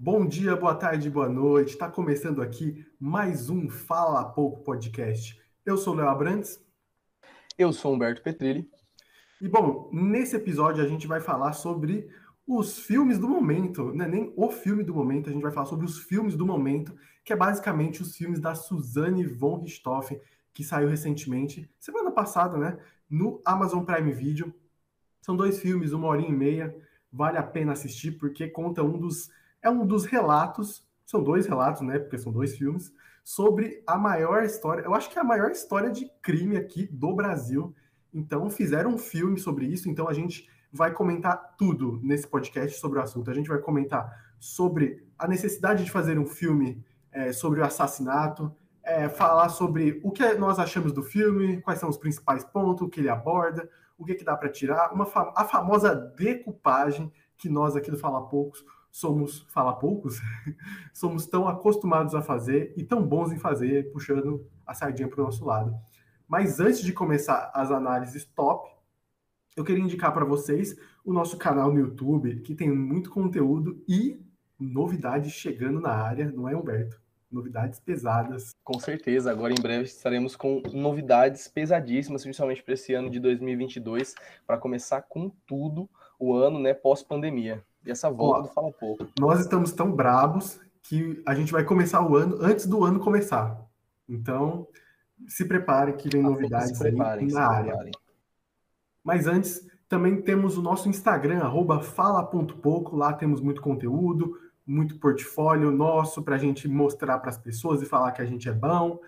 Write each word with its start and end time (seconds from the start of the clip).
Bom 0.00 0.24
dia, 0.24 0.54
boa 0.54 0.76
tarde, 0.76 1.10
boa 1.10 1.28
noite. 1.28 1.70
Está 1.70 1.90
começando 1.90 2.40
aqui 2.40 2.86
mais 3.00 3.50
um 3.50 3.68
Fala 3.68 4.24
Pouco 4.26 4.62
podcast. 4.62 5.36
Eu 5.66 5.76
sou 5.76 5.92
o 5.92 5.96
Léo 5.96 6.08
Abrantes. 6.08 6.64
Eu 7.58 7.72
sou 7.72 7.92
Humberto 7.92 8.22
Petrilli. 8.22 8.70
E 9.40 9.48
bom, 9.48 9.90
nesse 9.92 10.36
episódio 10.36 10.84
a 10.84 10.86
gente 10.86 11.08
vai 11.08 11.20
falar 11.20 11.52
sobre 11.52 12.08
os 12.46 12.78
filmes 12.78 13.18
do 13.18 13.28
momento, 13.28 13.92
não 13.92 14.04
é 14.04 14.08
nem 14.08 14.32
o 14.36 14.48
filme 14.52 14.84
do 14.84 14.94
momento, 14.94 15.30
a 15.30 15.32
gente 15.32 15.42
vai 15.42 15.50
falar 15.50 15.66
sobre 15.66 15.84
os 15.84 15.98
filmes 15.98 16.36
do 16.36 16.46
momento, 16.46 16.96
que 17.24 17.32
é 17.32 17.36
basicamente 17.36 18.00
os 18.00 18.16
filmes 18.16 18.38
da 18.38 18.54
Suzanne 18.54 19.26
von 19.26 19.62
Richthofen, 19.62 20.20
que 20.54 20.62
saiu 20.62 20.88
recentemente, 20.88 21.68
semana 21.76 22.12
passada, 22.12 22.56
né, 22.56 22.78
no 23.10 23.42
Amazon 23.44 23.82
Prime 23.82 24.12
Video. 24.12 24.54
São 25.20 25.36
dois 25.36 25.58
filmes, 25.58 25.90
uma 25.90 26.06
hora 26.06 26.22
e 26.22 26.30
meia, 26.30 26.72
vale 27.12 27.36
a 27.36 27.42
pena 27.42 27.72
assistir 27.72 28.12
porque 28.12 28.46
conta 28.46 28.84
um 28.84 28.96
dos 28.96 29.36
é 29.62 29.70
um 29.70 29.86
dos 29.86 30.04
relatos, 30.04 30.86
são 31.04 31.22
dois 31.22 31.46
relatos, 31.46 31.82
né, 31.82 31.98
porque 31.98 32.18
são 32.18 32.32
dois 32.32 32.56
filmes, 32.56 32.92
sobre 33.24 33.82
a 33.86 33.98
maior 33.98 34.42
história, 34.42 34.82
eu 34.82 34.94
acho 34.94 35.10
que 35.10 35.18
é 35.18 35.20
a 35.20 35.24
maior 35.24 35.50
história 35.50 35.90
de 35.90 36.10
crime 36.22 36.56
aqui 36.56 36.86
do 36.86 37.14
Brasil. 37.14 37.74
Então 38.12 38.48
fizeram 38.48 38.92
um 38.92 38.98
filme 38.98 39.38
sobre 39.38 39.66
isso, 39.66 39.90
então 39.90 40.08
a 40.08 40.14
gente 40.14 40.48
vai 40.72 40.92
comentar 40.92 41.54
tudo 41.58 42.00
nesse 42.02 42.26
podcast 42.26 42.80
sobre 42.80 42.98
o 42.98 43.02
assunto. 43.02 43.30
A 43.30 43.34
gente 43.34 43.48
vai 43.48 43.58
comentar 43.58 44.10
sobre 44.38 45.06
a 45.18 45.28
necessidade 45.28 45.84
de 45.84 45.90
fazer 45.90 46.18
um 46.18 46.26
filme 46.26 46.82
é, 47.12 47.32
sobre 47.32 47.60
o 47.60 47.64
assassinato, 47.64 48.50
é, 48.82 49.10
falar 49.10 49.50
sobre 49.50 50.00
o 50.02 50.10
que 50.10 50.24
nós 50.34 50.58
achamos 50.58 50.90
do 50.90 51.02
filme, 51.02 51.60
quais 51.60 51.80
são 51.80 51.90
os 51.90 51.98
principais 51.98 52.44
pontos 52.44 52.88
que 52.90 53.00
ele 53.00 53.10
aborda, 53.10 53.68
o 53.98 54.06
que, 54.06 54.14
que 54.14 54.24
dá 54.24 54.36
para 54.36 54.48
tirar, 54.48 54.92
uma 54.92 55.04
a 55.36 55.44
famosa 55.44 55.94
decupagem 55.94 57.12
que 57.36 57.48
nós 57.48 57.76
aqui 57.76 57.90
do 57.90 57.98
Fala 57.98 58.26
Poucos 58.26 58.64
somos, 58.90 59.46
fala 59.48 59.72
poucos, 59.74 60.20
somos 60.92 61.26
tão 61.26 61.48
acostumados 61.48 62.14
a 62.14 62.22
fazer 62.22 62.72
e 62.76 62.84
tão 62.84 63.06
bons 63.06 63.32
em 63.32 63.38
fazer, 63.38 63.90
puxando 63.92 64.46
a 64.66 64.74
sardinha 64.74 65.08
para 65.08 65.20
o 65.20 65.24
nosso 65.24 65.44
lado. 65.44 65.74
Mas 66.26 66.60
antes 66.60 66.80
de 66.80 66.92
começar 66.92 67.50
as 67.54 67.70
análises 67.70 68.24
top, 68.24 68.70
eu 69.56 69.64
queria 69.64 69.82
indicar 69.82 70.12
para 70.12 70.24
vocês 70.24 70.76
o 71.04 71.12
nosso 71.12 71.36
canal 71.36 71.72
no 71.72 71.80
YouTube, 71.80 72.40
que 72.42 72.54
tem 72.54 72.70
muito 72.70 73.10
conteúdo 73.10 73.82
e 73.88 74.20
novidades 74.58 75.32
chegando 75.32 75.80
na 75.80 75.90
área, 75.90 76.30
não 76.30 76.48
é, 76.48 76.56
Humberto? 76.56 77.00
Novidades 77.30 77.80
pesadas. 77.80 78.54
Com 78.64 78.78
certeza, 78.78 79.30
agora 79.30 79.52
em 79.52 79.60
breve 79.60 79.84
estaremos 79.84 80.36
com 80.36 80.62
novidades 80.72 81.48
pesadíssimas, 81.48 82.22
principalmente 82.22 82.62
para 82.62 82.74
esse 82.74 82.94
ano 82.94 83.10
de 83.10 83.20
2022, 83.20 84.14
para 84.46 84.58
começar 84.58 85.02
com 85.02 85.30
tudo 85.46 85.88
o 86.18 86.34
ano, 86.34 86.58
né, 86.58 86.72
pós-pandemia. 86.72 87.62
E 87.84 87.90
essa 87.90 88.10
volta 88.10 88.48
do 88.48 88.54
Fala 88.54 88.72
Pouco. 88.72 89.06
Nós 89.18 89.40
estamos 89.40 89.72
tão 89.72 89.90
brabos 89.90 90.60
que 90.82 91.22
a 91.26 91.34
gente 91.34 91.52
vai 91.52 91.64
começar 91.64 92.02
o 92.02 92.16
ano 92.16 92.38
antes 92.40 92.66
do 92.66 92.84
ano 92.84 92.98
começar. 92.98 93.60
Então, 94.08 94.66
se 95.26 95.44
prepare 95.44 95.92
que 95.94 96.08
vem 96.08 96.22
novidades 96.22 96.76
se 96.76 96.78
preparem, 96.78 97.26
aí 97.26 97.32
na 97.32 97.46
área. 97.46 97.72
Preparem. 97.72 97.92
Mas 99.04 99.26
antes, 99.26 99.66
também 99.88 100.20
temos 100.20 100.56
o 100.56 100.62
nosso 100.62 100.88
Instagram, 100.88 101.40
fala.pouco. 101.82 102.96
Lá 102.96 103.12
temos 103.12 103.40
muito 103.40 103.60
conteúdo, 103.60 104.38
muito 104.66 104.98
portfólio 104.98 105.70
nosso 105.70 106.22
para 106.22 106.36
a 106.36 106.38
gente 106.38 106.68
mostrar 106.68 107.18
para 107.18 107.30
as 107.30 107.38
pessoas 107.38 107.82
e 107.82 107.86
falar 107.86 108.12
que 108.12 108.22
a 108.22 108.26
gente 108.26 108.48
é 108.48 108.52
bom. 108.52 109.00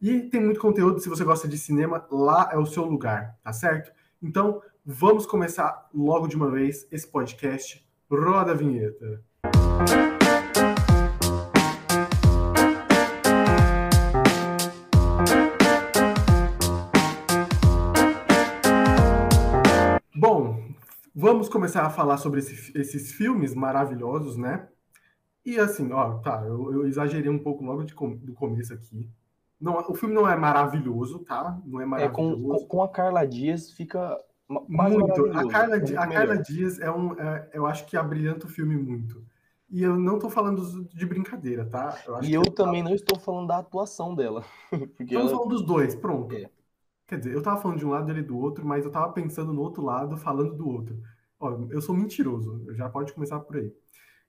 E 0.00 0.20
tem 0.20 0.40
muito 0.40 0.60
conteúdo. 0.60 1.00
Se 1.00 1.08
você 1.08 1.24
gosta 1.24 1.48
de 1.48 1.58
cinema, 1.58 2.06
lá 2.10 2.50
é 2.52 2.56
o 2.56 2.66
seu 2.66 2.84
lugar, 2.84 3.36
tá 3.42 3.52
certo? 3.52 3.92
Então, 4.22 4.62
vamos 4.84 5.26
começar 5.26 5.88
logo 5.92 6.28
de 6.28 6.36
uma 6.36 6.50
vez 6.50 6.86
esse 6.90 7.06
podcast. 7.06 7.84
Roda 8.10 8.52
a 8.52 8.54
vinheta. 8.54 9.24
Vamos 21.20 21.48
começar 21.48 21.84
a 21.84 21.90
falar 21.90 22.16
sobre 22.16 22.38
esse, 22.38 22.78
esses 22.78 23.12
filmes 23.12 23.52
maravilhosos, 23.52 24.36
né? 24.36 24.68
E 25.44 25.58
assim, 25.58 25.90
ó, 25.92 26.18
tá, 26.18 26.44
eu, 26.46 26.72
eu 26.72 26.86
exagerei 26.86 27.28
um 27.28 27.40
pouco 27.40 27.64
logo 27.64 27.82
de, 27.82 27.92
do 27.92 28.32
começo 28.34 28.72
aqui. 28.72 29.10
Não, 29.60 29.76
o 29.90 29.94
filme 29.96 30.14
não 30.14 30.28
é 30.28 30.36
maravilhoso, 30.36 31.18
tá? 31.20 31.60
Não 31.66 31.80
é 31.80 31.84
maravilhoso. 31.84 32.54
É, 32.54 32.58
com, 32.60 32.66
com 32.66 32.82
a 32.82 32.88
Carla 32.88 33.26
Dias 33.26 33.72
fica 33.72 34.16
muito. 34.48 35.26
A 35.32 35.46
Carla, 35.48 35.76
a 35.76 36.06
Carla 36.06 36.38
Dias 36.38 36.78
é 36.78 36.90
um, 36.90 37.12
é, 37.18 37.50
eu 37.52 37.66
acho 37.66 37.86
que 37.86 37.96
abrilhanta 37.96 38.46
o 38.46 38.50
filme 38.50 38.76
muito. 38.76 39.24
E 39.70 39.82
eu 39.82 39.98
não 39.98 40.18
tô 40.18 40.30
falando 40.30 40.84
de 40.88 41.04
brincadeira, 41.04 41.66
tá? 41.66 41.98
Eu 42.06 42.22
e 42.22 42.32
eu 42.32 42.42
também 42.42 42.82
não 42.82 42.94
estou 42.94 43.18
falando 43.18 43.48
da 43.48 43.58
atuação 43.58 44.14
dela. 44.14 44.44
Estamos 44.98 45.12
ela... 45.12 45.28
falando 45.28 45.50
dos 45.50 45.62
dois, 45.62 45.94
pronto. 45.94 46.34
É. 46.34 46.48
Quer 47.06 47.18
dizer, 47.18 47.34
eu 47.34 47.42
tava 47.42 47.60
falando 47.60 47.78
de 47.78 47.86
um 47.86 47.90
lado 47.90 48.08
e 48.08 48.12
ele 48.12 48.22
do 48.22 48.38
outro, 48.38 48.66
mas 48.66 48.84
eu 48.84 48.90
tava 48.90 49.12
pensando 49.12 49.52
no 49.52 49.60
outro 49.60 49.82
lado, 49.82 50.16
falando 50.16 50.54
do 50.54 50.68
outro. 50.68 50.98
Ó, 51.38 51.66
eu 51.70 51.80
sou 51.80 51.94
mentiroso, 51.94 52.66
já 52.74 52.88
pode 52.88 53.12
começar 53.12 53.40
por 53.40 53.56
aí. 53.56 53.72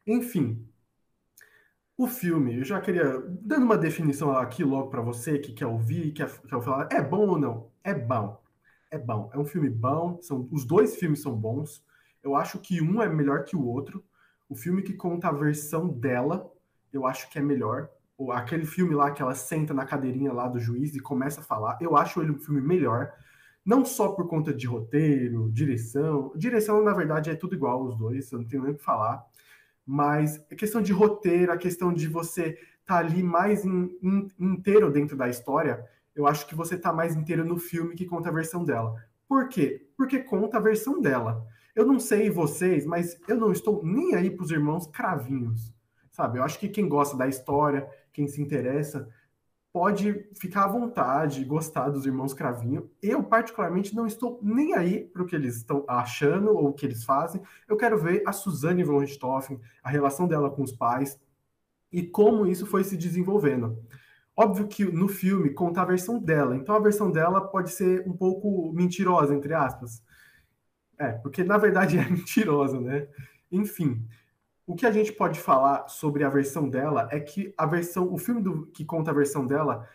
Enfim, 0.06 0.66
o 1.97 2.07
filme, 2.07 2.59
eu 2.59 2.63
já 2.63 2.80
queria, 2.80 3.19
dando 3.41 3.66
uma 3.66 3.78
definição 3.78 4.31
aqui 4.31 4.63
logo 4.63 4.90
para 4.90 5.01
você 5.01 5.40
que 5.40 5.51
quer 5.51 5.66
ouvir, 5.66 6.13
quer, 6.13 6.30
quer 6.41 6.62
falar, 6.62 6.88
é 6.91 7.01
bom 7.01 7.28
ou 7.28 7.38
não? 7.38 7.72
É 7.84 7.94
bom. 7.94 8.41
É 8.91 8.97
bom. 8.97 9.29
É 9.33 9.38
um 9.38 9.45
filme 9.45 9.69
bom, 9.69 10.19
são, 10.22 10.47
os 10.51 10.66
dois 10.66 10.95
filmes 10.95 11.22
são 11.22 11.35
bons. 11.35 11.83
Eu 12.23 12.35
acho 12.35 12.59
que 12.59 12.81
um 12.81 13.01
é 13.01 13.09
melhor 13.09 13.45
que 13.45 13.55
o 13.55 13.66
outro. 13.66 14.03
O 14.47 14.55
filme 14.55 14.81
que 14.81 14.94
conta 14.94 15.27
a 15.27 15.31
versão 15.31 15.88
dela, 15.88 16.51
eu 16.91 17.05
acho 17.05 17.29
que 17.29 17.38
é 17.38 17.41
melhor 17.41 17.89
aquele 18.31 18.66
filme 18.66 18.94
lá 18.94 19.11
que 19.11 19.22
ela 19.22 19.33
senta 19.33 19.73
na 19.73 19.85
cadeirinha 19.85 20.33
lá 20.33 20.47
do 20.47 20.59
juiz 20.59 20.94
e 20.95 21.00
começa 21.00 21.39
a 21.39 21.44
falar, 21.44 21.77
eu 21.79 21.95
acho 21.95 22.22
ele 22.22 22.31
um 22.31 22.39
filme 22.39 22.59
melhor, 22.59 23.13
não 23.66 23.85
só 23.85 24.09
por 24.09 24.27
conta 24.27 24.53
de 24.53 24.67
roteiro, 24.67 25.50
direção, 25.51 26.33
direção 26.35 26.83
na 26.83 26.94
verdade 26.94 27.29
é 27.29 27.35
tudo 27.35 27.56
igual 27.56 27.81
os 27.83 27.95
dois, 27.95 28.29
eu 28.31 28.39
não 28.39 28.45
tenho 28.47 28.63
nem 28.63 28.73
o 28.73 28.75
que 28.75 28.83
falar, 28.83 29.25
mas 29.85 30.44
a 30.51 30.56
questão 30.56 30.81
de 30.81 30.91
roteiro, 30.91 31.51
a 31.51 31.57
questão 31.57 31.94
de 31.94 32.07
você 32.07 32.50
estar 32.81 32.85
tá 32.85 32.97
ali 32.97 33.23
mais 33.23 33.63
in, 33.63 33.89
in, 34.01 34.27
inteiro 34.38 34.91
dentro 34.91 35.16
da 35.16 35.29
história, 35.29 35.85
eu 36.19 36.28
acho 36.28 36.46
que 36.47 36.56
você 36.56 36.75
está 36.75 36.94
mais 36.94 37.16
inteiro 37.16 37.44
no 37.44 37.57
filme 37.57 37.96
que 37.96 38.06
conta 38.06 38.30
a 38.30 38.34
versão 38.34 38.63
dela. 38.63 38.96
Por 39.28 39.47
quê? 39.50 39.88
Porque 39.97 40.19
conta 40.19 40.57
a 40.57 40.62
versão 40.62 41.02
dela. 41.02 41.46
Eu 41.75 41.85
não 41.85 42.00
sei 42.00 42.30
vocês, 42.30 42.85
mas 42.85 43.19
eu 43.28 43.38
não 43.38 43.52
estou 43.52 43.84
nem 43.84 44.16
aí 44.16 44.30
para 44.30 44.44
os 44.44 44.52
irmãos 44.52 44.88
cravinhos 44.88 45.74
sabe? 46.19 46.38
Eu 46.38 46.44
acho 46.44 46.59
que 46.59 46.68
quem 46.68 46.90
gosta 46.90 47.16
da 47.16 47.30
história, 47.30 47.90
quem 48.12 48.28
se 48.28 48.41
interessa, 48.41 49.07
pode 49.72 50.28
ficar 50.35 50.66
à 50.66 50.68
vontade, 50.68 51.46
gostar 51.46 51.90
dos 51.90 52.06
irmãos 52.06 52.34
Cravinho. 52.34 52.91
Eu, 53.01 53.24
particularmente, 53.24 53.96
não 53.96 54.06
estou 54.06 54.38
nem 54.44 54.74
aí 54.74 55.06
para 55.06 55.24
o 55.24 55.25
que 55.25 55.34
eles 55.34 55.56
estão 55.56 55.86
achando 55.88 56.50
ou 56.50 56.68
o 56.68 56.74
que 56.74 56.86
eles 56.86 57.06
fazem. 57.06 57.41
Eu 57.69 57.78
quero 57.78 57.97
ver 57.97 58.22
a 58.25 58.34
Suzanne 58.34 58.84
von 58.84 59.00
Richthofen, 59.00 59.62
a 59.81 59.90
relação 59.90 60.28
dela 60.28 60.50
com 60.50 60.62
os 60.62 60.74
pais 60.74 61.18
e 61.90 62.03
como 62.03 62.46
isso 62.46 62.66
foi 62.66 62.84
se 62.84 62.97
desenvolvendo. 62.97 63.81
Óbvio 64.41 64.69
que 64.69 64.85
no 64.85 65.09
filme 65.09 65.50
conta 65.50 65.81
a 65.81 65.85
versão 65.85 66.17
dela, 66.17 66.55
então 66.55 66.73
a 66.73 66.79
versão 66.79 67.11
dela 67.11 67.41
pode 67.41 67.72
ser 67.72 68.07
um 68.07 68.16
pouco 68.16 68.72
mentirosa, 68.72 69.35
entre 69.35 69.53
aspas. 69.53 70.01
É, 70.97 71.11
porque 71.11 71.44
na 71.44 71.57
verdade 71.57 71.97
é 72.00 72.09
mentirosa, 72.09 72.79
né? 72.79 73.09
Enfim, 73.51 74.01
o 74.66 74.75
que 74.75 74.85
a 74.85 74.91
gente 74.91 75.11
pode 75.11 75.38
falar 75.41 75.89
sobre 75.89 76.23
a 76.23 76.29
versão 76.29 76.69
dela 76.69 77.09
é 77.11 77.19
que 77.19 77.53
a 77.57 77.66
versão, 77.66 78.13
o 78.13 78.17
filme 78.17 78.41
do, 78.41 78.67
que 78.67 78.85
conta 78.85 79.11
a 79.11 79.13
versão 79.13 79.45
dela, 79.45 79.85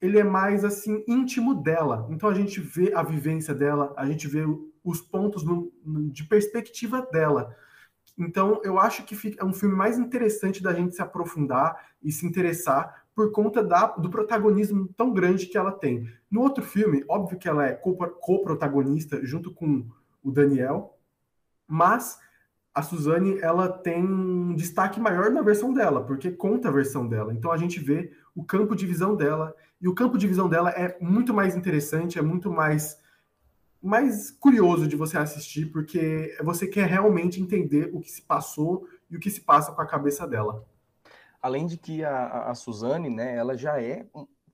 ele 0.00 0.20
é 0.20 0.24
mais 0.24 0.64
assim 0.64 1.02
íntimo 1.08 1.52
dela. 1.52 2.06
Então 2.10 2.28
a 2.28 2.34
gente 2.34 2.60
vê 2.60 2.94
a 2.94 3.02
vivência 3.02 3.52
dela, 3.52 3.92
a 3.96 4.06
gente 4.06 4.28
vê 4.28 4.44
os 4.84 5.00
pontos 5.00 5.42
no, 5.42 5.72
no, 5.84 6.08
de 6.12 6.22
perspectiva 6.22 7.02
dela. 7.10 7.56
Então 8.16 8.60
eu 8.62 8.78
acho 8.78 9.04
que 9.04 9.16
fica, 9.16 9.42
é 9.42 9.44
um 9.44 9.52
filme 9.52 9.74
mais 9.74 9.98
interessante 9.98 10.62
da 10.62 10.72
gente 10.72 10.94
se 10.94 11.02
aprofundar 11.02 11.88
e 12.00 12.12
se 12.12 12.24
interessar 12.24 12.99
por 13.14 13.32
conta 13.32 13.62
da, 13.62 13.86
do 13.86 14.08
protagonismo 14.08 14.88
tão 14.96 15.12
grande 15.12 15.46
que 15.46 15.58
ela 15.58 15.72
tem. 15.72 16.08
No 16.30 16.40
outro 16.40 16.64
filme, 16.64 17.04
óbvio 17.08 17.38
que 17.38 17.48
ela 17.48 17.66
é 17.66 17.72
co-protagonista 17.72 19.24
junto 19.24 19.52
com 19.52 19.86
o 20.22 20.30
Daniel, 20.30 20.96
mas 21.66 22.18
a 22.74 22.82
Suzane 22.82 23.38
ela 23.40 23.68
tem 23.68 24.04
um 24.04 24.54
destaque 24.54 25.00
maior 25.00 25.30
na 25.30 25.42
versão 25.42 25.72
dela, 25.72 26.04
porque 26.04 26.30
conta 26.30 26.68
a 26.68 26.72
versão 26.72 27.06
dela. 27.06 27.32
Então 27.32 27.50
a 27.50 27.56
gente 27.56 27.80
vê 27.80 28.12
o 28.34 28.44
campo 28.44 28.76
de 28.76 28.86
visão 28.86 29.16
dela, 29.16 29.54
e 29.80 29.88
o 29.88 29.94
campo 29.94 30.16
de 30.16 30.26
visão 30.26 30.48
dela 30.48 30.70
é 30.70 30.96
muito 31.00 31.34
mais 31.34 31.56
interessante, 31.56 32.18
é 32.18 32.22
muito 32.22 32.50
mais 32.50 32.98
mais 33.82 34.30
curioso 34.30 34.86
de 34.86 34.94
você 34.94 35.16
assistir, 35.16 35.72
porque 35.72 36.36
você 36.42 36.66
quer 36.66 36.86
realmente 36.86 37.40
entender 37.40 37.88
o 37.94 38.00
que 38.00 38.10
se 38.10 38.20
passou 38.20 38.86
e 39.10 39.16
o 39.16 39.18
que 39.18 39.30
se 39.30 39.40
passa 39.40 39.72
com 39.72 39.80
a 39.80 39.86
cabeça 39.86 40.26
dela. 40.26 40.66
Além 41.40 41.66
de 41.66 41.76
que 41.76 42.04
a, 42.04 42.50
a 42.50 42.54
Suzane, 42.54 43.08
né, 43.08 43.36
ela 43.36 43.56
já 43.56 43.80
é 43.80 44.06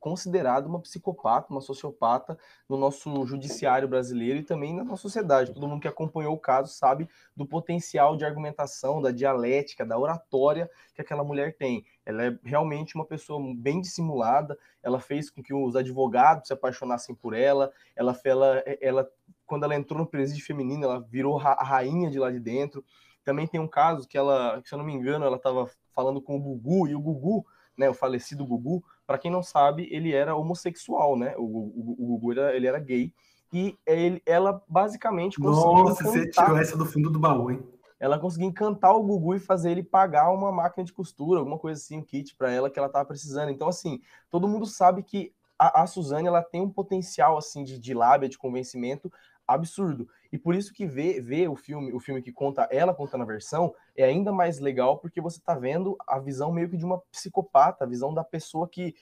considerada 0.07 0.69
uma 0.69 0.79
psicopata, 0.79 1.51
uma 1.51 1.61
sociopata 1.61 2.39
no 2.69 2.77
nosso 2.77 3.27
judiciário 3.27 3.89
brasileiro 3.89 4.39
e 4.39 4.43
também 4.45 4.73
na 4.73 4.85
nossa 4.85 5.03
sociedade. 5.03 5.53
Todo 5.53 5.67
mundo 5.67 5.81
que 5.81 5.89
acompanhou 5.89 6.33
o 6.33 6.39
caso 6.39 6.73
sabe 6.73 7.09
do 7.35 7.45
potencial 7.45 8.17
de 8.17 8.25
argumentação, 8.25 9.03
da 9.03 9.11
dialética, 9.11 9.85
da 9.85 9.99
oratória 9.99 10.71
que 10.95 11.01
aquela 11.01 11.25
mulher 11.25 11.57
tem. 11.57 11.85
Ela 12.05 12.27
é 12.27 12.39
realmente 12.45 12.95
uma 12.95 13.05
pessoa 13.05 13.41
bem 13.57 13.81
dissimulada, 13.81 14.57
ela 14.81 15.01
fez 15.01 15.29
com 15.29 15.43
que 15.43 15.53
os 15.53 15.75
advogados 15.75 16.47
se 16.47 16.53
apaixonassem 16.53 17.13
por 17.13 17.35
ela, 17.35 17.73
ela, 17.97 18.17
ela, 18.25 18.63
ela 18.81 19.11
quando 19.45 19.65
ela 19.65 19.75
entrou 19.75 19.99
no 19.99 20.07
presídio 20.07 20.45
feminino, 20.45 20.85
ela 20.85 21.01
virou 21.01 21.41
a 21.41 21.65
rainha 21.65 22.09
de 22.09 22.21
lá 22.21 22.31
de 22.31 22.39
dentro. 22.39 22.85
Também 23.25 23.49
tem 23.49 23.59
um 23.59 23.67
caso 23.67 24.07
que 24.07 24.17
ela, 24.17 24.63
se 24.65 24.73
eu 24.73 24.79
não 24.79 24.85
me 24.85 24.93
engano, 24.93 25.25
ela 25.25 25.37
estava 25.37 25.69
falando 25.97 26.21
com 26.21 26.37
o 26.37 26.41
Gugu, 26.41 26.87
e 26.87 26.95
o 26.95 27.01
Gugu, 27.01 27.47
né, 27.77 27.89
o 27.89 27.95
falecido 27.95 28.47
Gugu, 28.47 28.85
para 29.07 29.17
quem 29.17 29.31
não 29.31 29.43
sabe, 29.43 29.89
ele 29.91 30.13
era 30.13 30.37
homossexual, 30.37 31.17
né? 31.17 31.35
O, 31.39 31.43
o, 31.43 31.97
o 31.99 32.07
Gugu 32.07 32.33
era, 32.33 32.55
ele 32.55 32.67
era 32.67 32.79
gay. 32.79 33.13
E 33.53 33.79
ele, 33.87 34.23
ela 34.27 34.63
basicamente 34.69 35.41
conseguiu. 35.41 35.85
Nossa, 35.85 36.03
encantar, 36.03 36.13
você 36.13 36.31
tirou 36.31 36.59
essa 36.59 36.77
do 36.77 36.85
fundo 36.85 37.11
do 37.11 37.19
baú, 37.19 37.51
hein? 37.51 37.67
Ela 37.99 38.19
conseguiu 38.19 38.49
encantar 38.49 38.95
o 38.95 39.03
Gugu 39.03 39.37
e 39.37 39.41
fazer 39.41 39.71
ele 39.71 39.83
pagar 39.83 40.31
uma 40.31 40.53
máquina 40.53 40.85
de 40.85 40.93
costura, 40.93 41.39
alguma 41.39 41.59
coisa 41.59 41.81
assim, 41.81 41.97
um 41.97 42.03
kit 42.03 42.37
para 42.37 42.53
ela 42.53 42.69
que 42.69 42.79
ela 42.79 42.89
estava 42.89 43.07
precisando. 43.07 43.51
Então, 43.51 43.69
assim, 43.69 44.01
todo 44.31 44.49
mundo 44.49 44.67
sabe 44.67 45.03
que 45.03 45.33
a, 45.59 45.83
a 45.83 45.87
Suzane 45.87 46.29
ela 46.29 46.43
tem 46.43 46.61
um 46.61 46.71
potencial 46.71 47.39
assim 47.39 47.65
de, 47.65 47.79
de 47.79 47.95
lábia, 47.95 48.29
de 48.29 48.37
convencimento 48.37 49.11
absurdo. 49.47 50.09
E 50.33 50.39
por 50.39 50.55
isso 50.55 50.73
que 50.73 50.87
ver, 50.87 51.21
ver 51.23 51.49
o 51.49 51.57
filme, 51.57 51.93
o 51.93 52.01
filme 52.01 52.23
que 52.23 52.33
conta 52.33 52.69
ela 52.71 52.95
contando 52.95 53.23
a 53.23 53.27
versão, 53.27 53.75
é 53.97 54.05
ainda 54.05 54.33
mais 54.33 54.59
legal 54.59 54.99
porque 54.99 55.21
você 55.21 55.39
está 55.39 55.55
vendo 55.55 55.97
a 56.07 56.19
visão 56.19 56.53
meio 56.53 56.69
que 56.69 56.77
de 56.77 56.85
uma 56.85 56.99
psicopata, 57.11 57.85
a 57.85 57.89
visão 57.89 58.13
da 58.13 58.25
pessoa 58.25 58.69
que, 58.69 58.95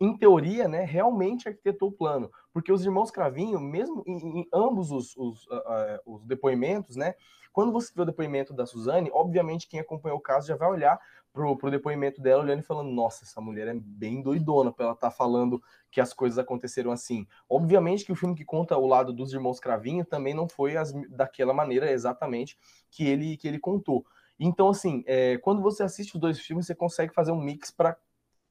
em 0.00 0.16
teoria, 0.16 0.68
né, 0.68 0.84
realmente 0.84 1.48
arquitetou 1.48 1.88
o 1.88 1.92
plano. 1.92 2.30
Porque 2.56 2.72
os 2.72 2.82
irmãos 2.86 3.10
Cravinho, 3.10 3.60
mesmo 3.60 4.02
em, 4.06 4.40
em 4.40 4.48
ambos 4.50 4.90
os, 4.90 5.14
os, 5.14 5.44
uh, 5.48 6.00
os 6.06 6.24
depoimentos, 6.24 6.96
né, 6.96 7.14
quando 7.52 7.70
você 7.70 7.92
vê 7.94 8.00
o 8.00 8.06
depoimento 8.06 8.54
da 8.54 8.64
Suzane, 8.64 9.10
obviamente 9.12 9.68
quem 9.68 9.78
acompanhou 9.78 10.16
o 10.16 10.22
caso 10.22 10.48
já 10.48 10.56
vai 10.56 10.70
olhar 10.70 10.98
pro, 11.34 11.54
pro 11.58 11.70
depoimento 11.70 12.18
dela, 12.18 12.42
olhando 12.42 12.60
e 12.60 12.62
falando: 12.62 12.88
nossa, 12.88 13.24
essa 13.24 13.42
mulher 13.42 13.68
é 13.68 13.74
bem 13.74 14.22
doidona 14.22 14.72
pra 14.72 14.86
ela 14.86 14.94
estar 14.94 15.10
tá 15.10 15.14
falando 15.14 15.62
que 15.90 16.00
as 16.00 16.14
coisas 16.14 16.38
aconteceram 16.38 16.90
assim. 16.90 17.26
Obviamente 17.46 18.06
que 18.06 18.12
o 18.12 18.16
filme 18.16 18.34
que 18.34 18.42
conta 18.42 18.74
o 18.78 18.86
lado 18.86 19.12
dos 19.12 19.34
irmãos 19.34 19.60
Cravinho 19.60 20.06
também 20.06 20.32
não 20.32 20.48
foi 20.48 20.78
as, 20.78 20.94
daquela 21.10 21.52
maneira 21.52 21.92
exatamente 21.92 22.56
que 22.90 23.06
ele, 23.06 23.36
que 23.36 23.46
ele 23.46 23.58
contou. 23.58 24.06
Então, 24.40 24.70
assim, 24.70 25.04
é, 25.06 25.36
quando 25.38 25.60
você 25.60 25.82
assiste 25.82 26.14
os 26.14 26.20
dois 26.22 26.40
filmes, 26.40 26.64
você 26.64 26.74
consegue 26.74 27.12
fazer 27.12 27.32
um 27.32 27.40
mix 27.40 27.70
para 27.70 27.98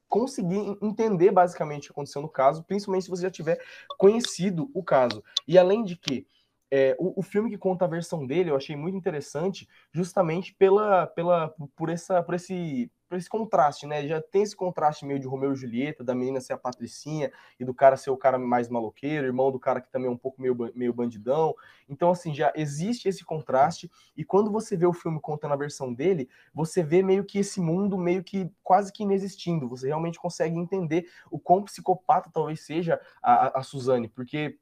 conseguir 0.07 0.78
entender 0.81 1.31
basicamente 1.31 1.86
o 1.86 1.88
que 1.88 1.92
aconteceu 1.92 2.22
no 2.22 2.30
caso, 2.30 2.63
principalmente 2.63 3.04
se 3.04 3.10
você 3.10 3.24
já 3.24 3.31
tiver 3.31 3.60
conhecido 3.98 4.69
o 4.74 4.84
caso. 4.84 5.24
E 5.48 5.57
além 5.57 5.84
de 5.84 5.96
que 5.96 6.28
é, 6.72 6.96
o, 7.00 7.19
o, 7.19 7.24
filme 7.24 7.50
que 7.50 7.57
conta 7.57 7.86
a 7.86 7.88
versão 7.88 8.25
dele 8.25 8.50
eu 8.50 8.56
achei 8.56 8.75
muito 8.75 8.98
interessante, 8.98 9.68
justamente 9.94 10.54
pela, 10.54 11.07
pela, 11.07 11.54
por, 11.75 11.90
essa, 11.90 12.22
por, 12.24 12.34
esse, 12.34 12.92
por 13.16 13.20
esse 13.20 13.30
contraste, 13.30 13.88
né? 13.88 14.06
Já 14.06 14.22
tem 14.22 14.44
esse 14.44 14.56
contraste 14.56 15.06
meio 15.06 15.20
de 15.20 15.26
Romeu 15.26 15.54
e 15.54 15.56
Julieta, 15.56 16.04
da 16.04 16.14
menina 16.14 16.42
ser 16.42 16.54
a 16.54 16.58
patricinha 16.58 17.32
e 17.58 17.64
do 17.64 17.74
cara 17.74 17.96
ser 17.96 18.10
o 18.10 18.18
cara 18.18 18.38
mais 18.38 18.68
maloqueiro, 18.68 19.26
irmão 19.26 19.52
do 19.52 19.60
cara 19.60 19.80
que 19.80 19.90
também 19.90 20.10
é 20.10 20.12
um 20.12 20.18
pouco 20.18 20.42
meio, 20.42 20.56
meio 20.76 20.94
bandidão. 20.94 21.56
Então, 21.88 22.12
assim, 22.12 22.34
já 22.34 22.52
existe 22.56 23.08
esse 23.08 23.24
contraste, 23.24 23.90
e 24.18 24.26
quando 24.26 24.52
você 24.52 24.76
vê 24.76 24.86
o 24.86 24.94
filme 24.94 25.20
contando 25.22 25.54
a 25.54 25.58
versão 25.58 25.94
dele, 25.94 26.28
você 26.54 26.84
vê 26.84 27.02
meio 27.02 27.24
que 27.24 27.40
esse 27.40 27.62
mundo 27.62 27.98
meio 27.98 28.24
que 28.24 28.52
quase 28.62 28.92
que 28.92 29.04
inexistindo. 29.04 29.70
Você 29.70 29.88
realmente 29.88 30.20
consegue 30.20 30.58
entender 30.58 31.08
o 31.32 31.40
quão 31.40 31.64
psicopata 31.64 32.30
talvez 32.34 32.66
seja 32.66 33.00
a, 33.22 33.60
a 33.60 33.64
Suzane, 33.64 34.10
porque 34.10 34.58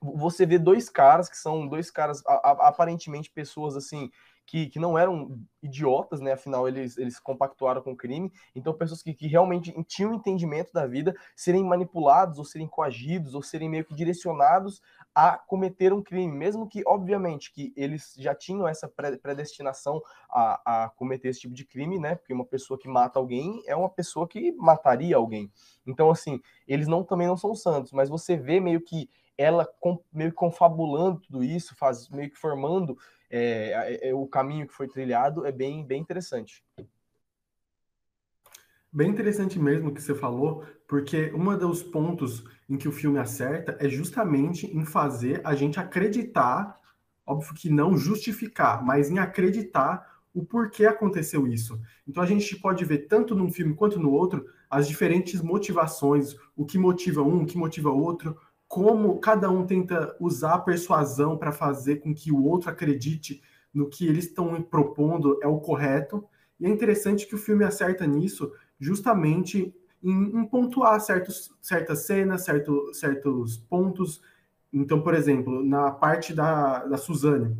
você 0.00 0.46
vê 0.46 0.58
dois 0.58 0.88
caras 0.88 1.28
que 1.28 1.36
são 1.36 1.66
dois 1.66 1.90
caras 1.90 2.22
aparentemente 2.26 3.30
pessoas 3.30 3.76
assim 3.76 4.10
que, 4.50 4.66
que 4.66 4.80
não 4.80 4.98
eram 4.98 5.40
idiotas, 5.62 6.20
né? 6.20 6.32
Afinal, 6.32 6.66
eles, 6.66 6.98
eles 6.98 7.20
compactuaram 7.20 7.80
com 7.80 7.92
o 7.92 7.96
crime. 7.96 8.32
Então, 8.52 8.74
pessoas 8.74 9.00
que, 9.00 9.14
que 9.14 9.28
realmente 9.28 9.72
tinham 9.84 10.12
entendimento 10.12 10.72
da 10.72 10.88
vida 10.88 11.14
serem 11.36 11.62
manipulados, 11.62 12.36
ou 12.36 12.44
serem 12.44 12.66
coagidos, 12.66 13.32
ou 13.36 13.44
serem 13.44 13.68
meio 13.68 13.84
que 13.84 13.94
direcionados 13.94 14.82
a 15.14 15.38
cometer 15.38 15.92
um 15.92 16.02
crime, 16.02 16.36
mesmo 16.36 16.68
que, 16.68 16.82
obviamente, 16.84 17.52
que 17.52 17.72
eles 17.76 18.12
já 18.18 18.34
tinham 18.34 18.66
essa 18.66 18.88
predestinação 18.88 20.02
a, 20.28 20.84
a 20.84 20.88
cometer 20.90 21.28
esse 21.28 21.42
tipo 21.42 21.54
de 21.54 21.64
crime, 21.64 22.00
né? 22.00 22.16
Porque 22.16 22.34
uma 22.34 22.44
pessoa 22.44 22.76
que 22.76 22.88
mata 22.88 23.20
alguém 23.20 23.62
é 23.68 23.76
uma 23.76 23.88
pessoa 23.88 24.26
que 24.26 24.50
mataria 24.52 25.14
alguém. 25.14 25.48
Então, 25.86 26.10
assim, 26.10 26.40
eles 26.66 26.88
não 26.88 27.04
também 27.04 27.28
não 27.28 27.36
são 27.36 27.54
santos, 27.54 27.92
mas 27.92 28.08
você 28.08 28.36
vê 28.36 28.58
meio 28.58 28.80
que 28.80 29.08
ela 29.40 29.66
com, 29.80 29.98
meio 30.12 30.30
que 30.30 30.36
confabulando 30.36 31.20
tudo 31.20 31.42
isso, 31.42 31.74
faz, 31.74 32.10
meio 32.10 32.30
que 32.30 32.36
formando 32.36 32.98
é, 33.30 33.98
é, 34.02 34.10
é, 34.10 34.14
o 34.14 34.26
caminho 34.26 34.66
que 34.66 34.74
foi 34.74 34.86
trilhado, 34.86 35.46
é 35.46 35.50
bem, 35.50 35.82
bem 35.82 35.98
interessante. 35.98 36.62
Bem 38.92 39.08
interessante 39.08 39.58
mesmo 39.58 39.94
que 39.94 40.02
você 40.02 40.14
falou, 40.14 40.62
porque 40.86 41.32
um 41.32 41.56
dos 41.56 41.82
pontos 41.82 42.44
em 42.68 42.76
que 42.76 42.86
o 42.86 42.92
filme 42.92 43.18
acerta 43.18 43.78
é 43.80 43.88
justamente 43.88 44.66
em 44.66 44.84
fazer 44.84 45.40
a 45.42 45.54
gente 45.54 45.80
acreditar, 45.80 46.78
óbvio 47.24 47.54
que 47.54 47.70
não 47.70 47.96
justificar, 47.96 48.84
mas 48.84 49.08
em 49.08 49.18
acreditar 49.18 50.20
o 50.34 50.44
porquê 50.44 50.84
aconteceu 50.84 51.46
isso. 51.46 51.80
Então 52.06 52.22
a 52.22 52.26
gente 52.26 52.56
pode 52.56 52.84
ver 52.84 53.06
tanto 53.06 53.34
num 53.34 53.50
filme 53.50 53.74
quanto 53.74 53.98
no 53.98 54.12
outro 54.12 54.44
as 54.68 54.86
diferentes 54.86 55.40
motivações, 55.40 56.36
o 56.54 56.66
que 56.66 56.76
motiva 56.76 57.22
um, 57.22 57.42
o 57.42 57.46
que 57.46 57.56
motiva 57.56 57.90
outro, 57.90 58.36
como 58.70 59.18
cada 59.18 59.50
um 59.50 59.66
tenta 59.66 60.16
usar 60.20 60.54
a 60.54 60.58
persuasão 60.60 61.36
para 61.36 61.50
fazer 61.50 61.96
com 61.96 62.14
que 62.14 62.30
o 62.30 62.44
outro 62.44 62.70
acredite 62.70 63.42
no 63.74 63.88
que 63.88 64.06
eles 64.06 64.26
estão 64.26 64.62
propondo 64.62 65.40
é 65.42 65.48
o 65.48 65.58
correto. 65.58 66.24
E 66.60 66.66
é 66.66 66.68
interessante 66.68 67.26
que 67.26 67.34
o 67.34 67.38
filme 67.38 67.64
acerta 67.64 68.06
nisso 68.06 68.52
justamente 68.78 69.74
em, 70.00 70.38
em 70.38 70.44
pontuar 70.44 71.00
certos, 71.00 71.52
certas 71.60 72.06
cenas, 72.06 72.44
certo, 72.44 72.94
certos 72.94 73.56
pontos. 73.56 74.22
Então, 74.72 75.02
por 75.02 75.14
exemplo, 75.14 75.64
na 75.64 75.90
parte 75.90 76.32
da, 76.32 76.84
da 76.84 76.96
Suzane, 76.96 77.58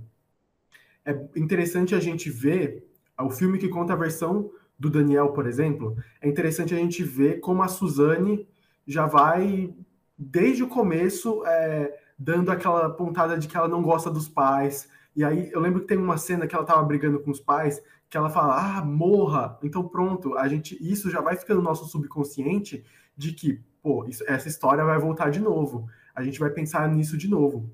é 1.05 1.11
interessante 1.35 1.93
a 1.93 1.99
gente 1.99 2.31
ver 2.31 2.89
o 3.19 3.31
filme 3.31 3.59
que 3.59 3.69
conta 3.69 3.95
a 3.95 3.97
versão 3.97 4.53
do 4.79 4.89
Daniel, 4.89 5.31
por 5.33 5.49
exemplo, 5.49 5.97
é 6.21 6.29
interessante 6.29 6.73
a 6.73 6.79
gente 6.79 7.03
ver 7.03 7.41
como 7.41 7.65
a 7.65 7.69
Suzane 7.69 8.47
já 8.87 9.07
vai 9.07 9.75
desde 10.21 10.63
o 10.63 10.69
começo, 10.69 11.43
é, 11.47 11.99
dando 12.19 12.51
aquela 12.53 12.91
pontada 12.91 13.39
de 13.39 13.49
que 13.49 13.57
ela 13.57 13.67
não 13.67 13.83
gosta 13.83 14.11
dos 14.11 14.29
pais. 14.29 14.87
E 15.17 15.25
aí 15.25 15.51
eu 15.51 15.61
lembro 15.61 15.81
que 15.81 15.87
tem 15.87 15.97
uma 15.97 16.19
cena 16.19 16.47
que 16.47 16.55
ela 16.55 16.65
tava 16.65 16.83
brigando 16.83 17.19
com 17.21 17.31
os 17.31 17.41
pais, 17.41 17.83
que 18.11 18.19
ela 18.19 18.29
fala, 18.29 18.79
ah, 18.79 18.85
morra. 18.85 19.59
Então 19.63 19.89
pronto, 19.89 20.37
a 20.37 20.47
gente 20.47 20.77
isso 20.81 21.11
já 21.11 21.23
vai 21.23 21.37
ficando 21.37 21.59
no 21.59 21.65
nosso 21.65 21.87
subconsciente 21.87 22.85
de 23.17 23.33
que, 23.33 23.63
pô, 23.83 24.05
isso, 24.05 24.23
essa 24.27 24.47
história 24.47 24.85
vai 24.85 24.99
voltar 24.99 25.31
de 25.31 25.41
novo. 25.41 25.89
A 26.15 26.23
gente 26.23 26.39
vai 26.39 26.51
pensar 26.51 26.87
nisso 26.87 27.17
de 27.17 27.29
novo. 27.29 27.71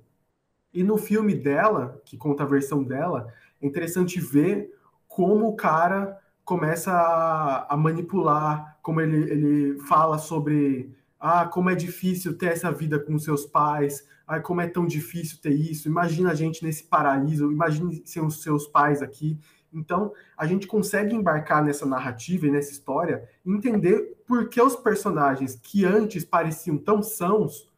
E 0.73 0.85
no 0.85 0.97
filme 0.97 1.35
dela, 1.35 2.01
que 2.05 2.17
conta 2.17 2.45
a 2.45 2.47
versão 2.47 2.85
dela, 2.85 3.33
é 3.61 3.67
interessante 3.67 4.21
ver 4.21 4.73
como 5.09 5.49
o 5.49 5.57
cara 5.57 6.21
começa 6.45 6.93
a, 6.93 7.75
a 7.75 7.77
manipular, 7.77 8.79
como 8.83 9.01
ele, 9.01 9.31
ele 9.31 9.79
fala 9.81 10.19
sobre 10.19 10.95
ah, 11.19 11.47
como 11.47 11.71
é 11.71 11.75
difícil 11.75 12.37
ter 12.37 12.47
essa 12.47 12.71
vida 12.71 12.99
com 12.99 13.19
seus 13.19 13.47
pais. 13.47 14.07
Ah, 14.27 14.41
como 14.41 14.61
é 14.61 14.67
tão 14.67 14.87
difícil 14.87 15.39
ter 15.41 15.55
isso. 15.55 15.89
Imagina 15.89 16.31
a 16.31 16.35
gente 16.35 16.65
nesse 16.65 16.85
paraíso. 16.85 17.51
Imagine 17.51 18.03
ser 18.05 18.21
os 18.21 18.43
seus 18.43 18.67
pais 18.67 19.03
aqui. 19.03 19.39
Então, 19.73 20.13
a 20.37 20.47
gente 20.47 20.67
consegue 20.67 21.15
embarcar 21.15 21.63
nessa 21.63 21.85
narrativa 21.85 22.47
e 22.47 22.51
nessa 22.51 22.73
história, 22.73 23.29
entender 23.45 24.17
por 24.27 24.49
que 24.49 24.61
os 24.61 24.75
personagens 24.77 25.57
que 25.57 25.85
antes 25.85 26.25
pareciam 26.25 26.79
tão 26.79 27.03
sãos 27.03 27.69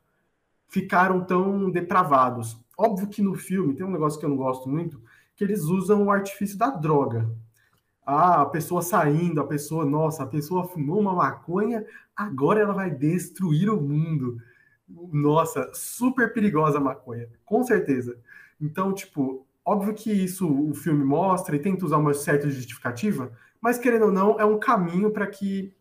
ficaram 0.69 1.25
tão 1.25 1.71
depravados. 1.71 2.59
Óbvio 2.77 3.09
que 3.09 3.23
no 3.23 3.35
filme 3.35 3.75
tem 3.75 3.85
um 3.85 3.91
negócio 3.91 4.21
que 4.21 4.25
eu 4.25 4.31
não 4.31 4.37
gosto 4.37 4.69
muito, 4.69 5.03
que 5.35 5.43
eles 5.43 5.63
usam 5.65 6.05
o 6.05 6.11
artifício 6.11 6.57
da 6.57 6.71
droga. 6.71 7.29
Ah, 8.11 8.41
a 8.41 8.47
pessoa 8.47 8.81
saindo, 8.81 9.39
a 9.39 9.47
pessoa, 9.47 9.85
nossa, 9.85 10.23
a 10.23 10.27
pessoa 10.27 10.67
fumou 10.67 10.99
uma 10.99 11.13
maconha, 11.13 11.85
agora 12.17 12.59
ela 12.59 12.73
vai 12.73 12.91
destruir 12.91 13.69
o 13.69 13.79
mundo. 13.79 14.41
Nossa, 15.13 15.71
super 15.75 16.33
perigosa 16.33 16.79
a 16.79 16.81
maconha, 16.81 17.29
com 17.45 17.63
certeza. 17.63 18.19
Então, 18.59 18.95
tipo, 18.95 19.47
óbvio 19.63 19.93
que 19.93 20.11
isso 20.11 20.49
o 20.51 20.73
filme 20.73 21.05
mostra 21.05 21.55
e 21.55 21.59
tenta 21.59 21.85
usar 21.85 21.99
uma 21.99 22.15
certa 22.15 22.49
justificativa, 22.49 23.31
mas 23.61 23.77
querendo 23.77 24.07
ou 24.07 24.13
não, 24.13 24.41
é 24.41 24.45
um 24.47 24.59
caminho 24.59 25.11
para 25.11 25.27
que 25.27 25.75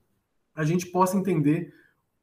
a 0.53 0.65
gente 0.65 0.87
possa 0.87 1.15
entender 1.15 1.73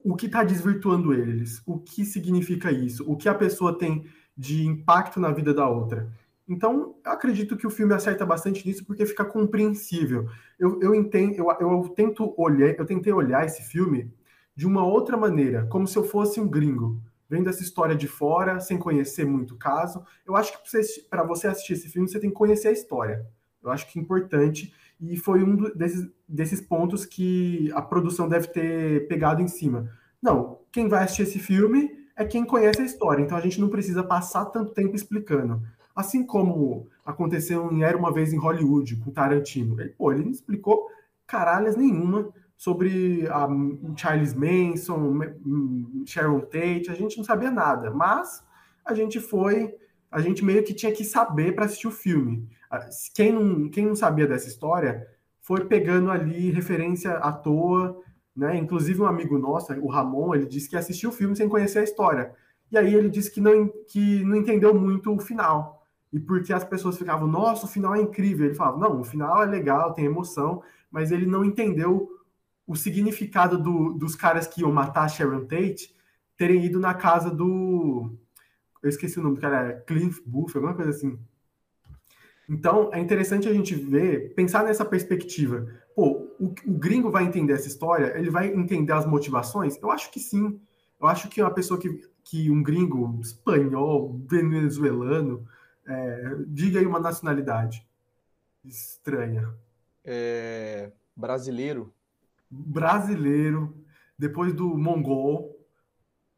o 0.04 0.14
que 0.14 0.26
está 0.26 0.44
desvirtuando 0.44 1.14
eles, 1.14 1.62
o 1.64 1.78
que 1.78 2.04
significa 2.04 2.70
isso, 2.70 3.10
o 3.10 3.16
que 3.16 3.26
a 3.26 3.34
pessoa 3.34 3.78
tem 3.78 4.04
de 4.36 4.66
impacto 4.66 5.18
na 5.18 5.32
vida 5.32 5.54
da 5.54 5.66
outra. 5.66 6.12
Então, 6.48 6.96
acredito 7.04 7.56
que 7.56 7.66
o 7.66 7.70
filme 7.70 7.94
acerta 7.94 8.26
bastante 8.26 8.66
nisso 8.66 8.84
porque 8.84 9.06
fica 9.06 9.24
compreensível. 9.24 10.28
Eu, 10.58 10.80
eu 10.82 10.94
entendo, 10.94 11.34
eu, 11.36 11.50
eu 11.60 11.88
tento 11.96 12.34
olhar, 12.36 12.74
eu 12.78 12.84
tentei 12.84 13.12
olhar 13.12 13.46
esse 13.46 13.62
filme 13.62 14.12
de 14.54 14.66
uma 14.66 14.84
outra 14.84 15.16
maneira, 15.16 15.66
como 15.66 15.86
se 15.86 15.96
eu 15.96 16.04
fosse 16.04 16.40
um 16.40 16.48
gringo, 16.48 17.00
vendo 17.28 17.48
essa 17.48 17.62
história 17.62 17.96
de 17.96 18.06
fora, 18.06 18.60
sem 18.60 18.78
conhecer 18.78 19.24
muito 19.24 19.54
o 19.54 19.58
caso. 19.58 20.04
Eu 20.26 20.36
acho 20.36 20.52
que 20.52 20.58
para 21.08 21.24
você 21.24 21.48
assistir 21.48 21.72
esse 21.72 21.88
filme, 21.88 22.08
você 22.08 22.20
tem 22.20 22.30
que 22.30 22.36
conhecer 22.36 22.68
a 22.68 22.72
história. 22.72 23.26
Eu 23.62 23.70
acho 23.70 23.90
que 23.90 23.98
é 23.98 24.02
importante 24.02 24.72
e 25.00 25.16
foi 25.16 25.42
um 25.42 25.56
desses, 25.74 26.06
desses 26.28 26.60
pontos 26.60 27.06
que 27.06 27.72
a 27.72 27.80
produção 27.80 28.28
deve 28.28 28.48
ter 28.48 29.08
pegado 29.08 29.40
em 29.40 29.48
cima. 29.48 29.90
Não, 30.22 30.60
quem 30.70 30.88
vai 30.88 31.04
assistir 31.04 31.22
esse 31.22 31.38
filme 31.38 31.90
é 32.16 32.24
quem 32.24 32.44
conhece 32.44 32.80
a 32.80 32.84
história, 32.84 33.22
então 33.22 33.36
a 33.36 33.40
gente 33.40 33.60
não 33.60 33.68
precisa 33.68 34.02
passar 34.02 34.44
tanto 34.46 34.72
tempo 34.72 34.94
explicando. 34.94 35.62
Assim 35.94 36.24
como 36.24 36.88
aconteceu 37.04 37.70
em 37.70 37.82
Era 37.82 37.96
Uma 37.96 38.12
Vez 38.12 38.32
em 38.32 38.38
Hollywood, 38.38 38.96
com 38.96 39.10
Tarantino. 39.10 39.80
Ele, 39.80 39.90
pô, 39.90 40.12
ele 40.12 40.24
não 40.24 40.30
explicou 40.30 40.88
caralhas 41.26 41.76
nenhuma 41.76 42.32
sobre 42.56 43.26
a 43.28 43.48
Charles 43.96 44.34
Manson, 44.34 45.18
Sharon 46.06 46.40
Tate, 46.40 46.90
a 46.90 46.94
gente 46.94 47.16
não 47.16 47.24
sabia 47.24 47.50
nada, 47.50 47.90
mas 47.90 48.42
a 48.84 48.94
gente 48.94 49.20
foi, 49.20 49.74
a 50.10 50.20
gente 50.20 50.44
meio 50.44 50.62
que 50.62 50.74
tinha 50.74 50.92
que 50.92 51.04
saber 51.04 51.54
para 51.54 51.66
assistir 51.66 51.88
o 51.88 51.92
filme. 51.92 52.48
Quem 53.14 53.32
não, 53.32 53.68
quem 53.68 53.86
não 53.86 53.94
sabia 53.94 54.26
dessa 54.26 54.48
história 54.48 55.06
foi 55.40 55.64
pegando 55.64 56.10
ali 56.10 56.50
referência 56.50 57.12
à 57.18 57.32
toa, 57.32 58.00
né? 58.34 58.56
Inclusive 58.56 59.00
um 59.02 59.06
amigo 59.06 59.38
nosso, 59.38 59.72
o 59.74 59.88
Ramon, 59.88 60.34
ele 60.34 60.46
disse 60.46 60.68
que 60.68 60.76
assistiu 60.76 61.10
o 61.10 61.12
filme 61.12 61.36
sem 61.36 61.48
conhecer 61.48 61.80
a 61.80 61.84
história. 61.84 62.32
E 62.70 62.78
aí 62.78 62.94
ele 62.94 63.08
disse 63.08 63.30
que 63.30 63.40
não, 63.40 63.68
que 63.88 64.24
não 64.24 64.36
entendeu 64.36 64.74
muito 64.74 65.14
o 65.14 65.20
final. 65.20 65.73
E 66.14 66.20
porque 66.20 66.52
as 66.52 66.62
pessoas 66.62 66.96
ficavam, 66.96 67.26
nossa, 67.26 67.66
o 67.66 67.68
final 67.68 67.92
é 67.92 68.00
incrível. 68.00 68.46
Ele 68.46 68.54
falava, 68.54 68.78
não, 68.78 69.00
o 69.00 69.04
final 69.04 69.42
é 69.42 69.46
legal, 69.46 69.92
tem 69.92 70.04
emoção, 70.04 70.62
mas 70.88 71.10
ele 71.10 71.26
não 71.26 71.44
entendeu 71.44 72.08
o 72.64 72.76
significado 72.76 73.58
do, 73.58 73.92
dos 73.94 74.14
caras 74.14 74.46
que 74.46 74.60
iam 74.60 74.70
matar 74.70 75.08
Sharon 75.08 75.44
Tate 75.44 75.92
terem 76.36 76.64
ido 76.64 76.78
na 76.78 76.94
casa 76.94 77.32
do. 77.32 78.16
Eu 78.80 78.88
esqueci 78.88 79.18
o 79.18 79.24
nome 79.24 79.34
do 79.34 79.40
cara, 79.40 79.82
Cliff 79.88 80.22
Booth, 80.24 80.54
alguma 80.54 80.74
coisa 80.74 80.90
assim. 80.90 81.18
Então, 82.48 82.90
é 82.92 83.00
interessante 83.00 83.48
a 83.48 83.52
gente 83.52 83.74
ver, 83.74 84.34
pensar 84.34 84.62
nessa 84.62 84.84
perspectiva. 84.84 85.66
Pô, 85.96 86.28
o, 86.38 86.54
o, 86.64 86.78
gringo 86.78 87.10
vai 87.10 87.24
entender 87.24 87.54
essa 87.54 87.66
história? 87.66 88.16
Ele 88.16 88.30
vai 88.30 88.54
entender 88.54 88.92
as 88.92 89.04
motivações? 89.04 89.76
Eu 89.82 89.90
acho 89.90 90.12
que 90.12 90.20
sim. 90.20 90.60
Eu 91.00 91.08
acho 91.08 91.28
que 91.28 91.42
uma 91.42 91.50
pessoa 91.50 91.80
que, 91.80 92.08
que 92.22 92.50
um 92.52 92.62
gringo 92.62 93.18
espanhol, 93.20 94.20
venezuelano, 94.28 95.44
é, 95.86 96.36
diga 96.46 96.78
aí 96.78 96.86
uma 96.86 97.00
nacionalidade 97.00 97.86
estranha. 98.64 99.54
É, 100.04 100.92
brasileiro. 101.16 101.92
Brasileiro, 102.50 103.74
depois 104.18 104.52
do 104.52 104.76
mongol. 104.76 105.54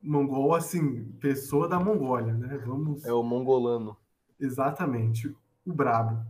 Mongol, 0.02 0.54
assim, 0.54 1.04
pessoa 1.20 1.68
da 1.68 1.80
Mongólia, 1.80 2.32
né? 2.32 2.58
Vamos. 2.64 3.04
É 3.04 3.12
o 3.12 3.22
mongolano. 3.22 3.96
Exatamente 4.38 5.34
o 5.64 5.72
brabo. 5.72 6.24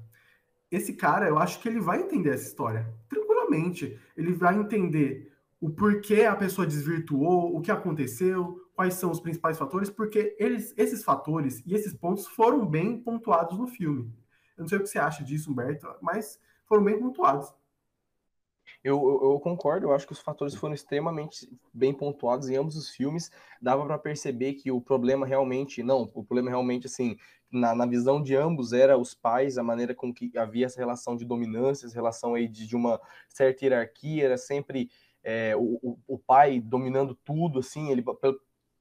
Esse 0.70 0.94
cara, 0.94 1.28
eu 1.28 1.38
acho 1.38 1.60
que 1.60 1.68
ele 1.68 1.80
vai 1.80 2.00
entender 2.00 2.30
essa 2.30 2.46
história 2.46 2.92
tranquilamente. 3.08 3.98
Ele 4.16 4.32
vai 4.32 4.56
entender 4.56 5.32
o 5.60 5.70
porquê 5.70 6.24
a 6.24 6.34
pessoa 6.34 6.66
desvirtuou, 6.66 7.54
o 7.56 7.60
que 7.60 7.70
aconteceu, 7.70 8.65
quais 8.76 8.94
são 8.94 9.10
os 9.10 9.18
principais 9.18 9.58
fatores, 9.58 9.88
porque 9.88 10.36
eles, 10.38 10.74
esses 10.76 11.02
fatores 11.02 11.62
e 11.66 11.74
esses 11.74 11.94
pontos 11.94 12.26
foram 12.26 12.66
bem 12.66 13.00
pontuados 13.00 13.58
no 13.58 13.66
filme. 13.66 14.12
Eu 14.54 14.62
não 14.62 14.68
sei 14.68 14.78
o 14.78 14.82
que 14.82 14.86
você 14.86 14.98
acha 14.98 15.24
disso, 15.24 15.50
Humberto, 15.50 15.88
mas 16.02 16.38
foram 16.66 16.84
bem 16.84 16.98
pontuados. 16.98 17.52
Eu, 18.84 18.96
eu, 18.98 19.30
eu, 19.32 19.40
concordo, 19.40 19.86
eu 19.86 19.94
acho 19.94 20.06
que 20.06 20.12
os 20.12 20.20
fatores 20.20 20.54
foram 20.54 20.74
extremamente 20.74 21.48
bem 21.72 21.94
pontuados 21.94 22.50
em 22.50 22.56
ambos 22.56 22.76
os 22.76 22.90
filmes. 22.90 23.30
Dava 23.62 23.86
para 23.86 23.98
perceber 23.98 24.54
que 24.54 24.70
o 24.70 24.80
problema 24.80 25.24
realmente, 25.24 25.82
não, 25.82 26.02
o 26.14 26.22
problema 26.22 26.50
realmente, 26.50 26.86
assim, 26.86 27.16
na, 27.50 27.74
na 27.74 27.86
visão 27.86 28.22
de 28.22 28.36
ambos 28.36 28.72
era 28.72 28.98
os 28.98 29.14
pais, 29.14 29.56
a 29.56 29.62
maneira 29.62 29.94
com 29.94 30.12
que 30.12 30.36
havia 30.36 30.66
essa 30.66 30.78
relação 30.78 31.16
de 31.16 31.24
dominância, 31.24 31.86
essa 31.86 31.94
relação 31.94 32.34
aí 32.34 32.46
de, 32.46 32.66
de 32.66 32.76
uma 32.76 33.00
certa 33.28 33.64
hierarquia, 33.64 34.24
era 34.24 34.36
sempre 34.36 34.90
é, 35.22 35.56
o, 35.56 35.98
o, 36.06 36.18
pai 36.18 36.60
dominando 36.60 37.14
tudo, 37.14 37.58
assim, 37.58 37.90
ele 37.90 38.04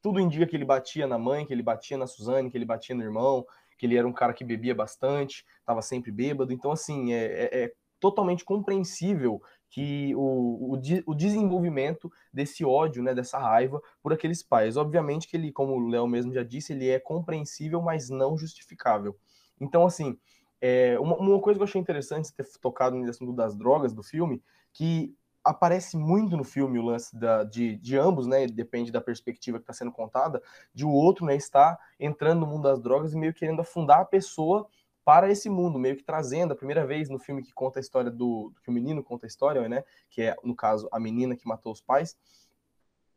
tudo 0.05 0.19
indica 0.19 0.45
que 0.45 0.55
ele 0.55 0.65
batia 0.65 1.07
na 1.07 1.17
mãe, 1.17 1.47
que 1.47 1.51
ele 1.51 1.63
batia 1.63 1.97
na 1.97 2.05
Suzane, 2.05 2.51
que 2.51 2.55
ele 2.55 2.63
batia 2.63 2.93
no 2.93 3.01
irmão, 3.01 3.43
que 3.75 3.87
ele 3.87 3.97
era 3.97 4.07
um 4.07 4.13
cara 4.13 4.35
que 4.35 4.43
bebia 4.43 4.75
bastante, 4.75 5.43
estava 5.57 5.81
sempre 5.81 6.11
bêbado. 6.11 6.53
Então, 6.53 6.71
assim, 6.71 7.11
é, 7.11 7.25
é, 7.25 7.63
é 7.63 7.73
totalmente 7.99 8.45
compreensível 8.45 9.41
que 9.67 10.13
o, 10.15 10.75
o, 10.75 10.81
o, 11.07 11.15
desenvolvimento 11.15 12.11
desse 12.31 12.63
ódio, 12.63 13.01
né, 13.01 13.15
dessa 13.15 13.39
raiva 13.39 13.81
por 13.99 14.13
aqueles 14.13 14.43
pais. 14.43 14.77
Obviamente 14.77 15.27
que 15.27 15.35
ele, 15.35 15.51
como 15.51 15.73
o 15.73 15.87
Léo 15.87 16.07
mesmo 16.07 16.31
já 16.31 16.43
disse, 16.43 16.73
ele 16.73 16.87
é 16.87 16.99
compreensível, 16.99 17.81
mas 17.81 18.07
não 18.07 18.37
justificável. 18.37 19.17
Então, 19.59 19.87
assim, 19.87 20.19
é, 20.61 20.99
uma, 20.99 21.17
uma, 21.17 21.41
coisa 21.41 21.57
que 21.57 21.63
eu 21.63 21.67
achei 21.67 21.81
interessante 21.81 22.31
ter 22.31 22.45
tocado 22.61 22.95
no 22.95 23.09
assunto 23.09 23.33
das 23.33 23.57
drogas 23.57 23.91
do 23.91 24.03
filme, 24.03 24.39
que 24.71 25.15
aparece 25.45 25.95
muito 25.95 26.35
no 26.35 26.43
filme 26.43 26.79
o 26.79 26.81
lance 26.81 27.15
da, 27.15 27.43
de, 27.43 27.77
de 27.77 27.95
ambos, 27.97 28.25
né? 28.25 28.47
Depende 28.47 28.91
da 28.91 28.99
perspectiva 28.99 29.59
que 29.59 29.63
está 29.63 29.73
sendo 29.73 29.91
contada, 29.91 30.41
de 30.73 30.83
o 30.83 30.89
outro, 30.89 31.25
né, 31.25 31.35
estar 31.35 31.77
entrando 31.99 32.39
no 32.41 32.47
mundo 32.47 32.63
das 32.63 32.81
drogas 32.81 33.13
e 33.13 33.17
meio 33.17 33.33
querendo 33.33 33.61
afundar 33.61 33.99
a 33.99 34.05
pessoa 34.05 34.67
para 35.05 35.29
esse 35.29 35.47
mundo, 35.47 35.77
meio 35.77 35.95
que 35.95 36.03
trazendo 36.03 36.53
a 36.53 36.55
primeira 36.55 36.83
vez 36.83 37.09
no 37.09 37.19
filme 37.19 37.43
que 37.43 37.53
conta 37.53 37.79
a 37.79 37.81
história 37.81 38.09
do 38.09 38.51
que 38.63 38.71
o 38.71 38.73
menino 38.73 39.03
conta 39.03 39.27
a 39.27 39.29
história, 39.29 39.69
né? 39.69 39.83
Que 40.09 40.23
é 40.23 40.35
no 40.43 40.55
caso 40.55 40.89
a 40.91 40.99
menina 40.99 41.35
que 41.35 41.47
matou 41.47 41.71
os 41.71 41.79
pais. 41.79 42.17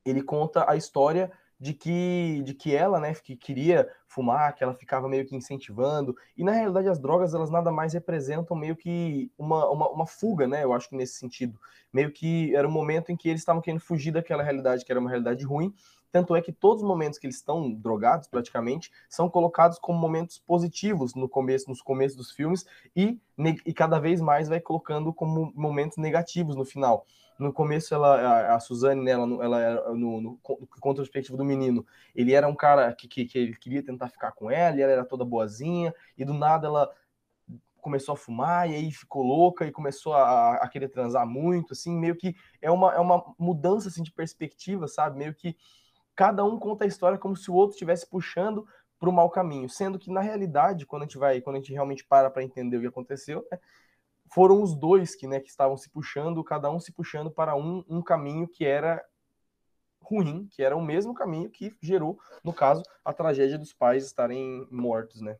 Ele 0.04 0.22
conta 0.22 0.70
a 0.70 0.76
história 0.76 1.32
de 1.60 1.74
que 1.74 2.42
de 2.44 2.54
que 2.54 2.74
ela, 2.74 3.00
né, 3.00 3.14
que 3.14 3.36
queria 3.36 3.88
fumar, 4.06 4.54
que 4.54 4.62
ela 4.62 4.74
ficava 4.74 5.08
meio 5.08 5.26
que 5.26 5.36
incentivando. 5.36 6.16
E 6.36 6.44
na 6.44 6.52
realidade 6.52 6.88
as 6.88 6.98
drogas 6.98 7.34
elas 7.34 7.50
nada 7.50 7.70
mais 7.70 7.92
representam 7.92 8.56
meio 8.56 8.76
que 8.76 9.30
uma, 9.38 9.68
uma, 9.70 9.88
uma 9.90 10.06
fuga, 10.06 10.46
né? 10.46 10.64
Eu 10.64 10.72
acho 10.72 10.88
que 10.88 10.96
nesse 10.96 11.14
sentido, 11.14 11.58
meio 11.92 12.12
que 12.12 12.54
era 12.54 12.66
um 12.66 12.70
momento 12.70 13.10
em 13.10 13.16
que 13.16 13.28
eles 13.28 13.40
estavam 13.40 13.62
querendo 13.62 13.80
fugir 13.80 14.12
daquela 14.12 14.42
realidade 14.42 14.84
que 14.84 14.92
era 14.92 15.00
uma 15.00 15.10
realidade 15.10 15.44
ruim 15.44 15.74
tanto 16.10 16.34
é 16.34 16.40
que 16.40 16.52
todos 16.52 16.82
os 16.82 16.88
momentos 16.88 17.18
que 17.18 17.26
eles 17.26 17.36
estão 17.36 17.70
drogados, 17.70 18.28
praticamente, 18.28 18.90
são 19.08 19.28
colocados 19.28 19.78
como 19.78 19.98
momentos 19.98 20.38
positivos 20.38 21.14
no 21.14 21.28
começo, 21.28 21.68
nos 21.68 21.82
começos 21.82 22.16
dos 22.16 22.30
filmes 22.30 22.64
e, 22.96 23.20
e 23.66 23.74
cada 23.74 23.98
vez 23.98 24.20
mais 24.20 24.48
vai 24.48 24.60
colocando 24.60 25.12
como 25.12 25.52
momentos 25.54 25.98
negativos 25.98 26.56
no 26.56 26.64
final. 26.64 27.06
No 27.38 27.52
começo, 27.52 27.94
ela, 27.94 28.20
a, 28.20 28.56
a 28.56 28.60
Suzane, 28.60 29.02
né, 29.02 29.12
ela, 29.12 29.60
era 29.60 29.94
no, 29.94 30.20
no, 30.20 30.36
contra 30.80 31.02
perspectiva 31.02 31.36
do 31.36 31.44
menino, 31.44 31.86
ele 32.14 32.32
era 32.32 32.48
um 32.48 32.54
cara 32.54 32.92
que, 32.92 33.06
que, 33.06 33.26
que 33.26 33.38
ele 33.38 33.56
queria 33.56 33.82
tentar 33.82 34.08
ficar 34.08 34.32
com 34.32 34.50
ela, 34.50 34.76
e 34.76 34.82
ela 34.82 34.92
era 34.92 35.04
toda 35.04 35.24
boazinha, 35.24 35.94
e 36.16 36.24
do 36.24 36.34
nada 36.34 36.66
ela 36.66 36.90
começou 37.80 38.12
a 38.12 38.16
fumar 38.16 38.68
e 38.68 38.74
aí 38.74 38.90
ficou 38.90 39.22
louca 39.22 39.66
e 39.66 39.72
começou 39.72 40.12
a, 40.12 40.56
a, 40.56 40.68
querer 40.68 40.88
transar 40.88 41.26
muito, 41.26 41.72
assim, 41.72 41.96
meio 41.96 42.16
que 42.16 42.34
é 42.60 42.70
uma, 42.70 42.92
é 42.92 42.98
uma 42.98 43.34
mudança 43.38 43.88
assim, 43.88 44.02
de 44.02 44.12
perspectiva, 44.12 44.86
sabe? 44.86 45.16
Meio 45.16 45.34
que 45.34 45.56
cada 46.14 46.44
um 46.44 46.58
conta 46.58 46.84
a 46.84 46.86
história 46.86 47.16
como 47.16 47.36
se 47.36 47.50
o 47.50 47.54
outro 47.54 47.74
estivesse 47.74 48.06
puxando 48.08 48.66
para 48.98 49.08
o 49.08 49.12
mau 49.12 49.30
caminho, 49.30 49.68
sendo 49.68 49.98
que 49.98 50.10
na 50.10 50.20
realidade, 50.20 50.84
quando 50.84 51.02
a 51.02 51.04
gente 51.06 51.18
vai, 51.18 51.40
quando 51.40 51.56
a 51.56 51.58
gente 51.60 51.72
realmente 51.72 52.04
para 52.04 52.28
para 52.28 52.42
entender 52.42 52.76
o 52.76 52.80
que 52.80 52.86
aconteceu, 52.88 53.46
né, 53.50 53.58
foram 54.32 54.62
os 54.62 54.74
dois 54.74 55.14
que, 55.14 55.26
né, 55.26 55.40
que 55.40 55.48
estavam 55.48 55.76
se 55.76 55.90
puxando, 55.90 56.42
cada 56.44 56.70
um 56.70 56.80
se 56.80 56.92
puxando 56.92 57.30
para 57.30 57.56
um, 57.56 57.84
um 57.88 58.02
caminho 58.02 58.48
que 58.48 58.64
era 58.64 59.04
ruim, 60.00 60.48
que 60.50 60.62
era 60.62 60.76
o 60.76 60.82
mesmo 60.82 61.14
caminho 61.14 61.50
que 61.50 61.76
gerou, 61.82 62.18
no 62.42 62.52
caso, 62.52 62.82
a 63.04 63.12
tragédia 63.12 63.58
dos 63.58 63.72
pais 63.72 64.04
estarem 64.04 64.66
mortos, 64.70 65.20
né? 65.20 65.36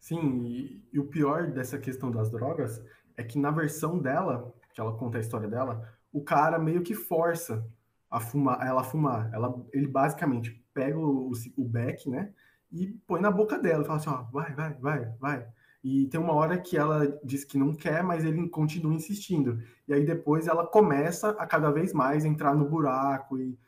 Sim, 0.00 0.44
e, 0.44 0.88
e 0.92 0.98
o 1.00 1.06
pior 1.06 1.50
dessa 1.50 1.78
questão 1.78 2.10
das 2.10 2.30
drogas 2.30 2.80
é 3.16 3.24
que 3.24 3.38
na 3.38 3.50
versão 3.50 3.98
dela, 3.98 4.54
que 4.72 4.80
ela 4.80 4.96
conta 4.96 5.18
a 5.18 5.20
história 5.20 5.48
dela, 5.48 5.92
o 6.12 6.22
cara 6.22 6.58
meio 6.58 6.82
que 6.82 6.94
força 6.94 7.66
a 8.10 8.20
fumar, 8.20 8.64
ela 8.64 8.82
a 8.82 8.84
fumar. 8.84 9.32
Ela, 9.32 9.54
ele 9.72 9.88
basicamente 9.88 10.64
pega 10.72 10.98
o, 10.98 11.32
o 11.56 11.64
beck, 11.64 12.08
né? 12.08 12.32
E 12.76 12.88
põe 13.06 13.20
na 13.20 13.30
boca 13.30 13.58
dela 13.58 13.84
fala 13.84 13.98
assim, 13.98 14.10
ó, 14.10 14.22
vai, 14.24 14.54
vai, 14.54 14.74
vai, 14.74 15.14
vai. 15.18 15.46
E 15.82 16.06
tem 16.08 16.20
uma 16.20 16.34
hora 16.34 16.58
que 16.58 16.76
ela 16.76 17.18
diz 17.24 17.44
que 17.44 17.56
não 17.56 17.72
quer, 17.72 18.02
mas 18.02 18.24
ele 18.24 18.48
continua 18.48 18.92
insistindo. 18.92 19.62
E 19.88 19.94
aí 19.94 20.04
depois 20.04 20.46
ela 20.46 20.66
começa 20.66 21.30
a 21.30 21.46
cada 21.46 21.70
vez 21.70 21.92
mais 21.92 22.24
entrar 22.24 22.54
no 22.54 22.68
buraco. 22.68 23.38
E, 23.38 23.58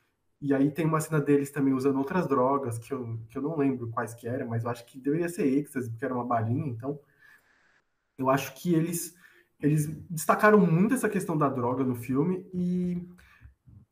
e 0.42 0.52
aí 0.52 0.70
tem 0.70 0.84
uma 0.84 1.00
cena 1.00 1.20
deles 1.20 1.50
também 1.50 1.72
usando 1.72 1.96
outras 1.98 2.28
drogas, 2.28 2.78
que 2.78 2.92
eu, 2.92 3.18
que 3.30 3.38
eu 3.38 3.42
não 3.42 3.56
lembro 3.56 3.88
quais 3.90 4.14
que 4.14 4.28
eram, 4.28 4.48
mas 4.48 4.64
eu 4.64 4.70
acho 4.70 4.84
que 4.84 5.00
deveria 5.00 5.28
ser 5.28 5.46
êxtase, 5.46 5.88
porque 5.90 6.04
era 6.04 6.14
uma 6.14 6.24
balinha. 6.24 6.68
Então, 6.68 7.00
eu 8.18 8.28
acho 8.28 8.54
que 8.54 8.74
eles 8.74 9.16
eles 9.60 9.86
destacaram 10.08 10.60
muito 10.60 10.94
essa 10.94 11.08
questão 11.08 11.36
da 11.36 11.48
droga 11.48 11.82
no 11.82 11.96
filme 11.96 12.48
e 12.54 13.08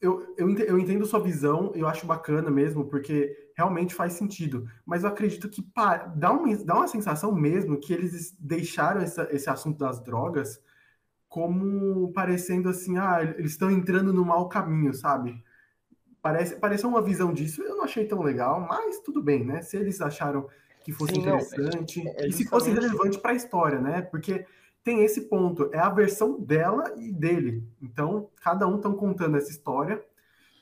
eu, 0.01 0.35
eu, 0.37 0.49
eu 0.59 0.79
entendo 0.79 1.07
sua 1.07 1.21
visão, 1.21 1.73
eu 1.75 1.89
acho 1.89 2.07
bacana 2.07 2.51
mesmo, 2.51 2.85
porque 2.85 3.46
realmente 3.57 3.95
faz 3.95 4.13
sentido. 4.13 4.69
Mas 4.85 5.03
eu 5.03 5.09
acredito 5.09 5.49
que 5.49 5.67
dá, 6.15 6.31
uma, 6.31 6.57
dá 6.59 6.75
uma 6.75 6.87
sensação 6.87 7.35
mesmo 7.35 7.81
que 7.81 7.93
eles 7.93 8.37
deixaram 8.39 9.01
essa, 9.01 9.27
esse 9.33 9.49
assunto 9.49 9.79
das 9.79 9.99
drogas 10.05 10.61
como 11.27 12.13
parecendo 12.13 12.69
assim, 12.69 12.97
ah, 12.99 13.23
eles 13.23 13.53
estão 13.53 13.71
entrando 13.71 14.13
no 14.13 14.25
mau 14.25 14.49
caminho, 14.49 14.95
sabe? 14.95 15.43
Parece, 16.23 16.57
pareceu 16.57 16.89
uma 16.89 17.03
visão 17.03 17.33
disso, 17.33 17.63
eu 17.63 17.77
não 17.77 17.85
achei 17.85 18.07
tão 18.07 18.23
legal, 18.23 18.61
mas 18.61 19.01
tudo 19.01 19.23
bem, 19.23 19.45
né? 19.45 19.63
Se 19.63 19.77
eles 19.77 20.01
acharam 20.01 20.49
que 20.85 20.93
fosse 20.93 21.15
Sim, 21.15 21.21
interessante, 21.21 22.05
não, 22.05 22.13
é, 22.13 22.17
é 22.25 22.29
e 22.29 22.33
se 22.33 22.47
fosse 22.47 22.71
relevante 22.71 23.19
para 23.19 23.33
a 23.33 23.35
história, 23.35 23.81
né? 23.81 24.03
Porque 24.03 24.47
tem 24.85 25.03
esse 25.03 25.23
ponto, 25.23 25.69
é 25.73 25.79
a 25.79 25.89
versão 25.89 26.39
dela 26.39 26.95
e 26.97 27.11
dele. 27.11 27.65
Então, 27.83 28.31
cada 28.43 28.67
um 28.69 28.77
estão 28.77 28.95
contando 28.95 29.37
essa 29.37 29.51
história. 29.51 30.03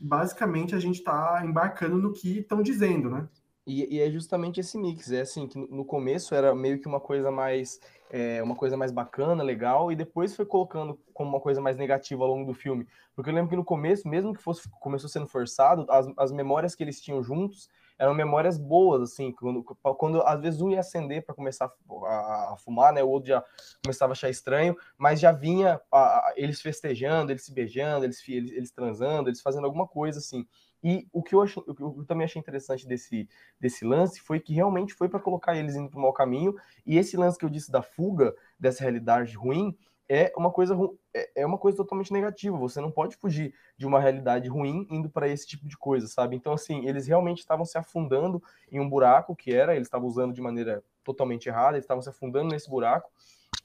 Basicamente, 0.00 0.74
a 0.74 0.78
gente 0.78 0.98
está 0.98 1.42
embarcando 1.44 1.96
no 1.96 2.12
que 2.12 2.38
estão 2.38 2.62
dizendo, 2.62 3.10
né? 3.10 3.28
E, 3.66 3.96
e, 3.96 4.00
é 4.00 4.10
justamente 4.10 4.60
esse 4.60 4.76
mix, 4.76 5.10
é 5.10 5.22
assim, 5.22 5.46
que 5.46 5.58
no 5.58 5.86
começo 5.86 6.34
era 6.34 6.54
meio 6.54 6.78
que 6.78 6.86
uma 6.86 7.00
coisa 7.00 7.30
mais 7.30 7.80
é, 8.10 8.42
uma 8.42 8.54
coisa 8.54 8.76
mais 8.76 8.92
bacana, 8.92 9.42
legal, 9.42 9.90
e 9.90 9.96
depois 9.96 10.36
foi 10.36 10.44
colocando 10.44 10.98
como 11.14 11.30
uma 11.30 11.40
coisa 11.40 11.60
mais 11.60 11.76
negativa 11.76 12.22
ao 12.22 12.28
longo 12.28 12.46
do 12.46 12.54
filme. 12.54 12.86
Porque 13.16 13.30
eu 13.30 13.34
lembro 13.34 13.50
que 13.50 13.56
no 13.56 13.64
começo, 13.64 14.06
mesmo 14.06 14.34
que 14.34 14.42
fosse 14.42 14.68
começou 14.80 15.08
sendo 15.08 15.26
forçado, 15.26 15.86
as, 15.88 16.06
as 16.16 16.30
memórias 16.30 16.74
que 16.74 16.82
eles 16.82 17.00
tinham 17.00 17.22
juntos 17.22 17.68
eram 17.98 18.14
memórias 18.14 18.58
boas, 18.58 19.02
assim, 19.02 19.32
quando, 19.32 19.62
quando 19.62 20.22
às 20.22 20.40
vezes 20.40 20.60
um 20.60 20.70
ia 20.70 20.80
acender 20.80 21.24
para 21.24 21.34
começar 21.34 21.70
a, 22.06 22.52
a, 22.52 22.56
fumar, 22.58 22.92
né, 22.92 23.02
o 23.02 23.08
outro 23.08 23.28
já 23.28 23.44
começava 23.82 24.12
a 24.12 24.14
achar 24.14 24.30
estranho, 24.30 24.76
mas 24.98 25.20
já 25.20 25.32
vinha 25.32 25.80
a, 25.92 25.98
a, 25.98 26.34
eles 26.36 26.60
festejando, 26.60 27.32
eles 27.32 27.44
se 27.44 27.52
beijando, 27.52 28.04
eles, 28.04 28.26
eles, 28.28 28.50
eles 28.50 28.70
transando, 28.70 29.28
eles 29.28 29.40
fazendo 29.40 29.64
alguma 29.64 29.86
coisa 29.86 30.18
assim. 30.18 30.46
E 30.82 31.08
o 31.12 31.22
que 31.22 31.34
eu, 31.34 31.40
achei, 31.40 31.62
o 31.66 31.74
que 31.74 31.82
eu 31.82 32.04
também 32.06 32.26
achei 32.26 32.38
interessante 32.38 32.86
desse, 32.86 33.26
desse 33.58 33.86
lance 33.86 34.20
foi 34.20 34.38
que 34.38 34.52
realmente 34.52 34.92
foi 34.92 35.08
para 35.08 35.18
colocar 35.18 35.56
eles 35.56 35.74
indo 35.76 35.88
para 35.88 35.98
o 35.98 36.02
mau 36.02 36.12
caminho. 36.12 36.54
E 36.84 36.98
esse 36.98 37.16
lance 37.16 37.38
que 37.38 37.44
eu 37.44 37.48
disse 37.48 37.72
da 37.72 37.80
fuga 37.80 38.34
dessa 38.60 38.82
realidade 38.82 39.34
ruim 39.34 39.74
é 40.08 40.32
uma 40.37 40.50
coisa 40.50 40.76
é, 41.14 41.42
é 41.42 41.46
uma 41.46 41.58
coisa 41.58 41.76
totalmente 41.76 42.12
negativa. 42.12 42.56
Você 42.58 42.80
não 42.80 42.90
pode 42.90 43.16
fugir 43.16 43.54
de 43.76 43.87
uma 43.87 44.00
realidade 44.00 44.49
ruim 44.49 44.87
indo 44.90 45.08
para 45.08 45.28
esse 45.28 45.46
tipo 45.46 45.66
de 45.66 45.76
coisa, 45.76 46.06
sabe? 46.06 46.37
Então 46.37 46.52
assim, 46.52 46.87
eles 46.87 47.06
realmente 47.06 47.38
estavam 47.38 47.64
se 47.64 47.78
afundando 47.78 48.42
em 48.70 48.80
um 48.80 48.88
buraco 48.88 49.34
que 49.34 49.54
era, 49.54 49.75
eles 49.75 49.87
estavam 49.87 50.08
usando 50.08 50.34
de 50.34 50.40
maneira 50.40 50.82
totalmente 51.02 51.49
errada, 51.49 51.76
eles 51.76 51.84
estavam 51.84 52.02
se 52.02 52.08
afundando 52.08 52.49
nesse 52.49 52.68
buraco 52.68 53.11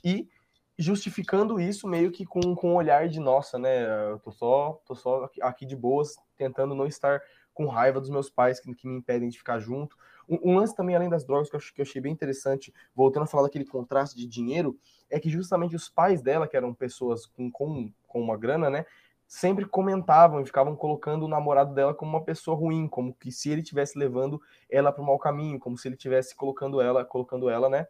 e 0.03 0.29
justificando 0.77 1.59
isso 1.59 1.87
meio 1.87 2.09
que 2.09 2.25
com, 2.25 2.55
com 2.55 2.71
um 2.71 2.75
olhar 2.75 3.09
de 3.09 3.19
nossa, 3.19 3.59
né? 3.59 4.11
Eu 4.11 4.19
tô 4.19 4.31
só, 4.31 4.81
tô 4.85 4.95
só 4.95 5.29
aqui 5.41 5.65
de 5.65 5.75
boas, 5.75 6.15
tentando 6.37 6.73
não 6.73 6.85
estar 6.85 7.21
com 7.53 7.67
raiva 7.67 7.99
dos 7.99 8.09
meus 8.09 8.29
pais 8.29 8.61
que, 8.61 8.73
que 8.73 8.87
me 8.87 8.95
impedem 8.95 9.27
de 9.27 9.37
ficar 9.37 9.59
junto. 9.59 9.97
Um, 10.29 10.51
um, 10.51 10.55
lance 10.57 10.75
também, 10.75 10.95
além 10.95 11.09
das 11.09 11.25
drogas, 11.25 11.49
que 11.49 11.55
eu, 11.55 11.59
que 11.59 11.81
eu 11.81 11.83
achei 11.83 11.99
bem 11.99 12.13
interessante, 12.13 12.71
voltando 12.93 13.23
a 13.23 13.27
falar 13.27 13.43
daquele 13.43 13.65
contraste 13.65 14.15
de 14.15 14.27
dinheiro, 14.27 14.77
é 15.09 15.19
que 15.19 15.29
justamente 15.29 15.75
os 15.75 15.89
pais 15.89 16.21
dela, 16.21 16.47
que 16.47 16.55
eram 16.55 16.73
pessoas 16.73 17.25
com, 17.25 17.49
com, 17.51 17.91
com 18.07 18.21
uma 18.21 18.37
grana, 18.37 18.69
né? 18.69 18.85
Sempre 19.27 19.65
comentavam 19.65 20.41
e 20.41 20.45
ficavam 20.45 20.75
colocando 20.75 21.25
o 21.25 21.27
namorado 21.27 21.73
dela 21.73 21.93
como 21.93 22.11
uma 22.11 22.23
pessoa 22.23 22.55
ruim, 22.55 22.87
como 22.87 23.13
que 23.13 23.31
se 23.31 23.49
ele 23.49 23.61
estivesse 23.61 23.97
levando 23.97 24.41
ela 24.69 24.91
para 24.91 25.01
o 25.01 25.05
mau 25.05 25.17
caminho, 25.17 25.59
como 25.59 25.77
se 25.77 25.87
ele 25.87 25.95
estivesse 25.95 26.35
colocando 26.35 26.81
ela, 26.81 27.03
colocando 27.03 27.49
ela, 27.49 27.69
né? 27.69 27.87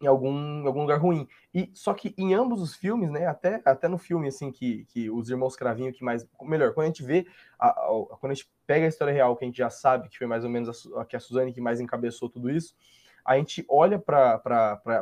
Em 0.00 0.06
algum, 0.06 0.62
em 0.62 0.66
algum 0.66 0.82
lugar 0.82 0.98
ruim. 0.98 1.26
E 1.54 1.70
só 1.74 1.94
que 1.94 2.14
em 2.18 2.34
ambos 2.34 2.60
os 2.60 2.74
filmes, 2.74 3.10
né, 3.10 3.26
até, 3.26 3.62
até 3.64 3.88
no 3.88 3.98
filme 3.98 4.28
assim 4.28 4.50
que, 4.50 4.84
que 4.86 5.10
os 5.10 5.30
irmãos 5.30 5.56
Cravinho 5.56 5.92
que 5.92 6.04
mais 6.04 6.26
melhor, 6.42 6.74
quando 6.74 6.84
a 6.84 6.88
gente 6.88 7.02
vê 7.02 7.26
a, 7.58 7.68
a, 7.68 8.16
quando 8.20 8.32
a 8.32 8.34
gente 8.34 8.50
pega 8.66 8.84
a 8.84 8.88
história 8.88 9.12
real, 9.12 9.36
que 9.36 9.44
a 9.44 9.48
gente 9.48 9.58
já 9.58 9.70
sabe 9.70 10.08
que 10.08 10.18
foi 10.18 10.26
mais 10.26 10.44
ou 10.44 10.50
menos 10.50 10.86
a, 10.96 11.04
que 11.04 11.16
a 11.16 11.20
Suzane 11.20 11.52
que 11.52 11.60
mais 11.60 11.80
encabeçou 11.80 12.28
tudo 12.28 12.50
isso, 12.50 12.74
a 13.24 13.36
gente 13.36 13.64
olha 13.68 13.98
para 13.98 14.40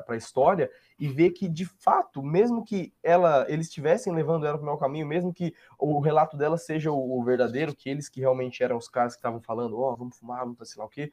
a 0.09 0.17
história 0.17 0.71
e 0.99 1.09
vê 1.09 1.29
que 1.29 1.47
de 1.47 1.67
fato, 1.67 2.23
mesmo 2.23 2.65
que 2.65 2.95
ela 3.03 3.45
eles 3.49 3.67
estivessem 3.67 4.15
levando 4.15 4.47
ela 4.47 4.57
para 4.57 4.63
o 4.63 4.67
mau 4.67 4.79
caminho, 4.79 5.07
mesmo 5.07 5.35
que 5.35 5.55
o 5.79 6.01
relato 6.01 6.37
dela 6.37 6.57
seja 6.57 6.91
o, 6.91 7.19
o 7.19 7.23
verdadeiro, 7.23 7.75
que 7.75 7.91
eles 7.91 8.09
que 8.09 8.21
realmente 8.21 8.63
eram 8.63 8.79
os 8.79 8.89
caras 8.89 9.13
que 9.13 9.19
estavam 9.19 9.43
falando, 9.43 9.79
ó, 9.79 9.93
oh, 9.93 9.97
vamos 9.97 10.17
fumar, 10.17 10.41
vamos 10.41 10.57
sei 10.71 10.81
lá 10.81 10.87
o 10.87 10.89
quê, 10.89 11.13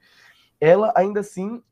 ela 0.58 0.92
ainda 0.96 1.20
assim 1.20 1.62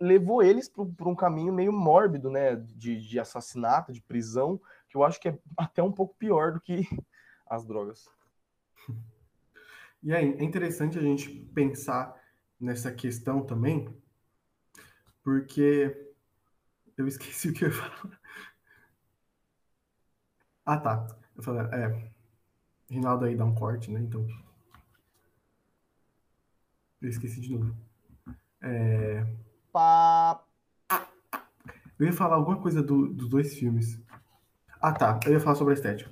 levou 0.00 0.42
eles 0.42 0.68
para 0.68 1.08
um 1.08 1.14
caminho 1.14 1.52
meio 1.52 1.72
mórbido, 1.72 2.30
né, 2.30 2.56
de, 2.56 2.98
de 3.00 3.20
assassinato, 3.20 3.92
de 3.92 4.00
prisão, 4.00 4.60
que 4.88 4.96
eu 4.96 5.04
acho 5.04 5.20
que 5.20 5.28
é 5.28 5.38
até 5.56 5.82
um 5.82 5.92
pouco 5.92 6.16
pior 6.16 6.52
do 6.52 6.60
que 6.60 6.82
as 7.46 7.66
drogas. 7.66 8.08
E 10.02 10.14
aí, 10.14 10.32
é 10.32 10.42
interessante 10.42 10.98
a 10.98 11.02
gente 11.02 11.28
pensar 11.28 12.18
nessa 12.58 12.90
questão 12.90 13.44
também, 13.44 13.94
porque 15.22 15.94
eu 16.96 17.06
esqueci 17.06 17.50
o 17.50 17.52
que 17.52 17.64
eu 17.64 17.68
ia 17.68 17.74
falar. 17.74 18.20
Ah, 20.64 20.78
tá. 20.78 21.06
Eu 21.36 21.42
falei, 21.42 21.62
é, 21.72 22.10
Rinaldo 22.88 23.24
aí 23.26 23.36
dá 23.36 23.44
um 23.44 23.54
corte, 23.54 23.90
né? 23.90 24.00
Então. 24.00 24.26
Eu 27.00 27.08
esqueci 27.08 27.40
de 27.40 27.50
novo. 27.50 27.76
É, 28.62 29.26
Pá. 29.72 30.44
Eu 31.98 32.06
ia 32.06 32.12
falar 32.12 32.36
alguma 32.36 32.56
coisa 32.56 32.82
do, 32.82 33.08
dos 33.08 33.28
dois 33.28 33.54
filmes. 33.54 34.00
Ah, 34.80 34.92
tá. 34.92 35.20
Eu 35.26 35.32
ia 35.32 35.40
falar 35.40 35.56
sobre 35.56 35.74
a 35.74 35.76
estética. 35.76 36.10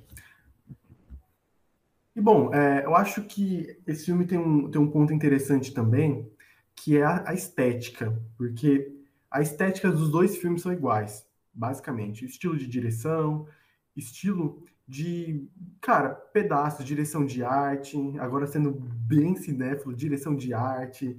E 2.15 2.21
bom, 2.21 2.53
é, 2.53 2.85
eu 2.85 2.95
acho 2.95 3.23
que 3.23 3.79
esse 3.87 4.05
filme 4.05 4.25
tem 4.25 4.37
um, 4.37 4.69
tem 4.69 4.79
um 4.79 4.89
ponto 4.91 5.13
interessante 5.13 5.73
também, 5.73 6.29
que 6.75 6.97
é 6.97 7.03
a, 7.03 7.29
a, 7.29 7.33
estética, 7.33 8.13
porque 8.37 8.93
a 9.31 9.41
estética 9.41 9.89
dos 9.89 10.11
dois 10.11 10.37
filmes 10.37 10.61
são 10.61 10.71
iguais, 10.71 11.25
basicamente. 11.53 12.25
Estilo 12.25 12.57
de 12.57 12.67
direção, 12.67 13.47
estilo 13.95 14.63
de, 14.87 15.47
cara, 15.79 16.09
pedaços, 16.09 16.85
direção 16.85 17.25
de 17.25 17.43
arte, 17.43 17.95
agora 18.19 18.47
sendo 18.47 18.71
bem 18.71 19.35
cinéfilo, 19.35 19.95
direção 19.95 20.35
de 20.35 20.53
arte. 20.53 21.17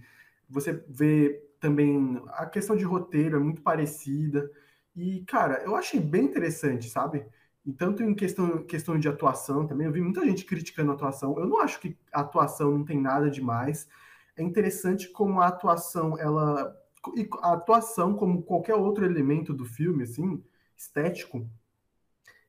Você 0.49 0.85
vê 0.89 1.43
também 1.61 2.21
a 2.29 2.47
questão 2.47 2.77
de 2.77 2.85
roteiro 2.85 3.37
é 3.37 3.39
muito 3.41 3.63
parecida. 3.63 4.51
E, 4.97 5.23
cara, 5.27 5.63
eu 5.63 5.77
achei 5.77 6.01
bem 6.01 6.25
interessante, 6.25 6.89
sabe? 6.89 7.25
E 7.65 7.73
tanto 7.73 8.03
em 8.03 8.15
questão, 8.15 8.65
questão 8.65 8.99
de 8.99 9.09
atuação 9.09 9.67
também, 9.67 9.87
eu 9.87 9.93
vi 9.93 10.01
muita 10.01 10.25
gente 10.25 10.45
criticando 10.45 10.91
a 10.91 10.95
atuação. 10.95 11.39
Eu 11.39 11.47
não 11.47 11.61
acho 11.61 11.79
que 11.81 11.97
a 12.13 12.21
atuação 12.21 12.71
não 12.71 12.85
tem 12.85 13.01
nada 13.01 13.31
demais. 13.31 13.87
É 14.37 14.43
interessante 14.43 15.09
como 15.11 15.41
a 15.41 15.49
atuação, 15.49 16.19
ela. 16.19 16.77
A 17.43 17.53
atuação, 17.55 18.15
como 18.15 18.43
qualquer 18.43 18.75
outro 18.75 19.05
elemento 19.07 19.55
do 19.55 19.65
filme, 19.65 20.03
assim, 20.03 20.43
estético, 20.77 21.49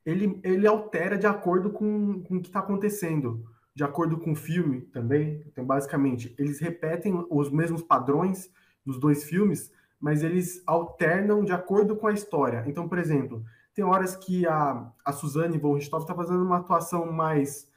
ele, 0.06 0.40
ele 0.44 0.68
altera 0.68 1.18
de 1.18 1.26
acordo 1.26 1.70
com, 1.70 2.22
com 2.24 2.38
o 2.38 2.42
que 2.42 2.50
está 2.50 2.60
acontecendo, 2.60 3.46
de 3.74 3.84
acordo 3.84 4.18
com 4.18 4.34
o 4.34 4.36
filme 4.36 4.82
também. 4.82 5.44
Então, 5.48 5.66
basicamente, 5.66 6.36
eles 6.38 6.60
repetem 6.60 7.26
os 7.30 7.50
mesmos 7.50 7.82
padrões, 7.82 8.50
nos 8.86 9.00
dois 9.00 9.24
filmes, 9.24 9.72
mas 10.00 10.24
eles 10.24 10.64
alternam 10.66 11.44
de 11.44 11.52
acordo 11.52 11.96
com 11.96 12.08
a 12.08 12.14
história. 12.14 12.64
Então, 12.68 12.88
por 12.90 12.98
exemplo, 12.98 13.46
tem 13.74 13.86
horas 13.86 14.16
que 14.16 14.48
a, 14.48 14.92
a 15.06 15.12
Suzane 15.12 15.58
von 15.58 15.74
Richthofen 15.76 16.04
está 16.04 16.16
fazendo 16.16 16.44
uma 16.44 16.58
atuação 16.58 17.12
mais, 17.12 17.70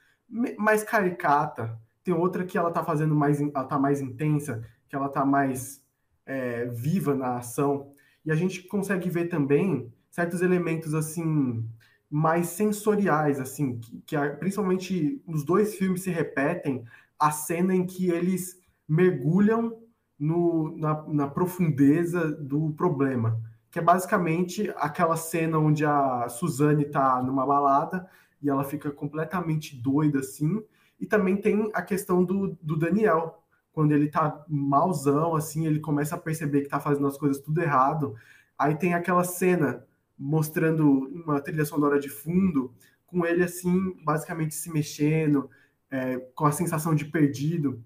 mais 0.59 0.83
caricata, 0.83 1.79
tem 2.03 2.15
outra 2.15 2.45
que 2.45 2.59
ela 2.59 2.69
está 2.69 2.83
fazendo 2.83 3.15
mais, 3.15 3.41
ela 3.41 3.65
tá 3.65 3.79
mais 3.79 4.01
intensa, 4.01 4.63
que 4.89 4.97
ela 4.97 5.07
está 5.07 5.25
mais 5.25 5.83
é, 6.27 6.67
viva 6.67 7.15
na 7.15 7.37
ação. 7.37 7.93
E 8.25 8.33
a 8.33 8.35
gente 8.35 8.63
consegue 8.63 9.09
ver 9.09 9.27
também 9.29 9.93
certos 10.11 10.41
elementos 10.43 10.95
assim 10.95 11.69
mais 12.11 12.49
sensoriais, 12.49 13.41
assim, 13.41 13.79
que, 13.79 14.03
que 14.07 14.17
principalmente 14.39 15.21
nos 15.27 15.45
dois 15.45 15.75
filmes 15.75 16.03
se 16.03 16.11
repetem 16.11 16.85
a 17.19 17.31
cena 17.31 17.75
em 17.75 17.85
que 17.85 18.09
eles 18.09 18.61
mergulham 18.89 19.84
no, 20.25 20.75
na, 20.77 21.03
na 21.09 21.29
profundeza 21.29 22.33
do 22.33 22.73
problema, 22.73 23.39
que 23.71 23.79
é 23.79 23.83
basicamente 23.83 24.73
aquela 24.77 25.17
cena 25.17 25.59
onde 25.59 25.85
a 25.85 26.29
Suzane 26.29 26.85
está 26.85 27.23
numa 27.23 27.45
balada 27.45 28.09
e 28.41 28.49
ela 28.49 28.65
fica 28.65 28.91
completamente 28.91 29.77
doida 29.77 30.21
assim, 30.21 30.63
e 30.99 31.07
também 31.07 31.37
tem 31.37 31.71
a 31.75 31.83
questão 31.83 32.25
do, 32.25 32.57
do 32.63 32.77
Daniel, 32.77 33.43
quando 33.73 33.93
ele 33.93 34.09
tá 34.09 34.45
malzão, 34.49 35.35
assim, 35.35 35.67
ele 35.67 35.81
começa 35.81 36.15
a 36.15 36.19
perceber 36.19 36.63
que 36.63 36.69
tá 36.69 36.81
fazendo 36.81 37.07
as 37.07 37.19
coisas 37.19 37.43
tudo 37.43 37.61
errado. 37.61 38.15
Aí 38.57 38.77
tem 38.77 38.95
aquela 38.95 39.25
cena 39.25 39.85
mostrando 40.17 40.89
uma 40.89 41.41
trilha 41.41 41.65
sonora 41.65 41.99
de 41.99 42.09
fundo, 42.09 42.73
com 43.07 43.27
ele 43.27 43.43
assim, 43.43 43.97
basicamente 44.05 44.55
se 44.55 44.71
mexendo, 44.71 45.51
é, 45.91 46.19
com 46.35 46.47
a 46.47 46.53
sensação 46.53 46.95
de 46.95 47.05
perdido. 47.07 47.83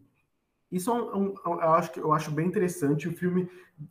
Isso 0.70 0.90
é 0.90 1.16
um, 1.16 1.34
eu, 1.44 1.72
acho, 1.72 1.98
eu 1.98 2.12
acho 2.12 2.30
bem 2.30 2.46
interessante. 2.46 3.08
O 3.08 3.12
filme 3.12 3.48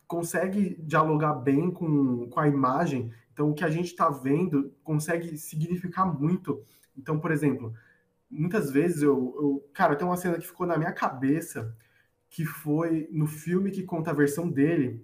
consegue 0.08 0.76
dialogar 0.80 1.34
bem 1.34 1.72
com, 1.72 2.30
com 2.30 2.40
a 2.40 2.48
imagem. 2.48 3.12
Então, 3.34 3.50
o 3.50 3.54
que 3.54 3.64
a 3.64 3.70
gente 3.70 3.88
está 3.88 4.10
vendo 4.10 4.74
consegue 4.84 5.38
significar 5.38 6.06
muito. 6.06 6.64
Então, 6.96 7.20
por 7.20 7.32
exemplo, 7.32 7.74
muitas 8.30 8.72
vezes 8.72 9.02
eu, 9.02 9.36
eu. 9.40 9.70
Cara, 9.74 9.96
tem 9.96 10.08
uma 10.08 10.18
cena 10.18 10.38
que 10.38 10.48
ficou 10.48 10.68
na 10.68 10.78
minha 10.78 10.92
cabeça, 10.92 11.76
que 12.30 12.46
foi 12.46 13.08
no 13.12 13.26
filme 13.26 13.72
que 13.72 13.84
conta 13.84 14.12
a 14.12 14.16
versão 14.16 14.50
dele, 14.50 15.04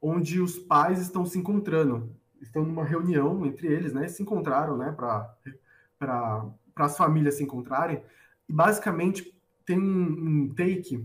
onde 0.00 0.40
os 0.40 0.58
pais 0.58 1.00
estão 1.00 1.24
se 1.24 1.38
encontrando. 1.38 2.14
estão 2.40 2.64
numa 2.64 2.84
reunião 2.84 3.46
entre 3.46 3.68
eles, 3.68 3.92
né? 3.92 4.08
Se 4.08 4.22
encontraram, 4.22 4.76
né? 4.76 4.92
Para 4.92 6.50
as 6.76 6.96
famílias 6.96 7.34
se 7.34 7.44
encontrarem. 7.44 8.02
E 8.48 8.52
basicamente 8.52 9.32
tem 9.72 9.78
um, 9.80 10.48
take 10.54 11.04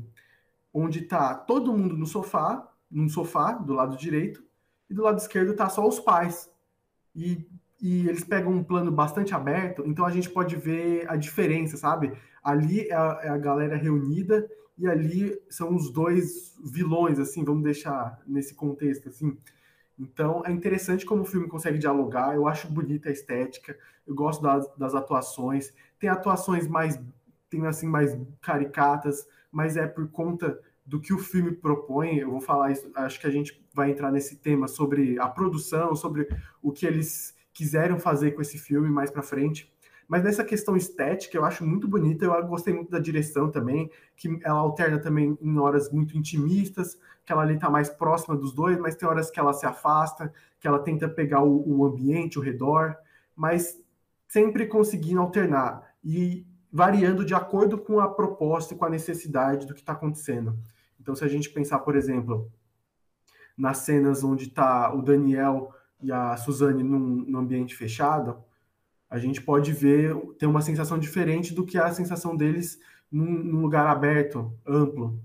onde 0.73 1.01
tá 1.01 1.33
todo 1.33 1.75
mundo 1.75 1.95
no 1.95 2.05
sofá, 2.05 2.69
num 2.91 3.09
sofá 3.09 3.53
do 3.53 3.73
lado 3.73 3.97
direito, 3.97 4.43
e 4.89 4.93
do 4.93 5.03
lado 5.03 5.17
esquerdo 5.17 5.55
tá 5.55 5.69
só 5.69 5.87
os 5.87 5.99
pais. 5.99 6.49
E, 7.15 7.47
e 7.81 8.07
eles 8.07 8.23
pegam 8.23 8.51
um 8.51 8.63
plano 8.63 8.91
bastante 8.91 9.33
aberto, 9.33 9.83
então 9.85 10.05
a 10.05 10.11
gente 10.11 10.29
pode 10.29 10.55
ver 10.55 11.09
a 11.09 11.15
diferença, 11.15 11.77
sabe? 11.77 12.13
Ali 12.43 12.87
é 12.87 12.93
a, 12.93 13.19
é 13.23 13.29
a 13.29 13.37
galera 13.37 13.75
reunida 13.75 14.47
e 14.77 14.87
ali 14.87 15.37
são 15.49 15.75
os 15.75 15.89
dois 15.89 16.55
vilões, 16.63 17.19
assim, 17.19 17.43
vamos 17.43 17.63
deixar 17.63 18.21
nesse 18.27 18.53
contexto, 18.53 19.09
assim. 19.09 19.37
Então 19.97 20.43
é 20.45 20.51
interessante 20.51 21.05
como 21.05 21.23
o 21.23 21.25
filme 21.25 21.47
consegue 21.47 21.79
dialogar. 21.79 22.35
Eu 22.35 22.47
acho 22.47 22.71
bonita 22.71 23.09
a 23.09 23.11
estética, 23.11 23.77
eu 24.05 24.13
gosto 24.13 24.43
das, 24.43 24.67
das 24.75 24.93
atuações. 24.93 25.73
Tem 25.99 26.09
atuações 26.09 26.67
mais, 26.67 26.99
tem 27.49 27.65
assim 27.65 27.87
mais 27.87 28.17
caricatas, 28.41 29.27
mas 29.51 29.77
é 29.77 29.87
por 29.87 30.09
conta 30.09 30.59
do 30.85 30.99
que 30.99 31.13
o 31.13 31.19
filme 31.19 31.51
propõe. 31.51 32.17
Eu 32.17 32.31
vou 32.31 32.41
falar 32.41 32.71
isso. 32.71 32.89
Acho 32.95 33.19
que 33.19 33.27
a 33.27 33.31
gente 33.31 33.63
vai 33.73 33.91
entrar 33.91 34.11
nesse 34.11 34.37
tema 34.37 34.67
sobre 34.67 35.19
a 35.19 35.27
produção, 35.27 35.95
sobre 35.95 36.27
o 36.61 36.71
que 36.71 36.85
eles 36.85 37.35
quiseram 37.53 37.99
fazer 37.99 38.31
com 38.31 38.41
esse 38.41 38.57
filme 38.57 38.89
mais 38.89 39.11
para 39.11 39.21
frente. 39.21 39.73
Mas 40.07 40.23
nessa 40.23 40.43
questão 40.43 40.77
estética, 40.77 41.37
eu 41.37 41.43
acho 41.43 41.65
muito 41.65 41.87
bonita. 41.87 42.23
Eu 42.23 42.47
gostei 42.47 42.73
muito 42.73 42.89
da 42.89 42.99
direção 42.99 43.51
também, 43.51 43.91
que 44.15 44.39
ela 44.43 44.59
alterna 44.59 44.99
também 44.99 45.37
em 45.41 45.57
horas 45.57 45.91
muito 45.91 46.17
intimistas, 46.17 46.97
que 47.25 47.33
ela 47.33 47.41
ali 47.41 47.55
está 47.55 47.69
mais 47.69 47.89
próxima 47.89 48.35
dos 48.37 48.53
dois, 48.53 48.77
mas 48.77 48.95
tem 48.95 49.07
horas 49.07 49.29
que 49.29 49.39
ela 49.39 49.51
se 49.51 49.65
afasta, 49.65 50.33
que 50.59 50.67
ela 50.67 50.79
tenta 50.79 51.09
pegar 51.09 51.43
o, 51.43 51.67
o 51.67 51.85
ambiente, 51.85 52.39
o 52.39 52.41
redor, 52.41 52.95
mas 53.35 53.77
sempre 54.29 54.65
conseguindo 54.65 55.19
alternar 55.19 55.93
e 56.03 56.45
variando 56.71 57.23
de 57.23 57.33
acordo 57.33 57.77
com 57.77 57.99
a 57.99 58.09
proposta 58.09 58.73
e 58.73 58.77
com 58.77 58.85
a 58.85 58.89
necessidade 58.89 59.65
do 59.65 59.73
que 59.73 59.79
está 59.79 59.93
acontecendo. 59.93 60.57
Então, 60.99 61.15
se 61.15 61.23
a 61.23 61.27
gente 61.27 61.49
pensar, 61.49 61.79
por 61.79 61.95
exemplo, 61.95 62.51
nas 63.57 63.79
cenas 63.79 64.23
onde 64.23 64.45
está 64.45 64.93
o 64.93 65.01
Daniel 65.01 65.73
e 66.01 66.11
a 66.11 66.35
Suzane 66.37 66.83
num, 66.83 66.99
num 66.99 67.39
ambiente 67.39 67.75
fechado, 67.75 68.43
a 69.09 69.17
gente 69.17 69.41
pode 69.41 69.71
ver, 69.71 70.15
ter 70.37 70.45
uma 70.45 70.61
sensação 70.61 70.99
diferente 70.99 71.53
do 71.53 71.65
que 71.65 71.77
a 71.77 71.91
sensação 71.91 72.35
deles 72.35 72.79
num, 73.11 73.25
num 73.25 73.61
lugar 73.61 73.87
aberto, 73.87 74.53
amplo. 74.65 75.19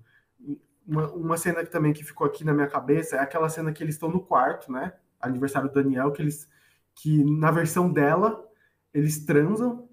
Uma, 0.87 1.13
uma, 1.13 1.37
cena 1.37 1.65
que 1.65 1.71
também 1.71 1.93
que 1.93 2.05
ficou 2.05 2.27
aqui 2.27 2.45
na 2.45 2.53
minha 2.53 2.69
cabeça 2.69 3.17
é 3.17 3.19
aquela 3.19 3.49
cena 3.49 3.73
que 3.73 3.83
eles 3.83 3.97
estão 3.97 4.09
no 4.09 4.21
quarto, 4.21 4.71
né? 4.71 4.93
Aniversário 5.21 5.69
do 5.69 5.75
Daniel, 5.75 6.13
que 6.13 6.23
eles 6.23 6.49
que 6.95 7.25
na 7.25 7.51
versão 7.51 7.91
dela 7.91 8.45
eles 8.93 9.25
transam. 9.25 9.89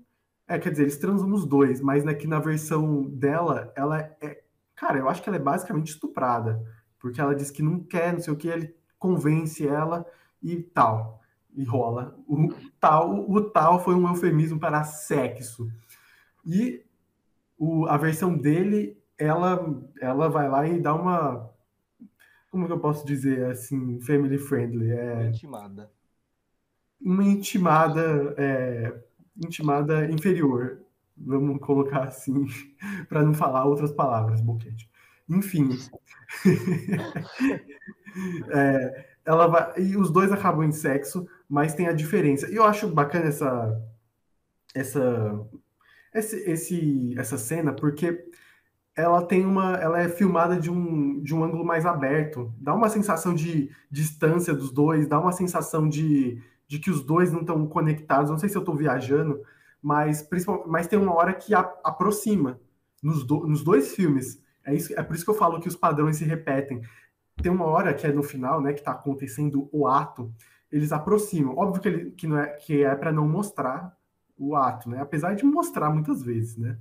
É, 0.49 0.57
quer 0.57 0.71
dizer, 0.71 0.83
eles 0.83 0.97
transam 0.97 1.27
nos 1.27 1.45
dois, 1.45 1.79
mas 1.79 2.07
aqui 2.07 2.25
na 2.25 2.39
versão 2.39 3.03
dela, 3.03 3.71
ela 3.75 3.99
é. 4.19 4.41
Cara, 4.75 4.97
eu 4.97 5.07
acho 5.07 5.21
que 5.21 5.29
ela 5.29 5.35
é 5.35 5.41
basicamente 5.41 5.91
estuprada. 5.91 6.59
Porque 6.99 7.21
ela 7.21 7.35
diz 7.35 7.51
que 7.51 7.61
não 7.61 7.83
quer, 7.83 8.13
não 8.13 8.19
sei 8.19 8.33
o 8.33 8.35
que, 8.35 8.47
ele 8.47 8.75
convence 8.97 9.65
ela 9.67 10.03
e 10.41 10.57
tal 10.57 11.21
e 11.55 11.63
rola. 11.63 12.17
O 12.27 12.49
tal, 12.79 13.29
o 13.29 13.41
tal 13.51 13.79
foi 13.83 13.93
um 13.93 14.07
eufemismo 14.07 14.59
para 14.59 14.83
sexo. 14.83 15.71
E 16.43 16.83
o, 17.55 17.85
a 17.85 17.95
versão 17.95 18.35
dele, 18.35 18.97
ela, 19.17 19.83
ela 20.01 20.29
vai 20.29 20.49
lá 20.49 20.67
e 20.67 20.79
dá 20.79 20.95
uma. 20.95 21.47
Como 22.49 22.65
que 22.65 22.71
eu 22.71 22.79
posso 22.79 23.05
dizer 23.05 23.45
assim, 23.45 23.99
family 24.01 24.39
friendly? 24.39 24.89
É, 24.89 25.13
uma 25.13 25.25
intimada. 25.27 25.91
Uma 26.99 27.23
intimada, 27.23 28.33
é, 28.35 29.08
intimada 29.43 30.05
inferior. 30.11 30.79
Vamos 31.17 31.59
colocar 31.59 32.05
assim, 32.05 32.45
para 33.09 33.23
não 33.23 33.33
falar 33.33 33.65
outras 33.65 33.91
palavras, 33.91 34.41
boquete. 34.41 34.89
Enfim. 35.27 35.69
é, 38.49 39.05
ela 39.25 39.47
vai, 39.47 39.79
e 39.79 39.95
os 39.95 40.09
dois 40.09 40.31
acabam 40.31 40.63
em 40.63 40.71
sexo, 40.71 41.27
mas 41.47 41.73
tem 41.73 41.87
a 41.87 41.93
diferença. 41.93 42.49
E 42.49 42.55
eu 42.55 42.63
acho 42.63 42.87
bacana 42.87 43.25
essa 43.25 43.81
essa 44.73 45.47
esse, 46.13 46.37
esse 46.49 47.15
essa 47.17 47.37
cena 47.37 47.73
porque 47.73 48.25
ela 48.95 49.25
tem 49.25 49.45
uma 49.45 49.75
ela 49.77 50.01
é 50.01 50.09
filmada 50.09 50.59
de 50.59 50.69
um 50.69 51.21
de 51.21 51.33
um 51.35 51.43
ângulo 51.43 51.65
mais 51.65 51.85
aberto, 51.85 52.53
dá 52.59 52.73
uma 52.73 52.89
sensação 52.89 53.33
de 53.33 53.69
distância 53.89 54.53
dos 54.53 54.71
dois, 54.71 55.07
dá 55.07 55.19
uma 55.19 55.31
sensação 55.31 55.87
de, 55.87 56.41
de 56.69 56.79
que 56.79 56.89
os 56.89 57.03
dois 57.03 57.33
não 57.33 57.41
estão 57.41 57.67
conectados. 57.67 58.31
Não 58.31 58.37
sei 58.37 58.47
se 58.47 58.55
eu 58.55 58.61
estou 58.61 58.75
viajando, 58.75 59.41
mas 59.81 60.25
mas 60.67 60.87
tem 60.87 60.97
uma 60.97 61.13
hora 61.13 61.33
que 61.33 61.53
a, 61.53 61.59
aproxima 61.83 62.61
nos, 63.03 63.25
do, 63.25 63.45
nos 63.45 63.63
dois 63.63 63.93
filmes. 63.93 64.41
É, 64.63 64.73
isso, 64.73 64.97
é 64.97 65.03
por 65.03 65.15
isso 65.15 65.25
que 65.25 65.31
eu 65.31 65.35
falo 65.35 65.59
que 65.59 65.67
os 65.67 65.75
padrões 65.75 66.17
se 66.17 66.23
repetem 66.23 66.81
tem 67.41 67.51
uma 67.51 67.65
hora 67.65 67.93
que 67.93 68.05
é 68.05 68.11
no 68.11 68.23
final, 68.23 68.61
né, 68.61 68.73
que 68.73 68.79
está 68.79 68.91
acontecendo 68.91 69.69
o 69.71 69.87
ato, 69.87 70.31
eles 70.71 70.91
aproximam. 70.91 71.55
Óbvio 71.57 71.81
que, 71.81 71.87
ele, 71.87 72.11
que 72.11 72.27
não 72.27 72.37
é 72.37 72.47
que 72.47 72.83
é 72.83 72.95
para 72.95 73.11
não 73.11 73.27
mostrar 73.27 73.95
o 74.37 74.55
ato, 74.55 74.89
né? 74.89 75.01
Apesar 75.01 75.35
de 75.35 75.43
mostrar 75.43 75.89
muitas 75.89 76.21
vezes, 76.21 76.57
né? 76.57 76.77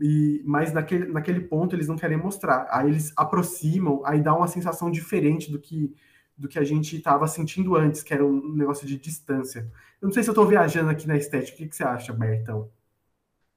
E, 0.00 0.42
mas 0.46 0.72
naquele, 0.72 1.12
naquele 1.12 1.40
ponto 1.40 1.74
eles 1.74 1.88
não 1.88 1.96
querem 1.96 2.16
mostrar. 2.16 2.66
Aí 2.70 2.88
eles 2.88 3.12
aproximam, 3.16 4.02
aí 4.04 4.20
dá 4.22 4.34
uma 4.34 4.46
sensação 4.46 4.90
diferente 4.90 5.50
do 5.50 5.58
que 5.58 5.94
do 6.36 6.48
que 6.48 6.58
a 6.58 6.64
gente 6.64 6.96
estava 6.96 7.26
sentindo 7.26 7.76
antes, 7.76 8.02
que 8.02 8.12
era 8.12 8.24
um 8.24 8.54
negócio 8.54 8.86
de 8.86 8.98
distância. 8.98 9.70
Eu 10.00 10.06
não 10.06 10.12
sei 10.12 10.22
se 10.22 10.28
eu 10.28 10.32
estou 10.32 10.46
viajando 10.46 10.90
aqui 10.90 11.06
na 11.06 11.16
estética. 11.16 11.56
O 11.56 11.58
que, 11.58 11.68
que 11.68 11.76
você 11.76 11.84
acha, 11.84 12.12
Bertão? 12.12 12.70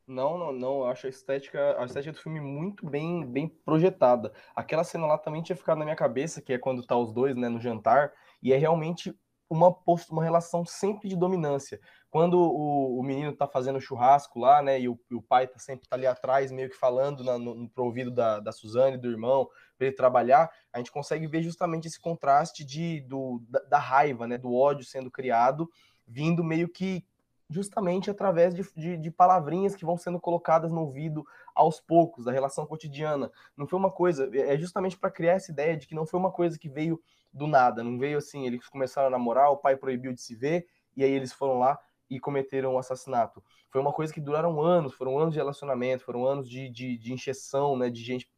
Não, 0.07 0.37
não, 0.37 0.53
não. 0.53 0.79
Eu 0.79 0.85
acho 0.85 1.07
a 1.07 1.09
estética, 1.09 1.75
a 1.77 1.85
estética 1.85 2.13
do 2.13 2.21
filme 2.21 2.39
muito 2.39 2.85
bem, 2.85 3.25
bem 3.25 3.47
projetada. 3.47 4.31
Aquela 4.55 4.83
cena 4.83 5.05
lá 5.05 5.17
também 5.17 5.41
tinha 5.41 5.55
ficado 5.55 5.79
na 5.79 5.85
minha 5.85 5.97
cabeça, 5.97 6.41
que 6.41 6.53
é 6.53 6.57
quando 6.57 6.85
tá 6.85 6.95
os 6.95 7.11
dois, 7.11 7.35
né, 7.35 7.49
no 7.49 7.59
jantar, 7.59 8.13
e 8.41 8.53
é 8.53 8.57
realmente 8.57 9.13
uma, 9.49 9.75
uma 10.09 10.23
relação 10.23 10.65
sempre 10.65 11.09
de 11.09 11.15
dominância. 11.15 11.79
Quando 12.09 12.39
o, 12.39 12.99
o 12.99 13.03
menino 13.03 13.33
tá 13.35 13.47
fazendo 13.47 13.81
churrasco 13.81 14.39
lá, 14.39 14.61
né, 14.61 14.79
e 14.79 14.87
o, 14.87 14.97
e 15.11 15.15
o 15.15 15.21
pai 15.21 15.47
tá 15.47 15.59
sempre 15.59 15.87
tá 15.87 15.95
ali 15.95 16.07
atrás, 16.07 16.51
meio 16.51 16.69
que 16.69 16.75
falando 16.75 17.23
na, 17.23 17.37
no, 17.37 17.69
pro 17.69 17.85
ouvido 17.85 18.11
da, 18.11 18.39
da 18.39 18.51
Suzane, 18.51 18.97
do 18.97 19.09
irmão, 19.09 19.49
para 19.77 19.87
ele 19.87 19.95
trabalhar, 19.95 20.49
a 20.73 20.77
gente 20.77 20.91
consegue 20.91 21.27
ver 21.27 21.43
justamente 21.43 21.87
esse 21.87 21.99
contraste 21.99 22.63
de, 22.63 23.01
do, 23.01 23.41
da, 23.47 23.59
da 23.61 23.79
raiva, 23.79 24.27
né, 24.27 24.37
do 24.37 24.53
ódio 24.53 24.83
sendo 24.83 25.11
criado, 25.11 25.69
vindo 26.07 26.43
meio 26.43 26.67
que 26.67 27.05
justamente 27.49 28.09
através 28.09 28.53
de, 28.53 28.65
de, 28.75 28.97
de, 28.97 29.11
palavrinhas 29.11 29.75
que 29.75 29.85
vão 29.85 29.97
sendo 29.97 30.19
colocadas 30.19 30.71
no 30.71 30.81
ouvido 30.81 31.25
aos 31.55 31.79
poucos, 31.79 32.25
da 32.25 32.31
relação 32.31 32.65
cotidiana. 32.65 33.31
Não 33.55 33.65
foi 33.65 33.79
uma 33.79 33.91
coisa, 33.91 34.29
é, 34.33 34.53
é 34.53 34.57
justamente 34.57 34.97
para 34.97 35.09
criar 35.09 35.33
essa 35.33 35.51
ideia 35.51 35.77
de 35.77 35.87
que 35.87 35.95
não 35.95 36.05
foi 36.05 36.19
uma 36.19 36.31
coisa 36.31 36.59
que 36.59 36.67
veio 36.67 37.01
do 37.31 37.47
nada, 37.47 37.83
não 37.83 37.97
veio 37.97 38.17
assim, 38.17 38.45
eles 38.45 38.67
começaram 38.67 39.07
a 39.07 39.11
namorar, 39.11 39.51
o 39.51 39.57
pai 39.57 39.75
proibiu 39.75 40.13
de 40.13 40.21
se 40.21 40.35
ver, 40.35 40.67
e 40.95 41.03
aí 41.03 41.11
eles 41.11 41.31
foram 41.31 41.59
lá 41.59 41.79
e 42.09 42.19
cometeram 42.19 42.71
o 42.71 42.75
um 42.75 42.77
assassinato. 42.79 43.43
Foi 43.69 43.81
uma 43.81 43.91
coisa 43.91 44.13
que 44.13 44.21
duraram 44.21 44.61
anos, 44.61 44.93
foram 44.93 45.19
anos 45.19 45.33
de 45.33 45.39
relacionamento, 45.39 46.03
foram 46.03 46.25
anos 46.25 46.49
de, 46.49 46.69
de, 46.69 46.97
de 46.97 47.13
encheção, 47.13 47.77
né, 47.77 47.89
de 47.89 48.01
gente 48.03 48.29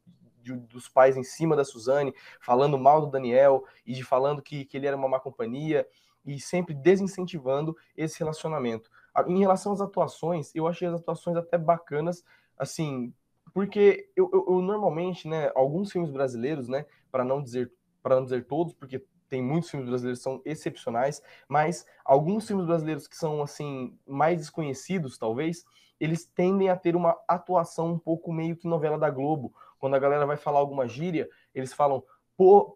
de, 0.41 0.55
dos 0.55 0.87
pais 0.87 1.17
em 1.17 1.23
cima 1.23 1.55
da 1.55 1.65
Suzane, 1.65 2.13
falando 2.39 2.77
mal 2.77 3.01
do 3.01 3.11
Daniel 3.11 3.63
e 3.85 3.93
de 3.93 4.03
falando 4.03 4.41
que, 4.41 4.65
que 4.65 4.77
ele 4.77 4.87
era 4.87 4.97
uma 4.97 5.07
má 5.07 5.19
companhia 5.19 5.87
e 6.25 6.39
sempre 6.39 6.73
desincentivando 6.73 7.75
esse 7.95 8.19
relacionamento. 8.19 8.89
Em 9.27 9.39
relação 9.39 9.73
às 9.73 9.81
atuações, 9.81 10.53
eu 10.53 10.67
achei 10.67 10.87
as 10.87 10.93
atuações 10.93 11.35
até 11.37 11.57
bacanas, 11.57 12.23
assim, 12.57 13.13
porque 13.53 14.09
eu, 14.15 14.29
eu, 14.31 14.45
eu 14.47 14.61
normalmente, 14.61 15.27
né, 15.27 15.51
alguns 15.55 15.91
filmes 15.91 16.11
brasileiros, 16.11 16.67
né, 16.67 16.85
para 17.11 17.23
não 17.23 17.41
dizer 17.41 17.71
para 18.01 18.15
não 18.15 18.23
dizer 18.23 18.45
todos, 18.45 18.73
porque 18.73 19.03
tem 19.29 19.43
muitos 19.43 19.69
filmes 19.69 19.89
brasileiros 19.89 20.19
que 20.19 20.23
são 20.23 20.41
excepcionais, 20.45 21.21
mas 21.47 21.85
alguns 22.03 22.47
filmes 22.47 22.65
brasileiros 22.65 23.07
que 23.07 23.15
são 23.15 23.41
assim 23.41 23.97
mais 24.07 24.39
desconhecidos, 24.39 25.17
talvez, 25.17 25.65
eles 25.99 26.25
tendem 26.25 26.69
a 26.69 26.75
ter 26.75 26.95
uma 26.95 27.15
atuação 27.27 27.91
um 27.91 27.99
pouco 27.99 28.31
meio 28.31 28.55
que 28.55 28.67
novela 28.67 28.97
da 28.97 29.09
Globo. 29.09 29.53
Quando 29.79 29.95
a 29.95 29.99
galera 29.99 30.25
vai 30.25 30.37
falar 30.37 30.59
alguma 30.59 30.87
gíria, 30.87 31.27
eles 31.55 31.73
falam 31.73 32.03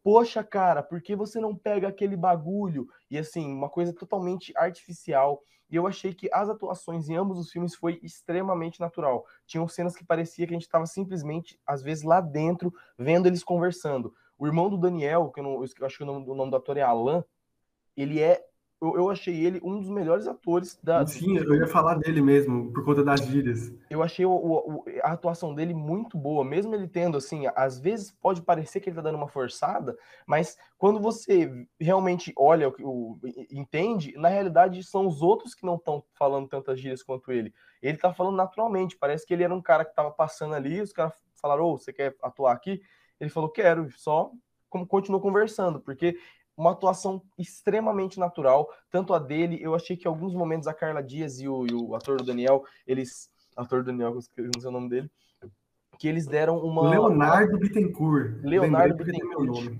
poxa, 0.03 0.43
cara, 0.43 0.83
por 0.83 1.01
que 1.01 1.15
você 1.15 1.39
não 1.39 1.55
pega 1.55 1.87
aquele 1.87 2.17
bagulho? 2.17 2.85
E 3.09 3.17
assim, 3.17 3.53
uma 3.53 3.69
coisa 3.69 3.93
totalmente 3.93 4.51
artificial. 4.57 5.41
E 5.69 5.75
eu 5.77 5.87
achei 5.87 6.13
que 6.13 6.29
as 6.33 6.49
atuações 6.49 7.07
em 7.07 7.15
ambos 7.15 7.39
os 7.39 7.49
filmes 7.49 7.73
foi 7.73 7.97
extremamente 8.03 8.79
natural. 8.81 9.25
Tinham 9.45 9.67
cenas 9.67 9.95
que 9.95 10.03
parecia 10.03 10.45
que 10.45 10.53
a 10.53 10.57
gente 10.57 10.67
estava 10.67 10.85
simplesmente, 10.85 11.57
às 11.65 11.81
vezes, 11.81 12.03
lá 12.03 12.19
dentro, 12.19 12.73
vendo 12.97 13.25
eles 13.25 13.43
conversando. 13.43 14.13
O 14.37 14.45
irmão 14.45 14.69
do 14.69 14.77
Daniel, 14.77 15.31
que 15.31 15.39
eu, 15.39 15.43
não, 15.43 15.63
eu 15.63 15.85
acho 15.85 15.97
que 15.97 16.03
o 16.03 16.05
nome, 16.05 16.29
o 16.29 16.35
nome 16.35 16.51
do 16.51 16.57
ator 16.57 16.75
é 16.77 16.81
Alan, 16.81 17.23
ele 17.95 18.19
é 18.19 18.45
eu, 18.83 18.97
eu 18.97 19.09
achei 19.09 19.45
ele 19.45 19.61
um 19.63 19.79
dos 19.79 19.89
melhores 19.89 20.27
atores 20.27 20.77
da. 20.83 21.05
Sim, 21.07 21.37
eu 21.37 21.55
ia 21.55 21.67
falar 21.67 21.95
dele 21.95 22.21
mesmo, 22.21 22.73
por 22.73 22.83
conta 22.83 23.01
das 23.01 23.21
gírias. 23.21 23.73
Eu 23.89 24.03
achei 24.03 24.25
o, 24.25 24.33
o, 24.33 24.83
a 25.01 25.13
atuação 25.13 25.55
dele 25.55 25.73
muito 25.73 26.17
boa, 26.17 26.43
mesmo 26.43 26.75
ele 26.75 26.87
tendo, 26.87 27.17
assim, 27.17 27.45
às 27.55 27.79
vezes 27.79 28.11
pode 28.11 28.41
parecer 28.41 28.81
que 28.81 28.89
ele 28.89 28.97
tá 28.97 29.01
dando 29.01 29.15
uma 29.15 29.29
forçada, 29.29 29.97
mas 30.27 30.57
quando 30.77 30.99
você 30.99 31.65
realmente 31.79 32.33
olha, 32.35 32.67
o, 32.81 33.17
entende, 33.49 34.13
na 34.17 34.27
realidade 34.27 34.83
são 34.83 35.07
os 35.07 35.21
outros 35.21 35.55
que 35.55 35.65
não 35.65 35.75
estão 35.75 36.03
falando 36.13 36.49
tantas 36.49 36.77
gírias 36.77 37.01
quanto 37.01 37.31
ele. 37.31 37.53
Ele 37.81 37.97
tá 37.97 38.13
falando 38.13 38.35
naturalmente, 38.35 38.97
parece 38.97 39.25
que 39.25 39.33
ele 39.33 39.43
era 39.43 39.55
um 39.55 39.61
cara 39.61 39.85
que 39.85 39.95
tava 39.95 40.11
passando 40.11 40.55
ali, 40.55 40.81
os 40.81 40.91
caras 40.91 41.13
falaram, 41.35 41.63
ô, 41.63 41.73
oh, 41.73 41.77
você 41.77 41.93
quer 41.93 42.15
atuar 42.21 42.51
aqui? 42.51 42.81
Ele 43.17 43.29
falou, 43.29 43.49
quero, 43.49 43.89
só 43.91 44.29
como 44.69 44.87
continuou 44.87 45.21
conversando, 45.21 45.79
porque 45.79 46.17
uma 46.55 46.71
atuação 46.71 47.21
extremamente 47.37 48.19
natural, 48.19 48.69
tanto 48.91 49.13
a 49.13 49.19
dele, 49.19 49.57
eu 49.61 49.73
achei 49.75 49.97
que 49.97 50.07
em 50.07 50.11
alguns 50.11 50.33
momentos 50.33 50.67
a 50.67 50.73
Carla 50.73 51.01
Dias 51.01 51.39
e 51.39 51.47
o, 51.47 51.65
e 51.65 51.73
o 51.73 51.95
ator 51.95 52.17
do 52.17 52.25
Daniel, 52.25 52.63
eles, 52.85 53.29
ator 53.55 53.83
Daniel, 53.83 54.13
não 54.13 54.21
sei 54.61 54.69
o 54.69 54.71
nome 54.71 54.89
dele, 54.89 55.11
que 55.97 56.07
eles 56.07 56.25
deram 56.27 56.57
uma... 56.59 56.89
Leonardo 56.89 57.57
Bittencourt. 57.57 58.43
Leonardo 58.43 58.95
Bittencourt. 58.95 59.77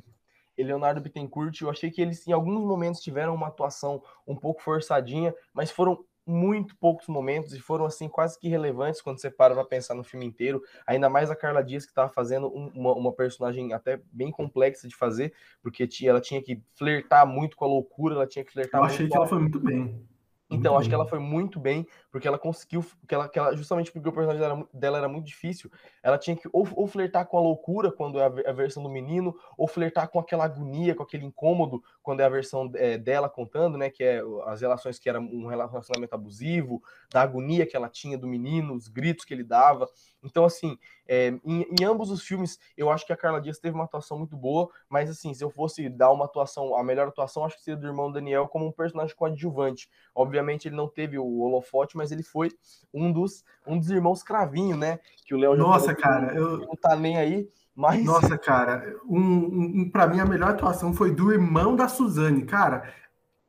Leonardo 0.58 1.02
Bittencourt, 1.02 1.62
eu 1.62 1.70
achei 1.70 1.90
que 1.90 2.02
eles 2.02 2.28
em 2.28 2.32
alguns 2.32 2.64
momentos 2.64 3.02
tiveram 3.02 3.34
uma 3.34 3.48
atuação 3.48 4.02
um 4.26 4.36
pouco 4.36 4.62
forçadinha, 4.62 5.34
mas 5.54 5.72
foram 5.72 6.04
muito 6.26 6.76
poucos 6.78 7.08
momentos 7.08 7.54
e 7.54 7.60
foram 7.60 7.86
assim 7.86 8.08
quase 8.08 8.40
que 8.40 8.48
relevantes 8.48 9.02
quando 9.02 9.20
você 9.20 9.30
para 9.30 9.54
para 9.54 9.66
pensar 9.66 9.94
no 9.94 10.04
filme 10.04 10.26
inteiro. 10.26 10.62
Ainda 10.88 11.10
mais 11.10 11.30
a 11.30 11.36
Carla 11.36 11.64
Dias 11.64 11.86
que 11.86 11.92
estava 11.92 12.10
fazendo 12.10 12.48
um, 12.48 12.68
uma, 12.74 12.94
uma, 12.94 13.14
personagem 13.14 13.74
até 13.74 14.02
bem 14.12 14.32
complexa 14.32 14.88
de 14.88 14.96
fazer, 14.96 15.34
porque 15.62 15.88
tinha, 15.88 16.12
ela 16.12 16.22
tinha 16.22 16.42
que 16.42 16.62
flertar 16.76 17.28
muito 17.28 17.58
com 17.58 17.66
a 17.66 17.68
loucura, 17.68 18.16
ela 18.16 18.28
tinha 18.28 18.46
que 18.46 18.52
flertar. 18.52 18.82
Eu 18.82 18.86
achei 18.86 19.08
que 19.08 19.16
ela 19.16 19.28
foi 19.28 19.40
muito 19.40 19.60
bem. 19.60 20.06
Então, 20.54 20.78
acho 20.78 20.88
que 20.88 20.96
ela 20.96 21.06
foi 21.06 21.20
muito 21.20 21.60
bem, 21.60 21.88
porque 22.12 22.28
ela 22.28 22.38
conseguiu, 22.38 22.86
que 23.08 23.13
ela, 23.13 23.28
que 23.28 23.39
ela, 23.39 23.56
justamente 23.56 23.92
porque 23.92 24.08
o 24.08 24.12
personagem 24.12 24.42
dela, 24.42 24.68
dela, 24.74 24.98
era 24.98 25.08
muito 25.08 25.26
difícil, 25.26 25.72
ela 26.02 26.18
tinha 26.18 26.36
que 26.36 26.48
ou, 26.52 26.68
ou 26.76 26.88
flertar 26.88 27.26
com 27.26 27.38
a 27.38 27.42
loucura, 27.42 27.92
quando 27.92 28.20
é 28.20 28.24
a, 28.24 28.50
a, 28.50 28.54
versão 28.54 28.84
do 28.84 28.89
menino, 28.89 29.36
ou 29.58 29.68
flertar 29.68 30.08
com 30.10 30.20
aquela 30.20 30.46
agonia, 30.46 30.96
com 30.96 31.04
aquele 31.04 31.26
incômodo, 31.26 31.84
quando 32.02 32.20
é 32.20 32.26
a 32.26 32.30
versão 32.30 32.72
é, 32.76 32.98
dela 32.98 33.30
contando, 33.30 33.78
né, 33.78 33.89
que 33.89 34.04
é 34.04 34.22
as 34.46 34.62
relações 34.62 35.00
que 35.00 35.10
era 35.10 35.20
um 35.20 35.48
relacionamento 35.48 36.13
abusivo, 36.13 36.82
da 37.12 37.22
agonia 37.22 37.66
que 37.66 37.76
ela 37.76 37.89
tinha 37.89 38.18
do 38.18 38.28
menino, 38.28 38.76
os 38.76 38.88
gritos 38.88 39.26
que 39.26 39.34
ele 39.34 39.44
dava. 39.44 39.89
Então, 40.24 40.46
assim, 40.46 40.78
é, 41.08 41.28
em, 41.44 41.66
em, 41.80 41.84
ambos 41.84 42.10
os 42.10 42.24
filmes, 42.24 42.60
eu 42.78 42.90
acho 42.90 43.06
que 43.06 43.14
a 43.14 43.18
Carla 43.18 43.42
Dias 43.42 43.60
teve 43.60 43.76
uma 43.76 43.84
atuação 43.84 44.18
muito 44.18 44.38
boa, 44.38 44.70
mas, 44.90 45.10
assim, 45.10 45.34
se 45.34 45.44
eu 45.44 45.50
fosse 45.50 45.90
dar 45.90 46.12
uma 46.12 46.26
atuação, 46.26 46.76
a 46.78 46.84
melhor 46.84 47.08
atuação, 47.08 47.46
acho 47.46 47.58
que 47.58 47.64
seria 47.64 47.80
do 47.80 47.88
irmão 47.88 48.12
Daniel 48.12 48.48
como 48.48 48.66
um 48.66 48.72
personagem 48.72 49.16
coadjuvante. 49.16 49.90
Obviamente, 50.16 50.68
ele 50.68 50.76
não 50.76 50.88
teve 50.88 51.20
o 51.20 51.40
holofote, 51.40 51.98
mas 51.98 52.12
ele 52.12 52.24
foi 52.24 52.52
um 52.94 53.12
dos, 53.12 53.44
um 53.68 53.78
dos 53.78 53.90
irmãos 53.90 54.24
Cravinho, 54.24 54.78
né? 54.78 55.00
Que 55.26 55.36
o 55.36 55.38
Léo 55.38 55.56
Nossa, 55.56 55.94
cara, 55.94 56.34
eu... 56.34 56.60
não 56.60 56.76
tá 56.76 56.96
nem 56.96 57.18
aí. 57.18 57.50
Mas... 57.76 58.06
Nossa, 58.06 58.38
cara, 58.38 58.96
um, 59.06 59.20
um, 59.20 59.90
para 59.90 60.08
mim 60.08 60.20
a 60.20 60.26
melhor 60.26 60.52
atuação 60.52 60.94
foi 60.94 61.12
do 61.12 61.32
irmão 61.32 61.76
da 61.76 61.88
Suzane. 61.88 62.46
Cara, 62.46 62.94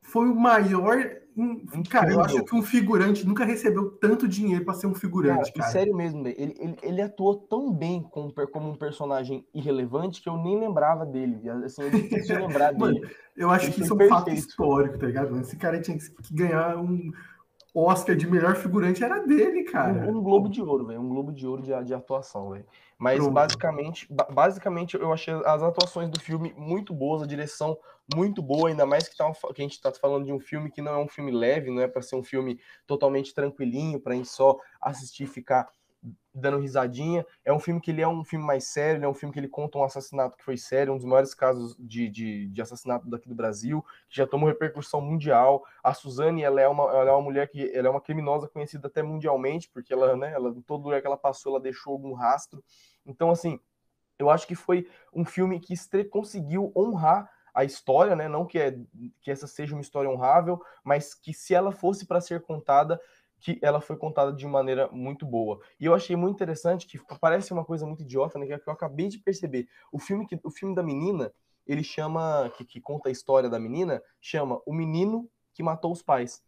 foi 0.00 0.28
o 0.28 0.34
maior 0.34 0.96
um, 1.36 1.82
cara, 1.88 2.12
eu 2.12 2.20
acho 2.20 2.44
que 2.44 2.54
um 2.54 2.62
figurante 2.62 3.26
nunca 3.26 3.44
recebeu 3.44 3.90
tanto 3.90 4.28
dinheiro 4.28 4.64
para 4.64 4.74
ser 4.74 4.86
um 4.86 4.94
figurante, 4.94 5.52
cara. 5.52 5.66
cara. 5.66 5.72
Sério 5.72 5.96
mesmo, 5.96 6.26
ele, 6.28 6.54
ele, 6.58 6.76
ele, 6.82 7.02
atuou 7.02 7.34
tão 7.36 7.72
bem 7.72 8.02
como, 8.02 8.32
como 8.52 8.70
um 8.70 8.76
personagem 8.76 9.44
irrelevante 9.52 10.22
que 10.22 10.28
eu 10.28 10.36
nem 10.36 10.58
lembrava 10.58 11.04
dele. 11.04 11.40
Assim, 11.64 11.82
é 11.82 11.90
difícil 11.90 12.38
lembrar 12.38 12.72
dele. 12.74 12.78
Mano, 12.78 13.00
eu 13.36 13.50
acho 13.50 13.66
ele 13.66 13.72
que 13.72 13.82
isso 13.82 14.00
é 14.00 14.04
um 14.04 14.08
fato 14.08 14.30
histórico, 14.30 14.98
tá 14.98 15.06
ligado? 15.06 15.40
Esse 15.40 15.56
cara 15.56 15.80
tinha 15.80 15.98
que 15.98 16.34
ganhar 16.34 16.76
um 16.76 17.10
Oscar 17.74 18.14
de 18.14 18.30
melhor 18.30 18.54
figurante 18.54 19.02
era 19.02 19.18
dele, 19.26 19.64
cara. 19.64 20.08
Um, 20.08 20.18
um 20.18 20.22
Globo 20.22 20.48
de 20.48 20.62
Ouro, 20.62 20.86
velho. 20.86 21.00
Um 21.00 21.08
Globo 21.08 21.32
de 21.32 21.44
Ouro 21.44 21.60
de, 21.60 21.72
de 21.84 21.92
atuação, 21.92 22.50
velho. 22.50 22.64
Mas 22.96 23.16
Pronto. 23.16 23.32
basicamente, 23.32 24.08
basicamente 24.30 24.94
eu 24.94 25.12
achei 25.12 25.34
as 25.44 25.60
atuações 25.60 26.08
do 26.08 26.20
filme 26.20 26.54
muito 26.56 26.94
boas, 26.94 27.22
a 27.22 27.26
direção 27.26 27.76
muito 28.14 28.40
boa, 28.40 28.68
ainda 28.68 28.86
mais 28.86 29.08
que, 29.08 29.16
tá, 29.16 29.30
que 29.32 29.60
a 29.60 29.64
gente 29.64 29.80
tá 29.80 29.90
falando 29.90 30.24
de 30.24 30.32
um 30.32 30.38
filme 30.38 30.70
que 30.70 30.80
não 30.80 30.92
é 30.92 30.98
um 30.98 31.08
filme 31.08 31.32
leve, 31.32 31.70
não 31.70 31.82
é 31.82 31.88
para 31.88 32.00
ser 32.00 32.14
um 32.14 32.22
filme 32.22 32.60
totalmente 32.86 33.34
tranquilinho, 33.34 33.98
pra 33.98 34.14
gente 34.14 34.28
só 34.28 34.56
assistir 34.80 35.24
e 35.24 35.26
ficar 35.26 35.68
dando 36.34 36.58
risadinha. 36.58 37.24
É 37.44 37.52
um 37.52 37.58
filme 37.58 37.80
que 37.80 37.90
ele 37.90 38.02
é 38.02 38.08
um 38.08 38.24
filme 38.24 38.44
mais 38.44 38.64
sério, 38.64 39.04
é 39.04 39.08
um 39.08 39.14
filme 39.14 39.32
que 39.32 39.38
ele 39.38 39.48
conta 39.48 39.78
um 39.78 39.84
assassinato 39.84 40.36
que 40.36 40.44
foi 40.44 40.56
sério, 40.56 40.92
um 40.92 40.96
dos 40.96 41.06
maiores 41.06 41.34
casos 41.34 41.76
de, 41.78 42.08
de, 42.08 42.48
de 42.48 42.62
assassinato 42.62 43.08
daqui 43.08 43.28
do 43.28 43.34
Brasil, 43.34 43.84
que 44.08 44.16
já 44.16 44.26
tomou 44.26 44.48
repercussão 44.48 45.00
mundial. 45.00 45.64
A 45.82 45.94
Suzane, 45.94 46.42
ela 46.42 46.60
é 46.60 46.68
uma, 46.68 46.84
ela 46.84 47.10
é 47.10 47.12
uma 47.12 47.22
mulher 47.22 47.48
que 47.48 47.70
ela 47.74 47.88
é 47.88 47.90
uma 47.90 48.00
criminosa 48.00 48.48
conhecida 48.48 48.88
até 48.88 49.02
mundialmente, 49.02 49.70
porque 49.70 49.92
ela, 49.92 50.16
né, 50.16 50.32
ela, 50.32 50.50
em 50.50 50.62
todo 50.62 50.84
lugar 50.84 51.00
que 51.00 51.06
ela 51.06 51.16
passou, 51.16 51.52
ela 51.52 51.60
deixou 51.60 51.92
algum 51.92 52.12
rastro. 52.12 52.62
Então, 53.06 53.30
assim, 53.30 53.60
eu 54.18 54.28
acho 54.30 54.46
que 54.46 54.54
foi 54.54 54.88
um 55.12 55.24
filme 55.24 55.60
que 55.60 55.74
conseguiu 56.04 56.72
honrar 56.76 57.30
a 57.54 57.64
história, 57.64 58.16
né? 58.16 58.28
Não 58.28 58.44
que, 58.44 58.58
é, 58.58 58.76
que 59.20 59.30
essa 59.30 59.46
seja 59.46 59.74
uma 59.74 59.80
história 59.80 60.10
honrável, 60.10 60.60
mas 60.82 61.14
que 61.14 61.32
se 61.32 61.54
ela 61.54 61.70
fosse 61.70 62.04
para 62.04 62.20
ser 62.20 62.42
contada, 62.42 63.00
que 63.40 63.58
ela 63.62 63.80
foi 63.80 63.96
contada 63.96 64.32
de 64.32 64.46
maneira 64.46 64.88
muito 64.90 65.26
boa. 65.26 65.60
E 65.78 65.84
eu 65.84 65.94
achei 65.94 66.16
muito 66.16 66.34
interessante 66.34 66.86
que 66.86 66.98
parece 67.20 67.52
uma 67.52 67.64
coisa 67.64 67.86
muito 67.86 68.02
idiota, 68.02 68.38
né? 68.38 68.46
Que 68.46 68.68
eu 68.68 68.72
acabei 68.72 69.08
de 69.08 69.18
perceber. 69.18 69.68
O 69.92 69.98
filme 69.98 70.26
que 70.26 70.38
o 70.42 70.50
filme 70.50 70.74
da 70.74 70.82
menina, 70.82 71.32
ele 71.66 71.82
chama 71.82 72.50
que, 72.56 72.64
que 72.64 72.80
conta 72.80 73.08
a 73.08 73.12
história 73.12 73.48
da 73.48 73.58
menina, 73.58 74.02
chama 74.20 74.60
O 74.66 74.72
Menino 74.72 75.28
que 75.52 75.62
Matou 75.62 75.92
os 75.92 76.02
Pais. 76.02 76.42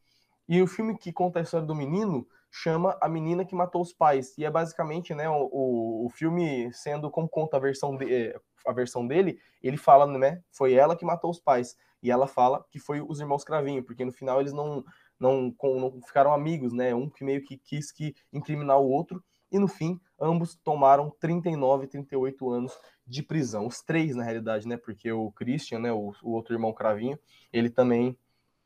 E 0.48 0.60
o 0.62 0.66
filme 0.66 0.96
que 0.96 1.12
conta 1.12 1.38
a 1.38 1.42
história 1.42 1.66
do 1.66 1.74
menino 1.74 2.26
chama 2.62 2.96
A 3.00 3.08
Menina 3.08 3.44
que 3.44 3.54
Matou 3.54 3.82
os 3.82 3.92
Pais. 3.92 4.36
E 4.38 4.44
é 4.44 4.50
basicamente, 4.50 5.14
né, 5.14 5.28
o, 5.28 6.06
o, 6.06 6.08
filme 6.10 6.72
sendo 6.72 7.10
como 7.10 7.28
conta 7.28 7.56
a 7.56 7.60
versão, 7.60 7.96
de, 7.96 8.12
é, 8.12 8.40
a 8.66 8.72
versão 8.72 9.06
dele, 9.06 9.38
ele 9.62 9.76
fala, 9.76 10.06
né, 10.06 10.42
foi 10.50 10.74
ela 10.74 10.96
que 10.96 11.04
matou 11.04 11.30
os 11.30 11.40
pais. 11.40 11.76
E 12.02 12.10
ela 12.10 12.26
fala 12.26 12.64
que 12.70 12.78
foi 12.78 13.00
os 13.00 13.20
irmãos 13.20 13.44
Cravinho, 13.44 13.82
porque 13.82 14.04
no 14.04 14.12
final 14.12 14.40
eles 14.40 14.52
não 14.52 14.84
não, 15.18 15.54
não 15.62 16.00
ficaram 16.02 16.32
amigos, 16.32 16.74
né? 16.74 16.94
Um 16.94 17.08
que 17.08 17.24
meio 17.24 17.42
que 17.42 17.56
quis 17.56 17.90
que 17.90 18.14
incriminar 18.30 18.78
o 18.78 18.86
outro, 18.86 19.24
e 19.50 19.58
no 19.58 19.66
fim, 19.66 19.98
ambos 20.20 20.54
tomaram 20.56 21.10
39 21.18 21.84
e 21.84 21.88
38 21.88 22.50
anos 22.50 22.78
de 23.06 23.22
prisão. 23.22 23.66
Os 23.66 23.80
três, 23.80 24.14
na 24.14 24.22
realidade, 24.22 24.68
né? 24.68 24.76
Porque 24.76 25.10
o 25.10 25.32
Christian, 25.32 25.78
né, 25.78 25.92
o, 25.92 26.12
o 26.22 26.32
outro 26.32 26.54
irmão 26.54 26.72
Cravinho, 26.72 27.18
ele 27.50 27.70
também 27.70 28.18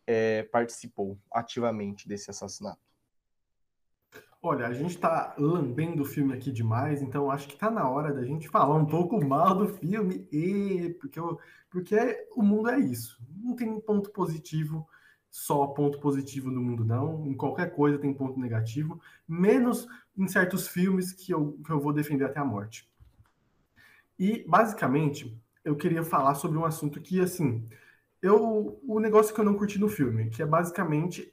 é, 0.08 0.42
participou 0.42 1.16
ativamente 1.32 2.08
desse 2.08 2.30
assassinato. 2.30 2.89
Olha, 4.42 4.66
a 4.66 4.72
gente 4.72 4.94
está 4.94 5.34
lambendo 5.36 6.02
o 6.02 6.06
filme 6.06 6.32
aqui 6.32 6.50
demais, 6.50 7.02
então 7.02 7.30
acho 7.30 7.46
que 7.46 7.54
está 7.54 7.70
na 7.70 7.86
hora 7.88 8.10
da 8.12 8.24
gente 8.24 8.48
falar 8.48 8.74
um 8.74 8.86
pouco 8.86 9.22
mal 9.22 9.54
do 9.54 9.68
filme, 9.68 10.26
e 10.32 10.96
porque, 10.98 11.20
eu, 11.20 11.38
porque 11.68 12.26
o 12.34 12.42
mundo 12.42 12.70
é 12.70 12.78
isso. 12.80 13.22
Não 13.36 13.54
tem 13.54 13.78
ponto 13.80 14.10
positivo 14.10 14.88
só 15.30 15.66
ponto 15.66 16.00
positivo 16.00 16.50
no 16.50 16.60
mundo, 16.62 16.84
não. 16.86 17.26
Em 17.26 17.34
qualquer 17.34 17.74
coisa 17.74 17.98
tem 17.98 18.14
ponto 18.14 18.40
negativo, 18.40 18.98
menos 19.28 19.86
em 20.16 20.26
certos 20.26 20.66
filmes 20.66 21.12
que 21.12 21.32
eu, 21.32 21.58
que 21.64 21.70
eu 21.70 21.78
vou 21.78 21.92
defender 21.92 22.24
até 22.24 22.40
a 22.40 22.44
morte. 22.44 22.90
E, 24.18 24.42
basicamente, 24.48 25.38
eu 25.62 25.76
queria 25.76 26.02
falar 26.02 26.34
sobre 26.34 26.58
um 26.58 26.64
assunto 26.64 27.00
que, 27.00 27.20
assim, 27.20 27.68
eu, 28.22 28.80
o 28.86 28.98
negócio 29.00 29.34
que 29.34 29.40
eu 29.40 29.44
não 29.44 29.54
curti 29.54 29.78
no 29.78 29.88
filme, 29.88 30.30
que 30.30 30.42
é 30.42 30.46
basicamente 30.46 31.30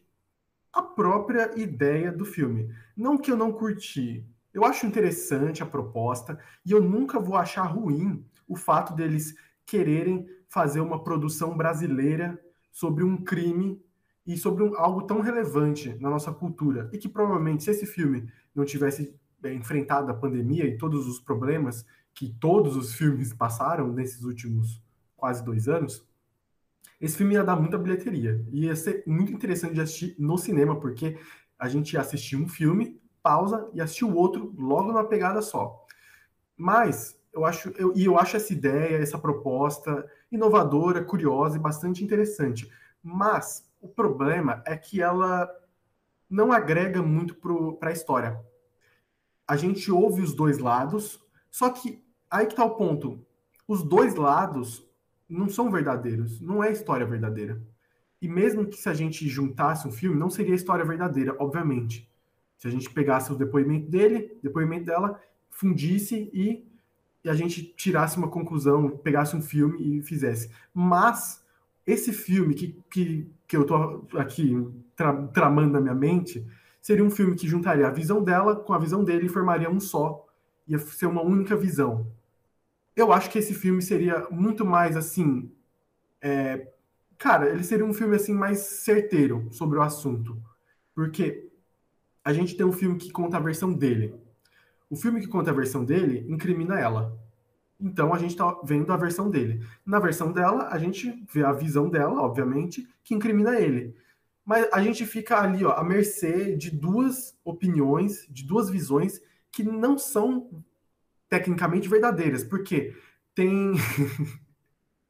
a 0.77 0.81
própria 0.81 1.59
ideia 1.59 2.11
do 2.11 2.23
filme. 2.23 2.69
Não 2.95 3.17
que 3.17 3.31
eu 3.31 3.37
não 3.37 3.51
curti, 3.51 4.23
eu 4.53 4.63
acho 4.63 4.85
interessante 4.85 5.61
a 5.61 5.65
proposta 5.65 6.39
e 6.65 6.71
eu 6.71 6.81
nunca 6.81 7.19
vou 7.19 7.35
achar 7.35 7.63
ruim 7.63 8.25
o 8.47 8.55
fato 8.55 8.93
deles 8.93 9.35
quererem 9.65 10.27
fazer 10.47 10.79
uma 10.79 11.03
produção 11.03 11.57
brasileira 11.57 12.39
sobre 12.71 13.03
um 13.03 13.17
crime 13.17 13.81
e 14.25 14.37
sobre 14.37 14.63
um, 14.63 14.77
algo 14.77 15.03
tão 15.03 15.19
relevante 15.19 15.95
na 15.99 16.09
nossa 16.09 16.31
cultura. 16.31 16.89
E 16.93 16.97
que 16.97 17.09
provavelmente, 17.09 17.63
se 17.63 17.71
esse 17.71 17.85
filme 17.85 18.31
não 18.55 18.65
tivesse 18.65 19.15
é, 19.43 19.53
enfrentado 19.53 20.11
a 20.11 20.15
pandemia 20.15 20.65
e 20.65 20.77
todos 20.77 21.07
os 21.07 21.19
problemas 21.19 21.85
que 22.13 22.29
todos 22.39 22.75
os 22.75 22.93
filmes 22.93 23.33
passaram 23.33 23.91
nesses 23.91 24.23
últimos 24.23 24.81
quase 25.15 25.43
dois 25.43 25.67
anos, 25.67 26.06
esse 26.99 27.17
filme 27.17 27.35
ia 27.35 27.43
dar 27.43 27.55
muita 27.55 27.77
bilheteria. 27.77 28.43
E 28.51 28.65
ia 28.65 28.75
ser 28.75 29.03
muito 29.05 29.31
interessante 29.31 29.73
de 29.73 29.81
assistir 29.81 30.15
no 30.17 30.37
cinema, 30.37 30.79
porque 30.79 31.17
a 31.57 31.67
gente 31.67 31.93
ia 31.93 32.01
assistir 32.01 32.35
um 32.35 32.47
filme, 32.47 32.99
pausa 33.21 33.69
e 33.73 33.81
assistir 33.81 34.05
o 34.05 34.15
outro 34.15 34.53
logo 34.57 34.87
numa 34.87 35.03
pegada 35.03 35.41
só. 35.41 35.85
Mas 36.55 37.19
eu 37.33 37.45
acho, 37.45 37.69
eu, 37.77 37.93
e 37.95 38.05
eu 38.05 38.17
acho 38.17 38.35
essa 38.35 38.51
ideia, 38.51 38.97
essa 38.97 39.19
proposta 39.19 40.09
inovadora, 40.31 41.03
curiosa 41.03 41.57
e 41.57 41.61
bastante 41.61 42.03
interessante. 42.03 42.69
Mas 43.03 43.69
o 43.79 43.87
problema 43.87 44.63
é 44.65 44.75
que 44.75 45.01
ela 45.01 45.49
não 46.29 46.51
agrega 46.51 47.01
muito 47.01 47.35
para 47.79 47.89
a 47.89 47.93
história. 47.93 48.39
A 49.47 49.55
gente 49.55 49.91
ouve 49.91 50.21
os 50.21 50.33
dois 50.33 50.57
lados, 50.57 51.23
só 51.49 51.69
que 51.69 52.03
aí 52.29 52.45
que 52.45 52.53
está 52.53 52.65
o 52.65 52.75
ponto. 52.75 53.25
Os 53.67 53.83
dois 53.83 54.15
lados 54.15 54.86
não 55.29 55.49
são 55.49 55.71
verdadeiros, 55.71 56.39
não 56.39 56.63
é 56.63 56.71
história 56.71 57.05
verdadeira. 57.05 57.61
E 58.21 58.27
mesmo 58.27 58.65
que 58.65 58.77
se 58.77 58.89
a 58.89 58.93
gente 58.93 59.27
juntasse 59.27 59.87
um 59.87 59.91
filme, 59.91 60.17
não 60.17 60.29
seria 60.29 60.55
história 60.55 60.83
verdadeira, 60.83 61.35
obviamente. 61.39 62.09
Se 62.57 62.67
a 62.67 62.71
gente 62.71 62.89
pegasse 62.89 63.31
o 63.31 63.35
depoimento 63.35 63.89
dele, 63.89 64.37
depoimento 64.41 64.85
dela, 64.85 65.21
fundisse 65.49 66.29
e, 66.33 66.67
e 67.23 67.29
a 67.29 67.33
gente 67.35 67.63
tirasse 67.75 68.17
uma 68.17 68.27
conclusão, 68.27 68.89
pegasse 68.89 69.35
um 69.35 69.41
filme 69.41 69.99
e 69.99 70.01
fizesse. 70.01 70.49
Mas 70.73 71.45
esse 71.85 72.11
filme 72.11 72.55
que, 72.55 72.83
que, 72.89 73.29
que 73.47 73.55
eu 73.55 73.63
tô 73.65 74.07
aqui 74.17 74.55
tra, 74.95 75.13
tramando 75.27 75.73
na 75.73 75.81
minha 75.81 75.95
mente 75.95 76.45
seria 76.81 77.03
um 77.03 77.11
filme 77.11 77.35
que 77.35 77.47
juntaria 77.47 77.87
a 77.87 77.91
visão 77.91 78.23
dela 78.23 78.55
com 78.55 78.73
a 78.73 78.79
visão 78.79 79.03
dele 79.03 79.27
e 79.27 79.29
formaria 79.29 79.69
um 79.69 79.79
só. 79.79 80.25
Ia 80.67 80.79
ser 80.79 81.05
uma 81.05 81.21
única 81.21 81.55
visão. 81.55 82.07
Eu 82.97 83.13
acho 83.13 83.29
que 83.29 83.37
esse 83.37 83.53
filme 83.53 83.79
seria 83.79 84.27
muito 84.31 84.65
mais 84.65 84.97
assim. 84.97 85.51
É, 86.19 86.67
cara, 87.15 87.47
ele 87.47 87.63
seria 87.63 87.85
um 87.85 87.93
filme 87.93 88.15
assim 88.15 88.33
mais 88.33 88.57
certeiro 88.57 89.47
sobre 89.51 89.77
o 89.77 89.83
assunto. 89.83 90.41
Porque 90.95 91.47
a 92.25 92.33
gente 92.33 92.57
tem 92.57 92.65
um 92.65 92.71
filme 92.71 92.97
que 92.97 93.11
conta 93.11 93.37
a 93.37 93.39
versão 93.39 93.71
dele. 93.71 94.15
O 94.89 94.95
filme 94.95 95.21
que 95.21 95.27
conta 95.27 95.51
a 95.51 95.53
versão 95.53 95.85
dele 95.85 96.25
incrimina 96.27 96.79
ela. 96.79 97.15
Então 97.79 98.15
a 98.15 98.17
gente 98.17 98.31
está 98.31 98.59
vendo 98.63 98.91
a 98.91 98.97
versão 98.97 99.29
dele. 99.29 99.63
Na 99.85 99.99
versão 99.99 100.31
dela, 100.31 100.69
a 100.71 100.79
gente 100.79 101.23
vê 101.31 101.43
a 101.43 101.51
visão 101.51 101.91
dela, 101.91 102.19
obviamente, 102.23 102.89
que 103.03 103.13
incrimina 103.13 103.59
ele. 103.59 103.95
Mas 104.43 104.67
a 104.73 104.81
gente 104.81 105.05
fica 105.05 105.39
ali, 105.39 105.63
ó, 105.63 105.73
à 105.73 105.83
mercê 105.83 106.55
de 106.55 106.71
duas 106.71 107.37
opiniões, 107.45 108.25
de 108.27 108.43
duas 108.43 108.71
visões 108.71 109.21
que 109.51 109.61
não 109.61 109.99
são 109.99 110.49
tecnicamente 111.29 111.89
verdadeiras, 111.89 112.43
porque 112.43 112.95
tem 113.35 113.73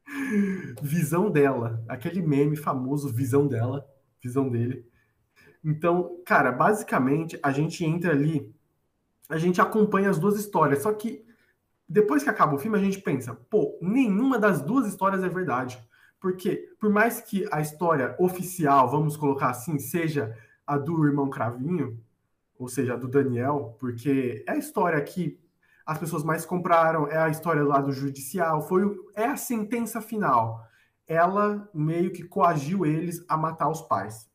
visão 0.82 1.30
dela, 1.30 1.82
aquele 1.88 2.22
meme 2.22 2.56
famoso 2.56 3.12
visão 3.12 3.46
dela, 3.46 3.86
visão 4.22 4.48
dele. 4.48 4.86
Então, 5.64 6.20
cara, 6.24 6.52
basicamente 6.52 7.38
a 7.42 7.50
gente 7.50 7.84
entra 7.84 8.12
ali, 8.12 8.54
a 9.28 9.36
gente 9.36 9.60
acompanha 9.60 10.10
as 10.10 10.18
duas 10.18 10.38
histórias, 10.38 10.82
só 10.82 10.92
que 10.92 11.24
depois 11.88 12.22
que 12.22 12.28
acaba 12.30 12.54
o 12.54 12.58
filme 12.58 12.78
a 12.78 12.82
gente 12.82 13.00
pensa, 13.00 13.34
pô, 13.34 13.78
nenhuma 13.80 14.38
das 14.38 14.60
duas 14.60 14.86
histórias 14.86 15.22
é 15.24 15.28
verdade. 15.28 15.82
Porque 16.20 16.68
por 16.78 16.90
mais 16.90 17.20
que 17.20 17.48
a 17.52 17.60
história 17.60 18.14
oficial, 18.18 18.90
vamos 18.90 19.16
colocar 19.16 19.50
assim, 19.50 19.78
seja 19.78 20.36
a 20.66 20.76
do 20.76 21.06
irmão 21.06 21.30
Cravinho, 21.30 21.98
ou 22.58 22.68
seja, 22.68 22.94
a 22.94 22.96
do 22.96 23.08
Daniel, 23.08 23.76
porque 23.78 24.44
é 24.46 24.52
a 24.52 24.56
história 24.56 25.00
que 25.00 25.38
as 25.88 25.96
pessoas 25.96 26.22
mais 26.22 26.44
compraram, 26.44 27.06
é 27.08 27.16
a 27.16 27.30
história 27.30 27.64
lá 27.64 27.80
do 27.80 27.90
judicial, 27.92 28.60
foi 28.60 28.84
é 29.16 29.24
a 29.24 29.38
sentença 29.38 30.02
final. 30.02 30.62
Ela 31.06 31.66
meio 31.72 32.12
que 32.12 32.22
coagiu 32.22 32.84
eles 32.84 33.24
a 33.26 33.38
matar 33.38 33.70
os 33.70 33.80
pais, 33.80 34.28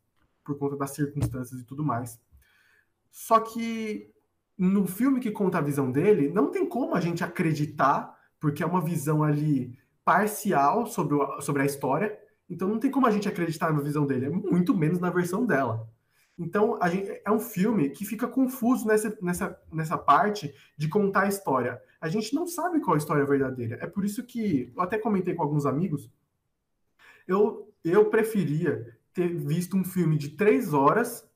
por 0.44 0.58
conta 0.58 0.76
das 0.76 0.96
circunstâncias 0.96 1.62
e 1.62 1.64
tudo 1.64 1.86
mais. 1.86 2.20
Só 3.12 3.40
que 3.40 4.12
no 4.58 4.88
filme 4.88 5.20
que 5.20 5.30
conta 5.30 5.60
a 5.60 5.62
visão 5.62 5.92
dele, 5.92 6.28
não 6.28 6.50
tem 6.50 6.68
como 6.68 6.96
a 6.96 7.00
gente 7.00 7.24
acreditar, 7.24 8.18
porque 8.40 8.64
é 8.64 8.66
uma 8.66 8.82
visão 8.82 9.22
ali 9.22 9.78
parcial 10.04 10.88
sobre, 10.88 11.14
o, 11.14 11.40
sobre 11.40 11.62
a 11.62 11.66
história, 11.66 12.18
então 12.50 12.68
não 12.68 12.80
tem 12.80 12.90
como 12.90 13.06
a 13.06 13.12
gente 13.12 13.30
acreditar 13.30 13.72
na 13.72 13.80
visão 13.80 14.08
dele, 14.08 14.26
é 14.26 14.30
muito 14.32 14.76
menos 14.76 15.00
na 15.00 15.12
versão 15.12 15.46
dela. 15.46 15.88
Então, 16.38 16.80
gente, 16.90 17.22
é 17.24 17.32
um 17.32 17.40
filme 17.40 17.90
que 17.90 18.06
fica 18.06 18.28
confuso 18.28 18.88
nessa, 18.88 19.16
nessa, 19.22 19.62
nessa 19.72 19.98
parte 19.98 20.54
de 20.76 20.88
contar 20.88 21.24
a 21.24 21.28
história. 21.28 21.82
A 22.02 22.10
gente 22.10 22.34
não 22.34 22.48
sabe 22.48 22.82
qual 22.82 22.96
a 22.96 22.98
história 22.98 23.26
verdadeira. 23.26 23.78
É 23.82 23.88
por 23.88 24.04
isso 24.04 24.24
que 24.24 24.72
eu 24.76 24.82
até 24.82 24.98
comentei 24.98 25.36
com 25.36 25.44
alguns 25.44 25.66
amigos. 25.66 26.10
Eu, 27.28 27.72
eu 27.84 28.10
preferia 28.10 28.98
ter 29.14 29.28
visto 29.28 29.78
um 29.78 29.84
filme 29.84 30.18
de 30.18 30.30
três 30.30 30.74
horas 30.74 31.30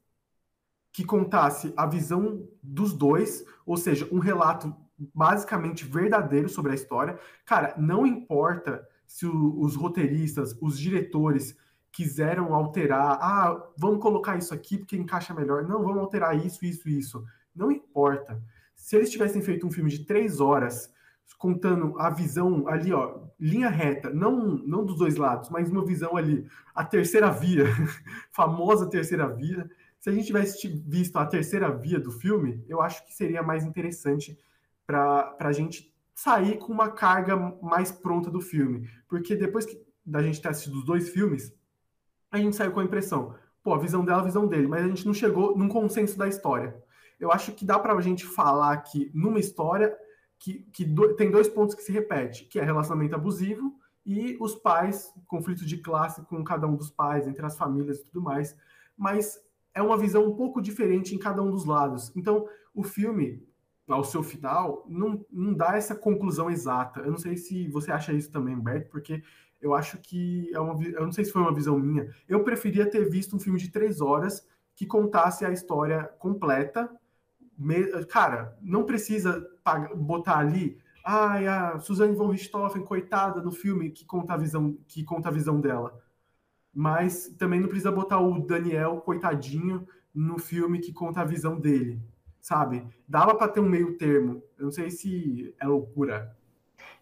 que 0.91 1.05
contasse 1.05 1.71
a 1.77 1.85
visão 1.85 2.47
dos 2.61 2.91
dois, 2.91 3.45
ou 3.65 3.77
seja, 3.77 4.09
um 4.11 4.17
relato 4.17 4.75
basicamente 5.13 5.85
verdadeiro 5.85 6.49
sobre 6.49 6.71
a 6.71 6.75
história. 6.75 7.19
Cara, 7.45 7.75
não 7.77 8.05
importa 8.05 8.87
se 9.05 9.27
o, 9.27 9.59
os 9.59 9.75
roteiristas, 9.75 10.57
os 10.59 10.77
diretores 10.79 11.55
quiseram 11.91 12.53
alterar, 12.53 13.17
ah, 13.21 13.69
vamos 13.77 14.01
colocar 14.01 14.37
isso 14.37 14.53
aqui 14.53 14.77
porque 14.77 14.97
encaixa 14.97 15.33
melhor. 15.33 15.63
Não, 15.63 15.83
vamos 15.83 15.99
alterar 15.99 16.37
isso, 16.45 16.65
isso, 16.65 16.87
isso. 16.87 17.25
Não 17.55 17.71
importa. 17.71 18.41
Se 18.75 18.95
eles 18.95 19.09
tivessem 19.09 19.41
feito 19.41 19.65
um 19.65 19.71
filme 19.71 19.89
de 19.89 20.05
três 20.05 20.39
horas, 20.39 20.93
contando 21.37 21.99
a 21.99 22.09
visão 22.09 22.67
ali, 22.67 22.93
ó, 22.93 23.19
linha 23.39 23.69
reta, 23.69 24.09
não, 24.09 24.39
não 24.39 24.85
dos 24.85 24.97
dois 24.97 25.15
lados, 25.15 25.49
mas 25.49 25.69
uma 25.69 25.85
visão 25.85 26.15
ali, 26.15 26.47
a 26.73 26.83
terceira 26.83 27.31
via, 27.31 27.65
famosa 28.31 28.89
terceira 28.89 29.27
via. 29.27 29.69
Se 29.99 30.09
a 30.09 30.13
gente 30.13 30.27
tivesse 30.27 30.67
visto 30.67 31.17
a 31.17 31.25
terceira 31.25 31.69
via 31.71 31.99
do 31.99 32.11
filme, 32.11 32.63
eu 32.67 32.81
acho 32.81 33.05
que 33.05 33.13
seria 33.13 33.43
mais 33.43 33.63
interessante 33.63 34.37
para 34.85 35.35
a 35.39 35.51
gente 35.51 35.93
sair 36.13 36.57
com 36.57 36.71
uma 36.71 36.89
carga 36.89 37.35
mais 37.61 37.91
pronta 37.91 38.31
do 38.31 38.41
filme. 38.41 38.89
Porque 39.07 39.35
depois 39.35 39.65
que 39.65 39.79
da 40.05 40.23
gente 40.23 40.41
ter 40.41 40.47
assistido 40.47 40.77
os 40.77 40.85
dois 40.85 41.09
filmes, 41.09 41.53
a 42.31 42.37
gente 42.37 42.55
saiu 42.55 42.71
com 42.71 42.79
a 42.79 42.83
impressão, 42.83 43.35
pô, 43.63 43.73
a 43.73 43.79
visão 43.79 44.03
dela, 44.03 44.21
a 44.21 44.25
visão 44.25 44.47
dele, 44.47 44.67
mas 44.67 44.83
a 44.83 44.87
gente 44.87 45.05
não 45.05 45.13
chegou 45.13 45.57
num 45.57 45.67
consenso 45.67 46.17
da 46.17 46.27
história. 46.27 46.75
Eu 47.19 47.31
acho 47.31 47.51
que 47.53 47.65
dá 47.65 47.79
para 47.79 47.93
a 47.93 48.01
gente 48.01 48.25
falar 48.25 48.77
que 48.77 49.11
numa 49.13 49.39
história 49.39 49.95
que, 50.39 50.59
que 50.71 50.85
do, 50.85 51.15
tem 51.15 51.31
dois 51.31 51.47
pontos 51.47 51.75
que 51.75 51.81
se 51.81 51.91
repete, 51.91 52.45
que 52.45 52.59
é 52.59 52.63
relacionamento 52.63 53.15
abusivo 53.15 53.73
e 54.05 54.37
os 54.39 54.55
pais, 54.55 55.11
conflito 55.27 55.65
de 55.65 55.77
classe 55.77 56.21
com 56.25 56.43
cada 56.43 56.67
um 56.67 56.75
dos 56.75 56.89
pais, 56.89 57.27
entre 57.27 57.45
as 57.45 57.57
famílias 57.57 57.99
e 57.99 58.05
tudo 58.05 58.21
mais, 58.21 58.55
mas 58.95 59.39
é 59.73 59.81
uma 59.81 59.97
visão 59.97 60.25
um 60.25 60.35
pouco 60.35 60.61
diferente 60.61 61.13
em 61.13 61.19
cada 61.19 61.41
um 61.41 61.51
dos 61.51 61.65
lados. 61.65 62.11
Então, 62.15 62.47
o 62.73 62.83
filme, 62.83 63.45
ao 63.87 64.03
seu 64.03 64.23
final, 64.23 64.85
não, 64.87 65.25
não 65.31 65.53
dá 65.53 65.75
essa 65.75 65.95
conclusão 65.95 66.49
exata. 66.49 67.01
Eu 67.01 67.11
não 67.11 67.17
sei 67.17 67.37
se 67.37 67.67
você 67.67 67.91
acha 67.91 68.13
isso 68.13 68.31
também, 68.31 68.55
Humberto, 68.55 68.89
porque 68.89 69.23
eu 69.61 69.73
acho 69.73 69.97
que 69.97 70.51
é 70.53 70.59
uma. 70.59 70.81
Eu 70.83 71.05
não 71.05 71.11
sei 71.11 71.25
se 71.25 71.31
foi 71.31 71.41
uma 71.41 71.53
visão 71.53 71.79
minha. 71.79 72.13
Eu 72.27 72.43
preferia 72.43 72.89
ter 72.89 73.09
visto 73.09 73.35
um 73.35 73.39
filme 73.39 73.59
de 73.59 73.69
três 73.69 74.01
horas 74.01 74.45
que 74.75 74.85
contasse 74.85 75.43
a 75.43 75.51
história 75.51 76.03
completa. 76.19 76.89
Cara, 78.09 78.55
não 78.61 78.85
precisa 78.85 79.49
botar 79.95 80.37
ali. 80.37 80.77
Ai, 81.03 81.47
a 81.47 81.79
Suzanne 81.79 82.15
von 82.15 82.29
Richthofen, 82.29 82.83
coitada, 82.83 83.41
no 83.41 83.51
filme 83.51 83.89
que 83.89 84.05
conta 84.05 84.33
a 84.33 84.37
visão, 84.37 84.77
que 84.87 85.03
conta 85.03 85.29
a 85.29 85.31
visão 85.31 85.59
dela. 85.59 85.99
Mas 86.73 87.29
também 87.39 87.59
não 87.59 87.67
precisa 87.67 87.91
botar 87.91 88.19
o 88.19 88.39
Daniel, 88.45 88.97
coitadinho, 88.97 89.87
no 90.13 90.37
filme 90.37 90.79
que 90.79 90.93
conta 90.93 91.21
a 91.21 91.25
visão 91.25 91.59
dele. 91.59 91.99
Sabe? 92.39 92.85
Dava 93.07 93.33
para 93.33 93.47
ter 93.47 93.59
um 93.59 93.67
meio 93.67 93.97
termo. 93.97 94.43
Eu 94.57 94.65
não 94.65 94.71
sei 94.71 94.91
se 94.91 95.55
é 95.59 95.65
loucura 95.65 96.36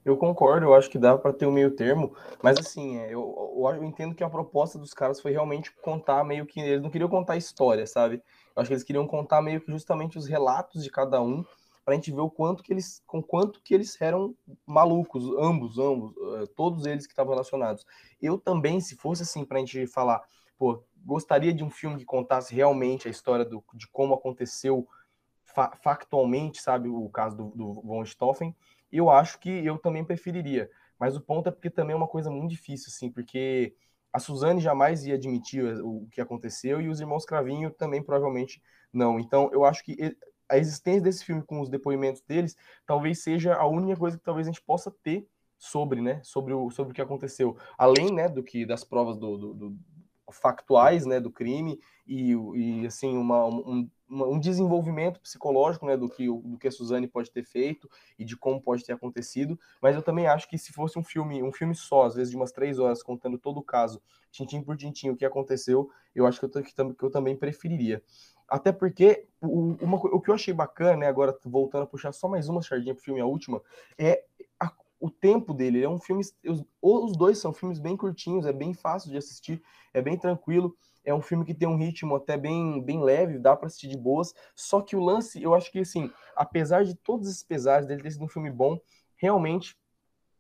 eu 0.06 0.16
concordo, 0.16 0.68
eu 0.68 0.76
acho 0.76 0.88
que 0.88 1.00
dá 1.00 1.18
para 1.18 1.34
ter 1.34 1.48
um 1.48 1.52
meio 1.52 1.72
termo, 1.72 2.16
mas 2.42 2.60
assim, 2.60 3.00
é, 3.00 3.12
eu, 3.12 3.52
eu, 3.58 3.84
entendo 3.84 4.14
que 4.14 4.24
a 4.24 4.30
proposta 4.30 4.78
dos 4.78 4.94
caras 4.94 5.20
foi 5.20 5.32
realmente 5.32 5.72
contar 5.82 6.24
meio 6.24 6.46
que. 6.46 6.60
Eles 6.60 6.82
não 6.82 6.92
queriam 6.92 7.10
contar 7.10 7.36
história, 7.38 7.88
sabe? 7.88 8.22
Eu 8.56 8.62
acho 8.62 8.68
que 8.68 8.74
eles 8.76 8.84
queriam 8.84 9.08
contar 9.08 9.42
meio 9.42 9.60
que 9.60 9.72
justamente 9.72 10.16
os 10.16 10.28
relatos 10.28 10.84
de 10.84 10.92
cada 10.92 11.20
um, 11.20 11.44
para 11.84 11.94
a 11.94 11.96
gente 11.96 12.12
ver 12.12 12.22
o 12.22 12.30
quanto 12.30 12.62
que 12.62 12.72
eles. 12.72 13.02
com 13.08 13.22
quanto 13.22 13.60
que 13.64 13.74
eles 13.74 14.00
eram 14.00 14.36
malucos, 14.64 15.26
ambos, 15.40 15.80
ambos, 15.80 16.14
eh, 16.16 16.46
todos 16.56 16.86
eles 16.86 17.08
que 17.08 17.12
estavam 17.12 17.34
relacionados. 17.34 17.84
Eu 18.22 18.38
também, 18.38 18.80
se 18.80 18.96
fosse 18.96 19.24
assim, 19.24 19.44
para 19.44 19.58
a 19.58 19.62
gente 19.62 19.88
falar, 19.88 20.22
pô, 20.56 20.84
gostaria 21.04 21.52
de 21.52 21.64
um 21.64 21.70
filme 21.72 21.98
que 21.98 22.06
contasse 22.06 22.54
realmente 22.54 23.08
a 23.08 23.12
história 23.12 23.44
do, 23.44 23.64
de 23.74 23.88
como 23.88 24.14
aconteceu 24.14 24.88
fa 25.44 25.72
factualmente, 25.82 26.62
sabe, 26.62 26.90
o 26.90 27.10
caso 27.10 27.36
do, 27.36 27.50
do 27.56 27.82
von 27.82 28.06
Stoffen 28.06 28.56
eu 28.98 29.10
acho 29.10 29.40
que 29.40 29.50
eu 29.50 29.78
também 29.78 30.04
preferiria. 30.04 30.70
Mas 31.00 31.16
o 31.16 31.22
ponto 31.22 31.50
é 31.50 31.52
porque 31.52 31.70
também 31.70 31.94
é 31.94 31.98
uma 31.98 32.08
coisa 32.08 32.30
muito 32.30 32.50
difícil, 32.50 32.88
assim, 32.90 33.12
porque 33.12 33.76
a 34.14 34.20
Suzane 34.20 34.62
jamais 34.62 35.06
ia 35.06 35.16
admitir 35.16 35.64
o 35.84 36.08
que 36.10 36.22
aconteceu 36.22 36.80
e 36.82 36.88
os 36.88 37.02
irmãos 37.02 37.26
Cravinho 37.26 37.70
também 37.72 38.02
provavelmente 38.02 38.62
não. 38.94 39.20
Então, 39.20 39.50
eu 39.52 39.66
acho 39.66 39.84
que 39.84 40.18
a 40.48 40.58
existência 40.58 41.02
desse 41.02 41.26
filme 41.26 41.44
com 41.44 41.60
os 41.60 41.70
depoimentos 41.70 42.22
deles 42.22 42.56
talvez 42.86 43.22
seja 43.22 43.56
a 43.56 43.68
única 43.68 44.00
coisa 44.00 44.18
que 44.18 44.24
talvez 44.24 44.48
a 44.48 44.52
gente 44.52 44.62
possa 44.62 44.90
ter 45.04 45.28
sobre, 45.58 46.02
né, 46.02 46.22
sobre 46.24 46.54
o, 46.54 46.70
sobre 46.70 46.92
o 46.92 46.96
que 46.96 47.02
aconteceu. 47.02 47.58
Além, 47.78 48.14
né, 48.14 48.30
do 48.30 48.44
que 48.44 48.66
das 48.66 48.84
provas 48.84 49.18
do, 49.18 49.38
do, 49.38 49.54
do 49.54 49.78
factuais, 50.32 51.06
né, 51.06 51.20
do 51.20 51.32
crime 51.32 51.80
e, 52.08 52.32
e 52.32 52.86
assim, 52.86 53.18
uma, 53.18 53.46
um, 53.46 53.90
um 54.10 54.40
desenvolvimento 54.40 55.20
psicológico 55.20 55.86
né, 55.86 55.98
do, 55.98 56.08
que, 56.08 56.28
do 56.28 56.58
que 56.60 56.68
a 56.68 56.72
Suzane 56.72 57.08
pode 57.08 57.32
ter 57.32 57.44
feito 57.44 57.90
e 58.18 58.24
de 58.24 58.38
como 58.38 58.62
pode 58.62 58.84
ter 58.84 58.94
acontecido, 58.94 59.60
mas 59.82 59.96
eu 59.96 60.02
também 60.02 60.28
acho 60.28 60.48
que 60.48 60.58
se 60.58 60.72
fosse 60.72 60.98
um 61.00 61.04
filme, 61.04 61.42
um 61.42 61.52
filme 61.52 61.74
só, 61.74 62.04
às 62.04 62.16
vezes 62.16 62.30
de 62.30 62.38
umas 62.38 62.52
três 62.52 62.78
horas, 62.78 63.02
contando 63.02 63.38
todo 63.38 63.58
o 63.58 63.64
caso, 63.64 64.02
tintim 64.32 64.62
por 64.62 64.78
tintim, 64.78 65.10
o 65.10 65.16
que 65.16 65.26
aconteceu, 65.26 65.90
eu 66.14 66.28
acho 66.28 66.40
que 66.40 66.46
eu, 66.46 66.64
que, 66.64 66.74
que 66.74 67.04
eu 67.04 67.10
também 67.10 67.36
preferiria. 67.36 68.04
Até 68.48 68.72
porque 68.72 69.28
o, 69.42 69.76
uma, 69.82 69.98
o 69.98 70.22
que 70.22 70.30
eu 70.30 70.36
achei 70.36 70.54
bacana, 70.54 70.98
né, 70.98 71.08
agora 71.08 71.38
voltando 71.44 71.84
a 71.84 71.88
puxar 71.88 72.12
só 72.12 72.28
mais 72.28 72.48
uma 72.48 72.62
sardinha 72.62 72.94
pro 72.94 73.04
filme, 73.04 73.20
a 73.20 73.26
última, 73.26 73.62
é 73.98 74.24
a, 74.60 74.72
o 75.00 75.10
tempo 75.10 75.54
dele. 75.54 75.80
Ele 75.80 75.86
é 75.86 75.90
um 75.90 76.00
filme. 76.00 76.24
Os, 76.48 76.64
os 76.82 77.18
dois 77.18 77.40
são 77.40 77.52
filmes 77.52 77.80
bem 77.80 77.98
curtinhos, 77.98 78.46
é 78.46 78.54
bem 78.54 78.74
fácil 78.74 79.10
de 79.10 79.18
assistir, 79.18 79.62
é 79.94 80.02
bem 80.02 80.18
tranquilo. 80.18 80.78
É 81.06 81.14
um 81.14 81.22
filme 81.22 81.46
que 81.46 81.54
tem 81.54 81.68
um 81.68 81.78
ritmo 81.78 82.16
até 82.16 82.36
bem, 82.36 82.82
bem 82.82 83.02
leve, 83.02 83.40
dá 83.40 83.56
para 83.56 83.68
assistir 83.68 83.88
de 83.88 83.98
boas. 83.98 84.34
Só 84.56 84.82
que 84.82 84.96
o 84.96 85.04
lance, 85.04 85.42
eu 85.42 85.54
acho 85.54 85.72
que 85.72 85.80
assim, 85.80 86.12
apesar 86.36 86.84
de 86.84 86.96
todos 86.96 87.30
esses 87.30 87.44
pesares 87.44 87.88
dele 87.88 88.02
ter 88.02 88.12
sido 88.12 88.26
um 88.26 88.30
filme 88.30 88.52
bom, 88.52 88.80
realmente 89.16 89.78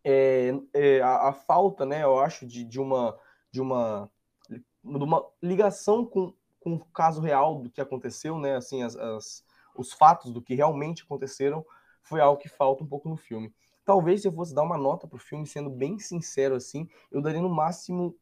é, 0.03 0.51
é, 0.73 1.01
a, 1.01 1.29
a, 1.29 1.33
falta, 1.33 1.85
né, 1.85 2.03
eu 2.03 2.19
acho, 2.19 2.45
de, 2.45 2.63
de 2.63 2.79
uma 2.79 3.17
de 3.55 3.61
uma, 3.61 4.11
de 4.49 5.03
uma 5.03 5.25
ligação 5.41 6.05
com, 6.05 6.33
com 6.59 6.73
o 6.73 6.85
caso 6.85 7.21
real 7.21 7.61
do 7.61 7.69
que 7.69 7.79
aconteceu, 7.79 8.37
né, 8.37 8.57
assim, 8.57 8.83
as, 8.83 8.95
as, 8.97 9.45
os 9.77 9.93
fatos 9.93 10.31
do 10.31 10.41
que 10.41 10.53
realmente 10.53 11.03
aconteceram, 11.03 11.65
foi 12.03 12.19
algo 12.19 12.39
que 12.39 12.49
falta 12.49 12.83
um 12.83 12.87
pouco 12.87 13.07
no 13.07 13.15
filme. 13.15 13.53
Talvez 13.85 14.21
se 14.21 14.27
eu 14.27 14.33
fosse 14.33 14.53
dar 14.53 14.63
uma 14.63 14.77
nota 14.77 15.07
pro 15.07 15.17
filme, 15.17 15.47
sendo 15.47 15.69
bem 15.69 15.97
sincero 15.99 16.55
assim, 16.55 16.87
eu 17.09 17.21
daria 17.21 17.41
no 17.41 17.49
máximo, 17.49 18.17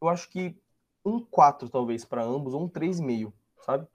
eu 0.00 0.08
acho 0.08 0.30
que 0.30 0.56
um 1.04 1.20
4 1.20 1.68
talvez 1.68 2.04
para 2.04 2.22
ambos, 2.22 2.54
ou 2.54 2.64
um 2.64 2.68
3,5, 2.68 3.32
sabe? 3.60 3.86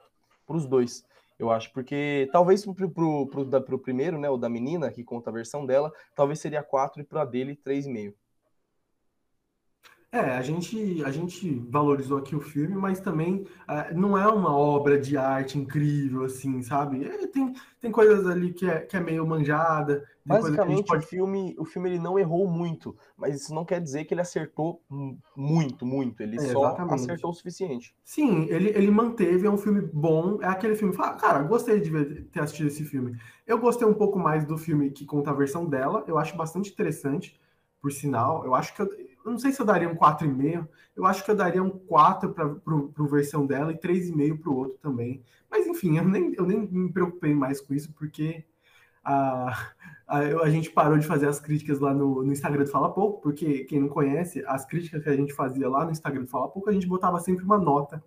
Para 0.46 0.58
os 0.58 0.66
dois, 0.66 1.06
eu 1.38 1.52
acho. 1.52 1.72
Porque 1.72 2.30
talvez 2.32 2.66
pro, 2.66 2.90
pro, 2.90 3.28
pro, 3.28 3.62
pro 3.62 3.80
primeiro, 3.80 4.18
né, 4.18 4.30
o 4.30 4.38
da 4.38 4.50
menina, 4.50 4.92
que 4.92 5.04
conta 5.04 5.30
a 5.30 5.34
versão 5.34 5.66
dela, 5.66 5.92
talvez 6.16 6.40
seria 6.40 6.64
4 6.64 7.02
e 7.02 7.04
para 7.04 7.26
dele 7.26 7.56
3,5. 7.56 8.14
É, 10.10 10.20
a 10.20 10.42
gente, 10.42 11.04
a 11.04 11.12
gente 11.12 11.60
valorizou 11.70 12.18
aqui 12.18 12.34
o 12.34 12.40
filme, 12.40 12.74
mas 12.76 13.02
também 13.02 13.46
uh, 13.68 13.94
não 13.94 14.18
é 14.18 14.26
uma 14.26 14.56
obra 14.56 14.98
de 14.98 15.18
arte 15.18 15.60
incrível, 15.60 16.24
assim, 16.24 16.62
sabe? 16.62 17.04
É, 17.04 17.28
tem, 17.28 17.54
tem 17.78 17.92
coisas 17.92 18.26
ali 18.26 18.54
que 18.54 18.66
é, 18.66 18.80
que 18.80 18.96
é 18.96 19.02
meio 19.02 19.28
manjada. 19.28 20.08
Basicamente, 20.26 20.88
pode... 20.88 21.04
o 21.04 21.08
filme, 21.08 21.56
o 21.60 21.66
filme 21.66 21.90
ele 21.90 22.00
não 22.00 22.18
errou 22.18 22.48
muito, 22.48 22.96
mas 23.18 23.36
isso 23.36 23.54
não 23.54 23.66
quer 23.66 23.82
dizer 23.82 24.06
que 24.06 24.14
ele 24.14 24.22
acertou 24.22 24.82
muito, 25.36 25.86
muito. 25.86 26.22
Ele 26.24 26.38
é, 26.38 26.40
só 26.40 26.68
exatamente. 26.68 26.94
acertou 26.94 27.32
o 27.32 27.34
suficiente. 27.34 27.94
Sim, 28.02 28.46
ele, 28.50 28.70
ele 28.70 28.90
manteve, 28.90 29.46
é 29.46 29.52
um 29.52 29.58
filme 29.58 29.82
bom. 29.82 30.42
É 30.42 30.48
aquele 30.48 30.76
filme, 30.76 30.94
fala, 30.94 31.16
cara, 31.16 31.44
gostei 31.44 31.82
de 31.82 31.90
ver, 31.90 32.24
ter 32.32 32.40
assistido 32.40 32.68
esse 32.68 32.86
filme. 32.86 33.20
Eu 33.46 33.60
gostei 33.60 33.86
um 33.86 33.94
pouco 33.94 34.18
mais 34.18 34.46
do 34.46 34.58
filme 34.58 34.90
que 34.90 35.06
conta 35.06 35.32
a 35.32 35.34
versão 35.34 35.66
dela, 35.66 36.06
eu 36.08 36.18
acho 36.18 36.38
bastante 36.38 36.72
interessante, 36.72 37.38
por 37.82 37.92
sinal. 37.92 38.46
Eu 38.46 38.56
acho 38.56 38.74
que 38.74 38.82
eu, 38.82 38.90
eu 39.28 39.32
não 39.32 39.38
sei 39.38 39.52
se 39.52 39.62
eu 39.62 39.66
daria 39.66 39.90
um 39.90 39.96
4,5. 39.96 40.68
Eu 40.96 41.06
acho 41.06 41.24
que 41.24 41.30
eu 41.30 41.36
daria 41.36 41.62
um 41.62 41.70
4 41.70 42.34
para 42.34 42.46
a 42.46 43.08
versão 43.08 43.46
dela 43.46 43.74
e 43.74 43.78
3,5 43.78 44.40
para 44.40 44.50
o 44.50 44.56
outro 44.56 44.78
também. 44.82 45.22
Mas 45.52 45.68
enfim, 45.68 45.98
eu 45.98 46.06
nem, 46.06 46.34
eu 46.36 46.46
nem 46.46 46.66
me 46.66 46.92
preocupei 46.92 47.34
mais 47.34 47.60
com 47.60 47.74
isso, 47.74 47.92
porque 47.94 48.46
a, 49.04 49.72
a, 50.08 50.18
a 50.20 50.50
gente 50.50 50.70
parou 50.70 50.98
de 50.98 51.06
fazer 51.06 51.28
as 51.28 51.42
críticas 51.42 51.80
lá 51.80 51.94
no, 51.94 52.24
no, 52.24 52.32
Instagram 52.32 52.64
do 52.64 52.70
Fala 52.70 52.94
Pouco, 52.94 53.22
porque 53.22 53.66
quem 53.66 53.82
não 53.82 53.90
conhece, 53.90 54.44
as 54.48 54.66
críticas 54.66 55.04
que 55.04 55.10
a 55.10 55.16
gente 55.16 55.34
fazia 55.34 55.68
lá 55.70 55.84
no 55.84 55.92
Instagram 55.92 56.22
do 56.22 56.30
Fala 56.30 56.48
Pouco, 56.48 56.70
a 56.70 56.74
gente 56.74 56.88
botava 56.88 57.20
sempre 57.20 57.44
uma 57.44 57.58
nota. 57.58 58.02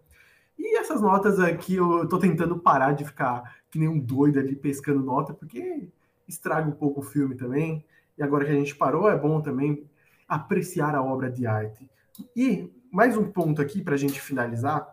E 0.58 0.78
essas 0.78 1.02
notas 1.02 1.38
aqui 1.38 1.74
eu 1.76 2.08
tô 2.08 2.18
tentando 2.18 2.58
parar 2.58 2.92
de 2.92 3.04
ficar 3.04 3.56
que 3.70 3.78
nem 3.78 3.88
um 3.88 3.98
doido 3.98 4.38
ali 4.38 4.56
pescando 4.56 5.00
nota, 5.02 5.34
porque 5.34 5.86
estraga 6.26 6.66
um 6.66 6.72
pouco 6.72 7.00
o 7.00 7.02
filme 7.02 7.34
também. 7.34 7.84
E 8.16 8.22
agora 8.22 8.46
que 8.46 8.50
a 8.50 8.54
gente 8.54 8.74
parou, 8.74 9.10
é 9.10 9.18
bom 9.18 9.42
também 9.42 9.86
apreciar 10.30 10.94
a 10.94 11.02
obra 11.02 11.28
de 11.28 11.44
arte. 11.44 11.90
E 12.36 12.72
mais 12.92 13.16
um 13.16 13.30
ponto 13.32 13.60
aqui 13.60 13.82
para 13.82 13.94
a 13.94 13.98
gente 13.98 14.20
finalizar, 14.20 14.86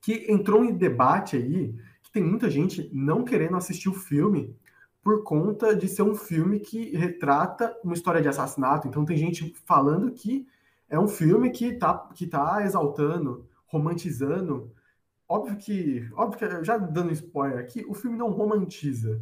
que 0.00 0.30
entrou 0.30 0.64
em 0.64 0.72
debate 0.72 1.36
aí, 1.36 1.74
que 2.00 2.12
tem 2.12 2.22
muita 2.22 2.48
gente 2.48 2.88
não 2.92 3.24
querendo 3.24 3.56
assistir 3.56 3.88
o 3.88 3.94
filme 3.94 4.56
por 5.02 5.24
conta 5.24 5.74
de 5.74 5.88
ser 5.88 6.02
um 6.02 6.14
filme 6.14 6.60
que 6.60 6.96
retrata 6.96 7.76
uma 7.82 7.92
história 7.94 8.22
de 8.22 8.28
assassinato. 8.28 8.86
Então 8.86 9.04
tem 9.04 9.16
gente 9.16 9.52
falando 9.66 10.12
que 10.12 10.46
é 10.88 10.98
um 10.98 11.08
filme 11.08 11.50
que 11.50 11.66
está 11.66 11.94
que 12.14 12.26
tá 12.26 12.62
exaltando, 12.64 13.48
romantizando. 13.66 14.70
Óbvio 15.28 15.56
que, 15.56 16.08
óbvio 16.14 16.38
que, 16.38 16.64
já 16.64 16.76
dando 16.76 17.12
spoiler 17.12 17.58
aqui, 17.58 17.84
o 17.88 17.94
filme 17.94 18.16
não 18.16 18.30
romantiza 18.30 19.20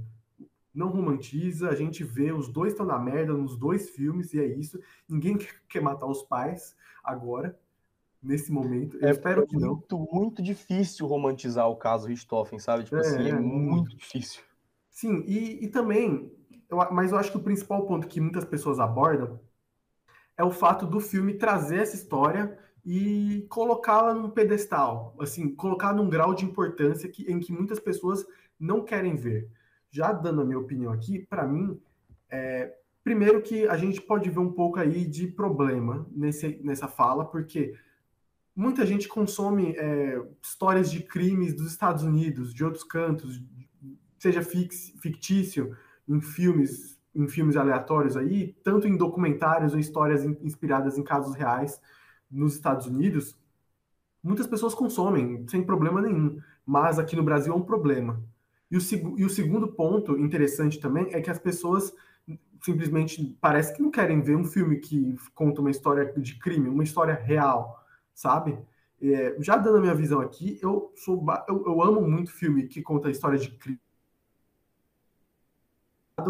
não 0.74 0.88
romantiza, 0.88 1.68
a 1.68 1.74
gente 1.74 2.04
vê 2.04 2.32
os 2.32 2.48
dois 2.48 2.72
estão 2.72 2.86
na 2.86 2.98
merda 2.98 3.32
nos 3.32 3.56
dois 3.56 3.90
filmes 3.90 4.32
e 4.32 4.40
é 4.40 4.46
isso. 4.46 4.80
Ninguém 5.08 5.36
quer 5.68 5.82
matar 5.82 6.06
os 6.06 6.22
pais 6.22 6.76
agora, 7.02 7.58
nesse 8.22 8.52
momento. 8.52 8.96
Eu 8.98 9.08
é, 9.08 9.10
espero 9.10 9.46
que 9.46 9.56
não. 9.56 9.74
Muito, 9.74 9.98
muito 10.12 10.42
difícil 10.42 11.06
romantizar 11.06 11.68
o 11.68 11.76
caso 11.76 12.08
Richthofen, 12.08 12.58
sabe? 12.58 12.84
Tipo 12.84 12.96
é, 12.96 13.00
assim, 13.00 13.22
é, 13.24 13.28
é 13.30 13.40
muito 13.40 13.96
difícil. 13.96 14.42
Sim, 14.90 15.24
e, 15.26 15.64
e 15.64 15.68
também, 15.68 16.30
eu, 16.68 16.76
mas 16.92 17.12
eu 17.12 17.18
acho 17.18 17.30
que 17.30 17.38
o 17.38 17.42
principal 17.42 17.86
ponto 17.86 18.06
que 18.06 18.20
muitas 18.20 18.44
pessoas 18.44 18.78
abordam 18.78 19.40
é 20.36 20.44
o 20.44 20.50
fato 20.50 20.86
do 20.86 21.00
filme 21.00 21.34
trazer 21.34 21.80
essa 21.80 21.96
história 21.96 22.58
e 22.84 23.46
colocá-la 23.50 24.14
num 24.14 24.30
pedestal, 24.30 25.14
assim, 25.20 25.54
colocar 25.54 25.92
num 25.92 26.08
grau 26.08 26.34
de 26.34 26.44
importância 26.44 27.10
que, 27.10 27.30
em 27.30 27.38
que 27.38 27.52
muitas 27.52 27.78
pessoas 27.78 28.24
não 28.58 28.82
querem 28.84 29.16
ver 29.16 29.50
já 29.90 30.12
dando 30.12 30.40
a 30.40 30.44
minha 30.44 30.58
opinião 30.58 30.92
aqui, 30.92 31.26
para 31.28 31.46
mim, 31.46 31.80
é, 32.30 32.74
primeiro 33.02 33.42
que 33.42 33.66
a 33.66 33.76
gente 33.76 34.00
pode 34.00 34.30
ver 34.30 34.38
um 34.38 34.52
pouco 34.52 34.78
aí 34.78 35.04
de 35.04 35.26
problema 35.26 36.06
nesse, 36.10 36.60
nessa 36.62 36.86
fala, 36.86 37.24
porque 37.24 37.74
muita 38.54 38.86
gente 38.86 39.08
consome 39.08 39.74
é, 39.76 40.22
histórias 40.42 40.90
de 40.90 41.02
crimes 41.02 41.54
dos 41.54 41.70
Estados 41.70 42.02
Unidos, 42.02 42.54
de 42.54 42.64
outros 42.64 42.84
cantos, 42.84 43.42
seja 44.18 44.42
fix, 44.42 44.92
fictício, 45.00 45.76
em 46.08 46.20
filmes, 46.20 47.00
em 47.14 47.26
filmes 47.26 47.56
aleatórios 47.56 48.16
aí, 48.16 48.54
tanto 48.62 48.86
em 48.86 48.96
documentários 48.96 49.72
ou 49.72 49.80
histórias 49.80 50.24
inspiradas 50.24 50.98
em 50.98 51.02
casos 51.02 51.34
reais 51.34 51.80
nos 52.30 52.54
Estados 52.54 52.86
Unidos. 52.86 53.36
Muitas 54.22 54.46
pessoas 54.46 54.74
consomem 54.74 55.46
sem 55.48 55.64
problema 55.64 56.02
nenhum, 56.02 56.38
mas 56.66 56.98
aqui 56.98 57.16
no 57.16 57.22
Brasil 57.22 57.52
é 57.52 57.56
um 57.56 57.62
problema. 57.62 58.22
E 58.70 58.76
o, 58.76 58.80
e 59.18 59.24
o 59.24 59.30
segundo 59.30 59.68
ponto 59.68 60.16
interessante 60.18 60.78
também 60.78 61.08
é 61.12 61.20
que 61.20 61.30
as 61.30 61.38
pessoas 61.38 61.92
simplesmente 62.62 63.36
parece 63.40 63.74
que 63.74 63.82
não 63.82 63.90
querem 63.90 64.20
ver 64.20 64.36
um 64.36 64.44
filme 64.44 64.78
que 64.78 65.16
conta 65.34 65.60
uma 65.60 65.70
história 65.70 66.12
de 66.16 66.38
crime, 66.38 66.68
uma 66.68 66.84
história 66.84 67.14
real, 67.14 67.84
sabe? 68.14 68.58
É, 69.02 69.34
já 69.40 69.56
dando 69.56 69.78
a 69.78 69.80
minha 69.80 69.94
visão 69.94 70.20
aqui, 70.20 70.58
eu 70.62 70.92
sou 70.94 71.24
eu, 71.48 71.64
eu 71.66 71.82
amo 71.82 72.02
muito 72.02 72.30
filme 72.30 72.68
que 72.68 72.82
conta 72.82 73.08
a 73.08 73.10
história 73.10 73.38
de 73.38 73.50
crime, 73.50 73.80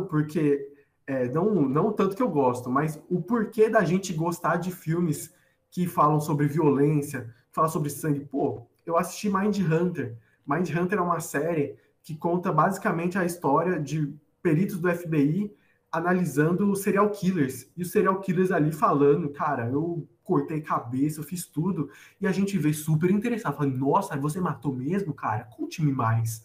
porque 0.09 0.72
é, 1.07 1.28
não 1.28 1.68
não 1.68 1.93
tanto 1.93 2.14
que 2.14 2.22
eu 2.22 2.30
gosto, 2.30 2.70
mas 2.70 3.03
o 3.11 3.20
porquê 3.20 3.68
da 3.68 3.84
gente 3.84 4.12
gostar 4.12 4.57
de 4.57 4.70
filmes 4.70 5.34
que 5.70 5.86
falam 5.86 6.20
sobre 6.20 6.47
violência, 6.47 7.34
falam 7.51 7.70
sobre 7.70 7.91
sangue. 7.91 8.24
Pô, 8.24 8.66
eu 8.86 8.97
assisti 8.97 9.28
Mind 9.28 9.59
Hunter. 9.59 10.16
Mind 10.47 10.68
Hunter 10.70 10.99
é 10.99 11.03
uma 11.03 11.20
série 11.20 11.76
que 12.03 12.16
conta 12.16 12.53
basicamente 12.53 13.18
a 13.18 13.24
história 13.24 13.78
de 13.78 14.14
peritos 14.42 14.78
do 14.78 14.90
FBI 14.90 15.53
analisando 15.90 16.70
os 16.70 16.82
serial 16.82 17.11
killers. 17.11 17.68
E 17.76 17.82
os 17.82 17.90
serial 17.90 18.20
killers 18.20 18.51
ali 18.53 18.72
falando, 18.72 19.28
cara, 19.30 19.68
eu 19.68 20.09
cortei 20.22 20.61
cabeça, 20.61 21.20
eu 21.20 21.24
fiz 21.24 21.46
tudo. 21.46 21.90
E 22.20 22.26
a 22.26 22.32
gente 22.32 22.57
vê 22.57 22.72
super 22.72 23.11
interessado, 23.11 23.57
falando, 23.57 23.76
nossa, 23.76 24.16
você 24.16 24.40
matou 24.40 24.72
mesmo, 24.72 25.12
cara? 25.12 25.44
Conte-me 25.44 25.92
mais. 25.92 26.44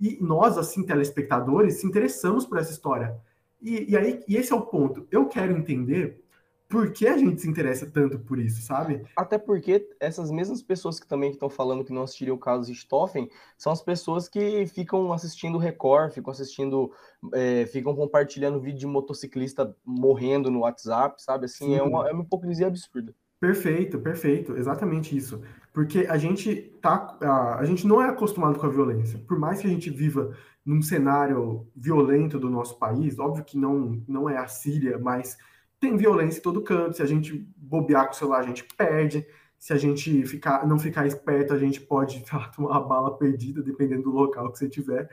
E 0.00 0.18
nós, 0.20 0.58
assim, 0.58 0.84
telespectadores, 0.84 1.74
se 1.80 1.86
interessamos 1.86 2.44
por 2.44 2.58
essa 2.58 2.72
história. 2.72 3.16
E, 3.60 3.90
e 3.90 3.96
aí, 3.96 4.24
e 4.26 4.36
esse 4.36 4.52
é 4.52 4.56
o 4.56 4.62
ponto. 4.62 5.06
Eu 5.10 5.26
quero 5.26 5.56
entender 5.56 6.24
por 6.70 6.92
que 6.92 7.08
a 7.08 7.18
gente 7.18 7.40
se 7.40 7.50
interessa 7.50 7.84
tanto 7.84 8.16
por 8.20 8.38
isso, 8.38 8.62
sabe? 8.62 9.02
Até 9.16 9.36
porque 9.36 9.88
essas 9.98 10.30
mesmas 10.30 10.62
pessoas 10.62 11.00
que 11.00 11.06
também 11.06 11.32
estão 11.32 11.50
falando 11.50 11.84
que 11.84 11.92
não 11.92 12.04
assistiram 12.04 12.36
o 12.36 12.38
caso 12.38 12.66
de 12.66 12.78
Stoffen 12.78 13.28
são 13.58 13.72
as 13.72 13.82
pessoas 13.82 14.28
que 14.28 14.64
ficam 14.68 15.12
assistindo 15.12 15.58
Record, 15.58 16.12
ficam 16.12 16.30
assistindo, 16.30 16.92
é, 17.34 17.66
ficam 17.66 17.94
compartilhando 17.96 18.60
vídeo 18.60 18.78
de 18.78 18.86
motociclista 18.86 19.74
morrendo 19.84 20.48
no 20.48 20.60
WhatsApp, 20.60 21.20
sabe? 21.20 21.46
Assim, 21.46 21.74
é 21.74 21.82
uma, 21.82 22.08
é 22.08 22.12
uma 22.12 22.22
hipocrisia 22.22 22.68
absurda. 22.68 23.12
Perfeito, 23.40 23.98
perfeito, 23.98 24.56
exatamente 24.56 25.16
isso. 25.16 25.42
Porque 25.72 26.06
a 26.08 26.16
gente 26.18 26.78
tá, 26.80 27.18
a, 27.20 27.58
a 27.58 27.64
gente 27.64 27.84
não 27.84 28.00
é 28.00 28.08
acostumado 28.08 28.60
com 28.60 28.66
a 28.66 28.70
violência. 28.70 29.18
Por 29.26 29.40
mais 29.40 29.60
que 29.60 29.66
a 29.66 29.70
gente 29.70 29.90
viva 29.90 30.36
num 30.64 30.80
cenário 30.80 31.66
violento 31.74 32.38
do 32.38 32.48
nosso 32.48 32.78
país, 32.78 33.18
óbvio 33.18 33.42
que 33.42 33.58
não, 33.58 34.00
não 34.06 34.30
é 34.30 34.36
a 34.36 34.46
Síria, 34.46 34.98
mas 34.98 35.36
tem 35.80 35.96
violência 35.96 36.38
em 36.38 36.42
todo 36.42 36.62
canto. 36.62 36.96
Se 36.96 37.02
a 37.02 37.06
gente 37.06 37.34
bobear 37.56 38.06
com 38.06 38.12
o 38.12 38.14
celular, 38.14 38.40
a 38.40 38.46
gente 38.46 38.64
perde. 38.76 39.26
Se 39.58 39.72
a 39.72 39.76
gente 39.76 40.24
ficar, 40.26 40.66
não 40.66 40.78
ficar 40.78 41.06
esperto, 41.06 41.52
a 41.52 41.58
gente 41.58 41.80
pode 41.80 42.24
lá, 42.32 42.48
tomar 42.48 42.70
uma 42.70 42.86
bala 42.86 43.16
perdida, 43.16 43.62
dependendo 43.62 44.04
do 44.04 44.10
local 44.10 44.52
que 44.52 44.58
você 44.58 44.68
tiver. 44.68 45.08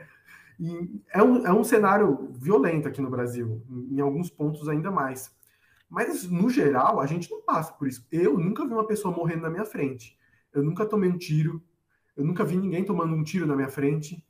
E 0.60 1.00
é 1.12 1.22
um, 1.22 1.46
é 1.46 1.52
um 1.52 1.64
cenário 1.64 2.30
violento 2.32 2.88
aqui 2.88 3.00
no 3.00 3.10
Brasil, 3.10 3.62
em 3.90 4.00
alguns 4.00 4.30
pontos 4.30 4.68
ainda 4.68 4.90
mais. 4.90 5.34
Mas, 5.88 6.28
no 6.28 6.50
geral, 6.50 7.00
a 7.00 7.06
gente 7.06 7.30
não 7.30 7.42
passa 7.42 7.72
por 7.72 7.88
isso. 7.88 8.06
Eu 8.12 8.38
nunca 8.38 8.66
vi 8.66 8.72
uma 8.72 8.86
pessoa 8.86 9.14
morrendo 9.14 9.42
na 9.42 9.50
minha 9.50 9.64
frente. 9.64 10.18
Eu 10.52 10.62
nunca 10.62 10.84
tomei 10.84 11.08
um 11.08 11.16
tiro. 11.16 11.62
Eu 12.16 12.24
nunca 12.24 12.44
vi 12.44 12.56
ninguém 12.56 12.84
tomando 12.84 13.14
um 13.14 13.22
tiro 13.22 13.46
na 13.46 13.56
minha 13.56 13.68
frente. 13.68 14.22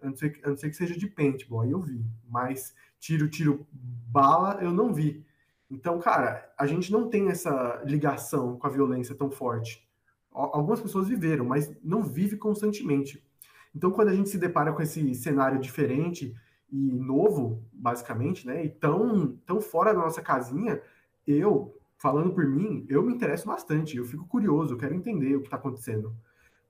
A 0.00 0.06
não 0.06 0.16
ser, 0.16 0.40
a 0.44 0.50
não 0.50 0.56
ser 0.56 0.70
que 0.70 0.76
seja 0.76 0.96
de 0.96 1.06
paintball, 1.08 1.62
aí 1.62 1.70
eu 1.70 1.80
vi. 1.80 2.04
Mas 2.28 2.74
tiro, 3.00 3.28
tiro, 3.28 3.66
bala, 3.72 4.58
eu 4.62 4.72
não 4.72 4.92
vi. 4.92 5.24
Então, 5.72 5.98
cara, 5.98 6.52
a 6.58 6.66
gente 6.66 6.92
não 6.92 7.08
tem 7.08 7.30
essa 7.30 7.82
ligação 7.86 8.58
com 8.58 8.66
a 8.66 8.70
violência 8.70 9.14
tão 9.14 9.30
forte. 9.30 9.88
Algumas 10.30 10.80
pessoas 10.80 11.08
viveram, 11.08 11.46
mas 11.46 11.74
não 11.82 12.02
vive 12.02 12.36
constantemente. 12.36 13.26
Então, 13.74 13.90
quando 13.90 14.08
a 14.08 14.14
gente 14.14 14.28
se 14.28 14.36
depara 14.36 14.70
com 14.72 14.82
esse 14.82 15.14
cenário 15.14 15.58
diferente 15.58 16.34
e 16.70 16.76
novo, 16.76 17.64
basicamente, 17.72 18.46
né, 18.46 18.66
e 18.66 18.68
tão, 18.68 19.38
tão 19.46 19.62
fora 19.62 19.94
da 19.94 20.00
nossa 20.00 20.20
casinha, 20.20 20.80
eu, 21.26 21.74
falando 21.96 22.34
por 22.34 22.46
mim, 22.46 22.84
eu 22.88 23.02
me 23.02 23.14
interesso 23.14 23.46
bastante, 23.46 23.96
eu 23.96 24.04
fico 24.04 24.26
curioso, 24.26 24.74
eu 24.74 24.78
quero 24.78 24.94
entender 24.94 25.36
o 25.36 25.40
que 25.40 25.46
está 25.46 25.56
acontecendo. 25.56 26.14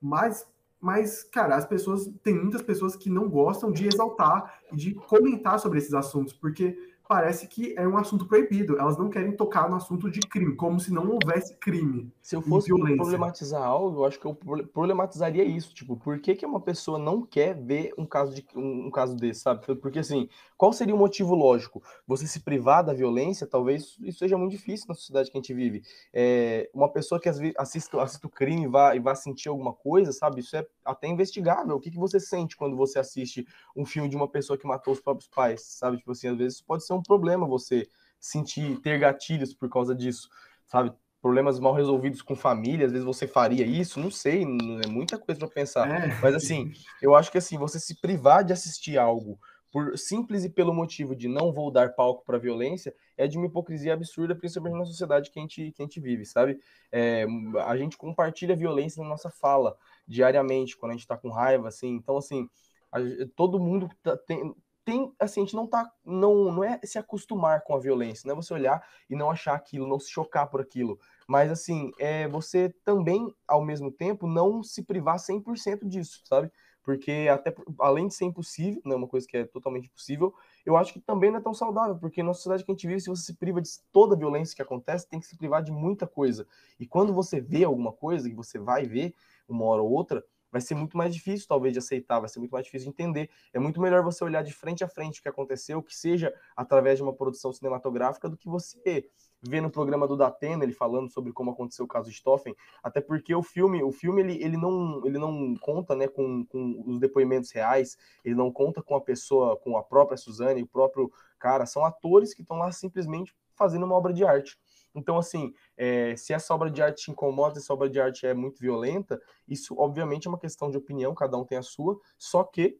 Mas, 0.01 0.47
mas, 0.79 1.23
cara, 1.23 1.57
as 1.57 1.65
pessoas, 1.65 2.09
tem 2.23 2.35
muitas 2.35 2.61
pessoas 2.61 2.95
que 2.95 3.09
não 3.09 3.29
gostam 3.29 3.69
de 3.69 3.85
exaltar 3.85 4.59
e 4.71 4.77
de 4.77 4.93
comentar 4.93 5.59
sobre 5.59 5.79
esses 5.79 5.93
assuntos, 5.93 6.31
porque 6.31 6.92
parece 7.07 7.47
que 7.47 7.73
é 7.77 7.87
um 7.87 7.97
assunto 7.97 8.25
proibido. 8.25 8.79
Elas 8.79 8.97
não 8.97 9.09
querem 9.09 9.31
tocar 9.33 9.69
no 9.69 9.75
assunto 9.75 10.09
de 10.09 10.19
crime, 10.21 10.55
como 10.55 10.79
se 10.79 10.91
não 10.91 11.09
houvesse 11.09 11.55
crime. 11.57 12.11
Se 12.21 12.35
eu 12.35 12.41
fosse 12.41 12.69
problematizar 12.69 13.61
algo, 13.61 13.99
eu 13.99 14.05
acho 14.05 14.19
que 14.19 14.25
eu 14.25 14.35
problematizaria 14.73 15.43
isso. 15.43 15.73
Tipo, 15.73 15.97
por 15.97 16.19
que, 16.19 16.35
que 16.35 16.45
uma 16.45 16.61
pessoa 16.61 16.97
não 16.97 17.21
quer 17.25 17.55
ver 17.55 17.93
um 17.97 18.05
caso, 18.05 18.33
de, 18.33 18.45
um, 18.55 18.87
um 18.87 18.91
caso 18.91 19.15
desse, 19.15 19.41
sabe? 19.41 19.75
Porque 19.75 19.99
assim, 19.99 20.29
qual 20.57 20.71
seria 20.71 20.95
o 20.95 20.97
motivo 20.97 21.35
lógico? 21.35 21.83
Você 22.07 22.25
se 22.25 22.39
privar 22.39 22.83
da 22.83 22.93
violência, 22.93 23.45
talvez 23.45 23.97
isso 24.01 24.19
seja 24.19 24.37
muito 24.37 24.51
difícil 24.51 24.85
na 24.87 24.95
sociedade 24.95 25.29
que 25.29 25.37
a 25.37 25.41
gente 25.41 25.53
vive. 25.53 25.83
É, 26.13 26.69
uma 26.73 26.89
pessoa 26.89 27.19
que 27.19 27.29
assiste, 27.29 27.97
assiste 27.97 28.25
o 28.25 28.29
crime 28.29 28.63
e 28.63 28.67
vá, 28.67 28.95
e 28.95 28.99
vá 28.99 29.13
sentir 29.13 29.49
alguma 29.49 29.73
coisa, 29.73 30.11
sabe? 30.11 30.39
Isso 30.39 30.55
é 30.55 30.65
até 30.85 31.07
investigável. 31.07 31.75
O 31.75 31.79
que, 31.79 31.91
que 31.91 31.97
você 31.97 32.19
sente 32.19 32.55
quando 32.55 32.77
você 32.77 32.97
assiste 32.97 33.45
um 33.75 33.85
filme 33.85 34.07
de 34.07 34.15
uma 34.15 34.27
pessoa 34.27 34.57
que 34.57 34.65
matou 34.65 34.93
os 34.93 35.01
próprios 35.01 35.27
pais, 35.27 35.63
sabe? 35.63 35.97
Tipo 35.97 36.11
assim, 36.11 36.29
às 36.29 36.37
vezes 36.37 36.55
isso 36.55 36.65
pode 36.65 36.85
ser 36.85 36.92
um 36.93 37.01
problema 37.01 37.47
você 37.47 37.87
sentir, 38.19 38.79
ter 38.79 38.99
gatilhos 38.99 39.53
por 39.53 39.69
causa 39.69 39.93
disso, 39.93 40.29
sabe? 40.65 40.93
Problemas 41.21 41.59
mal 41.59 41.73
resolvidos 41.73 42.21
com 42.21 42.35
família, 42.35 42.85
às 42.85 42.91
vezes 42.91 43.05
você 43.05 43.27
faria 43.27 43.65
isso, 43.65 43.99
não 43.99 44.11
sei, 44.11 44.43
é 44.43 44.87
muita 44.87 45.17
coisa 45.17 45.39
para 45.39 45.47
pensar. 45.47 45.89
É. 45.89 46.19
Mas 46.21 46.35
assim, 46.35 46.71
eu 47.01 47.15
acho 47.15 47.31
que 47.31 47.37
assim, 47.37 47.57
você 47.57 47.79
se 47.79 47.99
privar 47.99 48.43
de 48.43 48.53
assistir 48.53 48.97
algo 48.97 49.39
por 49.73 49.97
simples 49.97 50.45
e 50.45 50.49
pelo 50.49 50.71
motivo 50.71 51.15
de 51.15 51.27
não 51.27 51.51
vou 51.51 51.71
dar 51.71 51.95
palco 51.95 52.23
para 52.23 52.37
violência, 52.37 52.93
é 53.17 53.27
de 53.27 53.39
uma 53.39 53.47
hipocrisia 53.47 53.95
absurda, 53.95 54.35
principalmente 54.35 54.77
na 54.77 54.85
sociedade 54.85 55.31
que 55.31 55.39
a 55.39 55.41
gente, 55.41 55.71
que 55.71 55.81
a 55.81 55.85
gente 55.85 55.99
vive, 55.99 56.25
sabe? 56.25 56.59
É, 56.91 57.25
a 57.65 57.75
gente 57.75 57.97
compartilha 57.97 58.55
violência 58.55 59.01
na 59.01 59.09
nossa 59.09 59.31
fala 59.31 59.75
diariamente, 60.07 60.77
quando 60.77 60.91
a 60.91 60.93
gente 60.93 61.01
está 61.01 61.17
com 61.17 61.31
raiva, 61.31 61.69
assim. 61.69 61.89
Então, 61.95 62.17
assim, 62.17 62.47
a, 62.91 62.99
todo 63.35 63.59
mundo 63.59 63.89
tá, 64.03 64.15
tem, 64.15 64.53
tem, 64.85 65.13
assim, 65.19 65.41
a 65.41 65.43
gente 65.43 65.55
não 65.55 65.67
tá, 65.67 65.91
não, 66.05 66.51
não 66.51 66.63
é 66.63 66.79
se 66.83 66.97
acostumar 66.97 67.63
com 67.63 67.75
a 67.75 67.79
violência, 67.79 68.27
não 68.27 68.33
é 68.33 68.35
você 68.35 68.53
olhar 68.53 68.85
e 69.09 69.15
não 69.15 69.29
achar 69.29 69.53
aquilo, 69.53 69.87
não 69.87 69.99
se 69.99 70.09
chocar 70.09 70.47
por 70.49 70.61
aquilo, 70.61 70.99
mas, 71.27 71.51
assim, 71.51 71.91
é 71.99 72.27
você 72.27 72.73
também, 72.83 73.33
ao 73.47 73.63
mesmo 73.63 73.91
tempo, 73.91 74.27
não 74.27 74.61
se 74.63 74.83
privar 74.83 75.17
100% 75.19 75.87
disso, 75.87 76.21
sabe? 76.25 76.51
Porque 76.83 77.29
até, 77.31 77.55
além 77.79 78.07
de 78.07 78.13
ser 78.13 78.25
impossível, 78.25 78.81
não 78.83 78.93
é 78.93 78.95
uma 78.97 79.07
coisa 79.07 79.25
que 79.25 79.37
é 79.37 79.45
totalmente 79.45 79.85
impossível, 79.85 80.33
eu 80.65 80.75
acho 80.75 80.91
que 80.91 80.99
também 80.99 81.31
não 81.31 81.39
é 81.39 81.41
tão 81.41 81.53
saudável, 81.53 81.97
porque 81.97 82.21
na 82.21 82.33
sociedade 82.33 82.65
que 82.65 82.71
a 82.71 82.73
gente 82.73 82.87
vive, 82.87 82.99
se 82.99 83.09
você 83.09 83.23
se 83.23 83.33
priva 83.35 83.61
de 83.61 83.69
toda 83.91 84.15
a 84.15 84.17
violência 84.17 84.55
que 84.55 84.61
acontece, 84.61 85.07
tem 85.07 85.19
que 85.19 85.25
se 85.25 85.37
privar 85.37 85.63
de 85.63 85.71
muita 85.71 86.05
coisa. 86.05 86.45
E 86.77 86.85
quando 86.85 87.13
você 87.13 87.39
vê 87.39 87.63
alguma 87.63 87.93
coisa, 87.93 88.29
que 88.29 88.35
você 88.35 88.59
vai 88.59 88.85
ver 88.85 89.15
uma 89.47 89.63
hora 89.65 89.81
ou 89.81 89.91
outra, 89.91 90.23
vai 90.53 90.61
ser 90.61 90.75
muito 90.75 90.95
mais 90.95 91.11
difícil, 91.11 91.47
talvez, 91.47 91.73
de 91.73 91.79
aceitar, 91.79 92.19
vai 92.19 92.29
ser 92.29 92.37
muito 92.37 92.51
mais 92.51 92.63
difícil 92.63 92.85
de 92.85 92.89
entender. 92.91 93.27
É 93.51 93.57
muito 93.57 93.81
melhor 93.81 94.03
você 94.03 94.23
olhar 94.23 94.43
de 94.43 94.53
frente 94.53 94.83
a 94.83 94.87
frente 94.87 95.19
o 95.19 95.23
que 95.23 95.27
aconteceu, 95.27 95.81
que 95.81 95.95
seja 95.95 96.31
através 96.55 96.97
de 96.97 97.03
uma 97.03 97.11
produção 97.11 97.51
cinematográfica, 97.51 98.29
do 98.29 98.37
que 98.37 98.47
você 98.47 99.09
ver 99.41 99.61
no 99.61 99.69
programa 99.71 100.07
do 100.07 100.15
Datena 100.15 100.63
ele 100.63 100.71
falando 100.71 101.11
sobre 101.11 101.33
como 101.33 101.49
aconteceu 101.49 101.85
o 101.85 101.87
caso 101.87 102.11
Stoffen, 102.11 102.55
até 102.83 103.01
porque 103.01 103.33
o 103.33 103.41
filme, 103.41 103.81
o 103.83 103.91
filme 103.91 104.21
ele, 104.21 104.43
ele, 104.43 104.55
não, 104.55 105.01
ele 105.03 105.17
não 105.17 105.55
conta 105.55 105.95
né, 105.95 106.07
com, 106.07 106.45
com 106.45 106.83
os 106.85 106.99
depoimentos 106.99 107.51
reais, 107.51 107.97
ele 108.23 108.35
não 108.35 108.51
conta 108.51 108.81
com 108.81 108.95
a 108.95 109.01
pessoa, 109.01 109.57
com 109.57 109.75
a 109.75 109.83
própria 109.83 110.17
Suzane, 110.17 110.61
o 110.61 110.67
próprio 110.67 111.11
cara, 111.39 111.65
são 111.65 111.83
atores 111.83 112.31
que 112.31 112.43
estão 112.43 112.57
lá 112.57 112.71
simplesmente 112.71 113.35
fazendo 113.55 113.85
uma 113.85 113.95
obra 113.95 114.13
de 114.13 114.23
arte. 114.23 114.57
Então, 114.95 115.17
assim, 115.17 115.53
é, 115.75 116.15
se 116.15 116.33
essa 116.33 116.53
obra 116.53 116.69
de 116.69 116.81
arte 116.81 117.05
te 117.05 117.11
incomoda, 117.11 117.55
se 117.55 117.61
essa 117.61 117.73
obra 117.73 117.89
de 117.89 117.99
arte 117.99 118.25
é 118.25 118.33
muito 118.33 118.59
violenta, 118.59 119.19
isso 119.47 119.75
obviamente 119.77 120.27
é 120.27 120.29
uma 120.29 120.39
questão 120.39 120.69
de 120.69 120.77
opinião, 120.77 121.15
cada 121.15 121.37
um 121.37 121.45
tem 121.45 121.57
a 121.57 121.63
sua, 121.63 121.99
só 122.17 122.43
que 122.43 122.79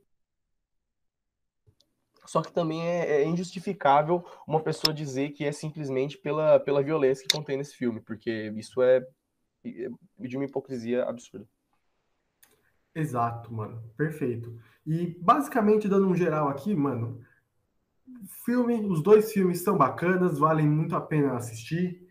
só 2.26 2.42
que 2.42 2.54
também 2.54 2.88
é, 2.88 3.22
é, 3.22 3.26
injustificável 3.26 4.24
uma 4.48 4.62
pessoa 4.62 4.94
dizer 4.94 5.32
que 5.32 5.44
é 5.44 5.52
simplesmente 5.52 6.18
pela, 6.18 6.58
pela 6.58 6.82
violência 6.82 7.28
que 7.28 7.36
contém 7.36 7.58
nesse 7.58 7.76
filme, 7.76 8.00
porque 8.00 8.54
isso 8.56 8.82
é, 8.82 9.06
é 9.66 9.90
de 10.20 10.38
uma 10.38 10.46
hipocrisia 10.46 11.04
absurda. 11.04 11.46
Exato, 12.96 13.54
mano. 13.54 13.84
Perfeito. 13.98 14.58
E 14.86 15.08
basicamente, 15.20 15.88
dando 15.88 16.08
um 16.08 16.16
geral 16.16 16.48
aqui, 16.48 16.76
mano, 16.76 17.20
filme, 18.46 18.86
os 18.86 19.02
dois 19.02 19.32
filmes 19.32 19.64
são 19.64 19.78
bacanas, 19.78 20.38
valem 20.38 20.68
muito 20.68 20.96
a 20.96 21.02
pena 21.02 21.36
assistir. 21.36 22.03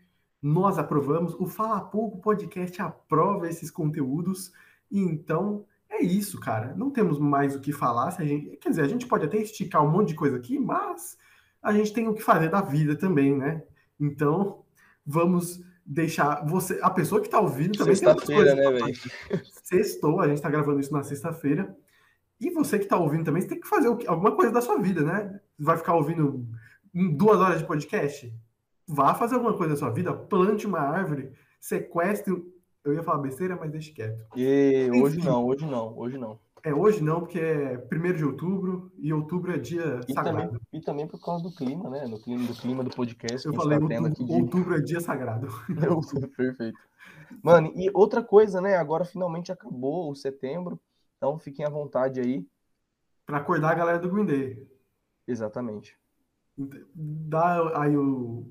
Nós 0.43 0.77
aprovamos. 0.77 1.33
O 1.39 1.45
Fala 1.45 1.79
Pouco 1.79 2.19
Podcast 2.19 2.81
aprova 2.81 3.47
esses 3.47 3.71
conteúdos. 3.71 4.51
E 4.91 4.99
então 4.99 5.65
é 5.89 6.03
isso, 6.03 6.37
cara. 6.37 6.75
Não 6.75 6.91
temos 6.91 7.17
mais 7.17 7.55
o 7.55 7.61
que 7.61 7.71
falar. 7.71 8.11
Se 8.11 8.21
a 8.21 8.25
gente, 8.25 8.57
quer 8.57 8.69
dizer, 8.69 8.81
a 8.81 8.87
gente 8.87 9.07
pode 9.07 9.25
até 9.25 9.37
esticar 9.37 9.81
um 9.81 9.89
monte 9.89 10.09
de 10.09 10.15
coisa 10.15 10.35
aqui, 10.35 10.59
mas 10.59 11.17
a 11.61 11.71
gente 11.71 11.93
tem 11.93 12.09
o 12.09 12.13
que 12.13 12.21
fazer 12.21 12.49
da 12.49 12.59
vida 12.59 12.93
também, 12.93 13.33
né? 13.37 13.63
Então, 13.97 14.65
vamos 15.05 15.63
deixar 15.85 16.45
você, 16.45 16.77
a 16.81 16.89
pessoa 16.89 17.21
que 17.21 17.27
está 17.27 17.39
ouvindo 17.39 17.77
também 17.77 17.95
sexta-feira, 17.95 18.53
né, 18.53 18.69
velho? 18.69 18.93
Sextou, 19.63 20.19
a 20.19 20.27
gente 20.27 20.37
está 20.37 20.49
gravando 20.49 20.81
isso 20.81 20.91
na 20.91 21.03
sexta-feira. 21.03 21.73
E 22.37 22.49
você 22.49 22.77
que 22.77 22.83
está 22.83 22.97
ouvindo 22.97 23.23
também, 23.23 23.41
você 23.41 23.47
tem 23.47 23.61
que 23.61 23.67
fazer 23.67 23.87
alguma 23.87 24.35
coisa 24.35 24.51
da 24.51 24.61
sua 24.61 24.77
vida, 24.77 25.03
né? 25.03 25.39
Vai 25.57 25.77
ficar 25.77 25.95
ouvindo 25.95 26.45
duas 27.15 27.39
horas 27.39 27.59
de 27.59 27.65
podcast? 27.65 28.33
Vá 28.87 29.13
fazer 29.13 29.35
alguma 29.35 29.55
coisa 29.55 29.73
da 29.73 29.79
sua 29.79 29.89
vida, 29.89 30.13
plante 30.13 30.67
uma 30.67 30.79
árvore, 30.79 31.31
sequestre. 31.59 32.33
Eu 32.83 32.93
ia 32.93 33.03
falar 33.03 33.19
besteira, 33.19 33.55
mas 33.55 33.71
deixe 33.71 33.93
quieto. 33.93 34.25
E 34.35 34.89
hoje 34.91 35.17
Enfim, 35.17 35.27
não, 35.27 35.45
hoje 35.45 35.65
não, 35.65 35.97
hoje 35.97 36.17
não. 36.17 36.39
É, 36.65 36.73
hoje 36.73 37.03
não, 37.03 37.19
porque 37.19 37.39
é 37.39 37.77
1 37.91 38.13
de 38.13 38.23
outubro 38.23 38.89
e 38.97 39.11
outubro 39.11 39.51
é 39.53 39.57
dia 39.57 39.99
e 40.07 40.13
sagrado. 40.13 40.47
Também, 40.47 40.61
e 40.71 40.81
também 40.81 41.07
por 41.07 41.19
causa 41.19 41.43
do 41.43 41.53
clima, 41.53 41.89
né? 41.89 42.07
No 42.07 42.17
clima, 42.21 42.47
do 42.47 42.53
clima 42.53 42.83
do 42.83 42.89
podcast. 42.89 43.45
Eu 43.45 43.53
falei, 43.53 43.77
tá 43.77 43.85
outubro, 43.85 44.33
outubro 44.33 44.75
é 44.77 44.81
dia 44.81 45.01
sagrado. 45.01 45.47
Perfeito. 46.37 46.79
Mano, 47.41 47.73
e 47.75 47.89
outra 47.93 48.23
coisa, 48.23 48.61
né? 48.61 48.77
Agora 48.77 49.03
finalmente 49.03 49.51
acabou 49.51 50.09
o 50.09 50.15
setembro. 50.15 50.79
Então 51.17 51.37
fiquem 51.37 51.65
à 51.65 51.69
vontade 51.69 52.21
aí. 52.21 52.47
Para 53.25 53.37
acordar 53.37 53.71
a 53.71 53.75
galera 53.75 53.99
do 53.99 54.09
Green 54.09 54.25
Day. 54.25 54.65
Exatamente. 55.27 55.97
Dá 56.95 57.81
aí 57.81 57.97
o, 57.97 58.45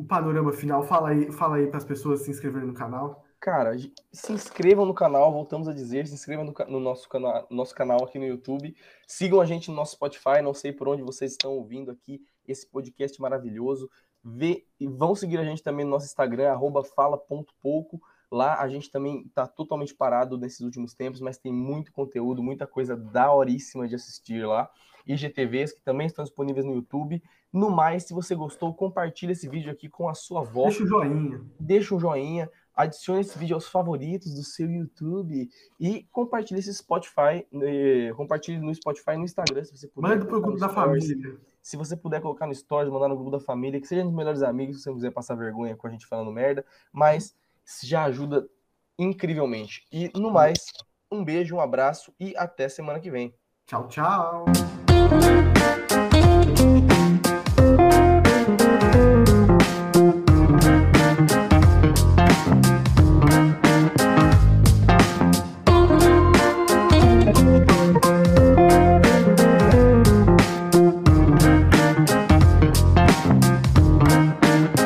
o 0.00 0.04
panorama 0.04 0.52
final. 0.52 0.82
Fala 0.82 1.10
aí, 1.10 1.30
fala 1.30 1.56
aí 1.56 1.66
para 1.66 1.76
as 1.76 1.84
pessoas 1.84 2.22
se 2.22 2.30
inscreverem 2.30 2.66
no 2.66 2.74
canal. 2.74 3.22
Cara, 3.38 3.76
se 4.12 4.32
inscrevam 4.32 4.84
no 4.84 4.94
canal, 4.94 5.32
voltamos 5.32 5.68
a 5.68 5.72
dizer, 5.72 6.06
se 6.06 6.14
inscrevam 6.14 6.44
no, 6.44 6.54
no 6.68 6.80
nosso, 6.80 7.08
canal, 7.08 7.46
nosso 7.50 7.74
canal 7.74 8.04
aqui 8.04 8.18
no 8.18 8.26
YouTube, 8.26 8.74
sigam 9.06 9.40
a 9.40 9.46
gente 9.46 9.70
no 9.70 9.76
nosso 9.76 9.92
Spotify, 9.92 10.42
não 10.42 10.52
sei 10.52 10.72
por 10.72 10.88
onde 10.88 11.02
vocês 11.02 11.32
estão 11.32 11.52
ouvindo 11.52 11.90
aqui 11.90 12.22
esse 12.46 12.66
podcast 12.66 13.20
maravilhoso. 13.20 13.90
Vê, 14.22 14.66
e 14.78 14.86
vão 14.86 15.14
seguir 15.14 15.38
a 15.38 15.44
gente 15.44 15.62
também 15.62 15.84
no 15.84 15.92
nosso 15.92 16.06
Instagram, 16.06 16.58
fala.pouco. 16.94 18.00
Lá 18.30 18.60
a 18.60 18.68
gente 18.68 18.90
também 18.90 19.22
está 19.26 19.46
totalmente 19.46 19.94
parado 19.94 20.38
nesses 20.38 20.60
últimos 20.60 20.94
tempos, 20.94 21.20
mas 21.20 21.38
tem 21.38 21.52
muito 21.52 21.92
conteúdo, 21.92 22.42
muita 22.42 22.66
coisa 22.66 22.96
daoríssima 22.96 23.88
de 23.88 23.94
assistir 23.94 24.46
lá. 24.46 24.70
IGTVs 25.06 25.72
que 25.72 25.82
também 25.82 26.06
estão 26.06 26.24
disponíveis 26.24 26.64
no 26.64 26.74
YouTube. 26.74 27.22
No 27.52 27.70
mais, 27.70 28.04
se 28.04 28.14
você 28.14 28.34
gostou, 28.34 28.72
compartilhe 28.72 29.32
esse 29.32 29.48
vídeo 29.48 29.72
aqui 29.72 29.88
com 29.88 30.08
a 30.08 30.14
sua 30.14 30.40
avó. 30.40 30.64
Deixa 30.64 30.84
o 30.84 30.86
joinha. 30.86 31.40
Deixa 31.58 31.94
um 31.94 32.00
joinha. 32.00 32.50
Adicione 32.74 33.20
esse 33.20 33.36
vídeo 33.36 33.54
aos 33.54 33.68
favoritos 33.68 34.34
do 34.34 34.42
seu 34.42 34.70
YouTube 34.70 35.50
e 35.78 36.04
compartilhe 36.10 36.60
esse 36.60 36.72
Spotify, 36.72 37.44
eh, 37.52 38.12
compartilhe 38.16 38.58
no 38.58 38.74
Spotify 38.74 39.10
e 39.12 39.16
no 39.18 39.24
Instagram, 39.24 39.64
se 39.64 39.76
você 39.76 39.88
puder. 39.88 40.08
Manda 40.08 40.24
pro 40.24 40.40
grupo 40.40 40.58
da 40.58 40.68
família. 40.68 41.38
Se 41.60 41.76
você 41.76 41.94
puder 41.94 42.22
colocar 42.22 42.46
no 42.46 42.54
Stories, 42.54 42.90
mandar 42.90 43.08
no 43.08 43.16
grupo 43.16 43.32
da 43.32 43.40
família, 43.40 43.80
que 43.80 43.86
sejam 43.86 44.08
os 44.08 44.14
melhores 44.14 44.42
amigos, 44.42 44.76
se 44.76 44.82
você 44.82 44.88
não 44.88 44.96
quiser 44.96 45.10
passar 45.10 45.34
vergonha 45.34 45.76
com 45.76 45.86
a 45.86 45.90
gente 45.90 46.06
falando 46.06 46.32
merda, 46.32 46.64
mas 46.90 47.36
já 47.82 48.04
ajuda 48.04 48.48
incrivelmente. 48.98 49.84
E 49.92 50.10
no 50.14 50.30
mais, 50.30 50.58
um 51.10 51.24
beijo, 51.24 51.56
um 51.56 51.60
abraço 51.60 52.14
e 52.18 52.34
até 52.36 52.68
semana 52.68 53.00
que 53.00 53.10
vem. 53.10 53.34
Tchau, 53.66 53.88
tchau. 53.88 54.44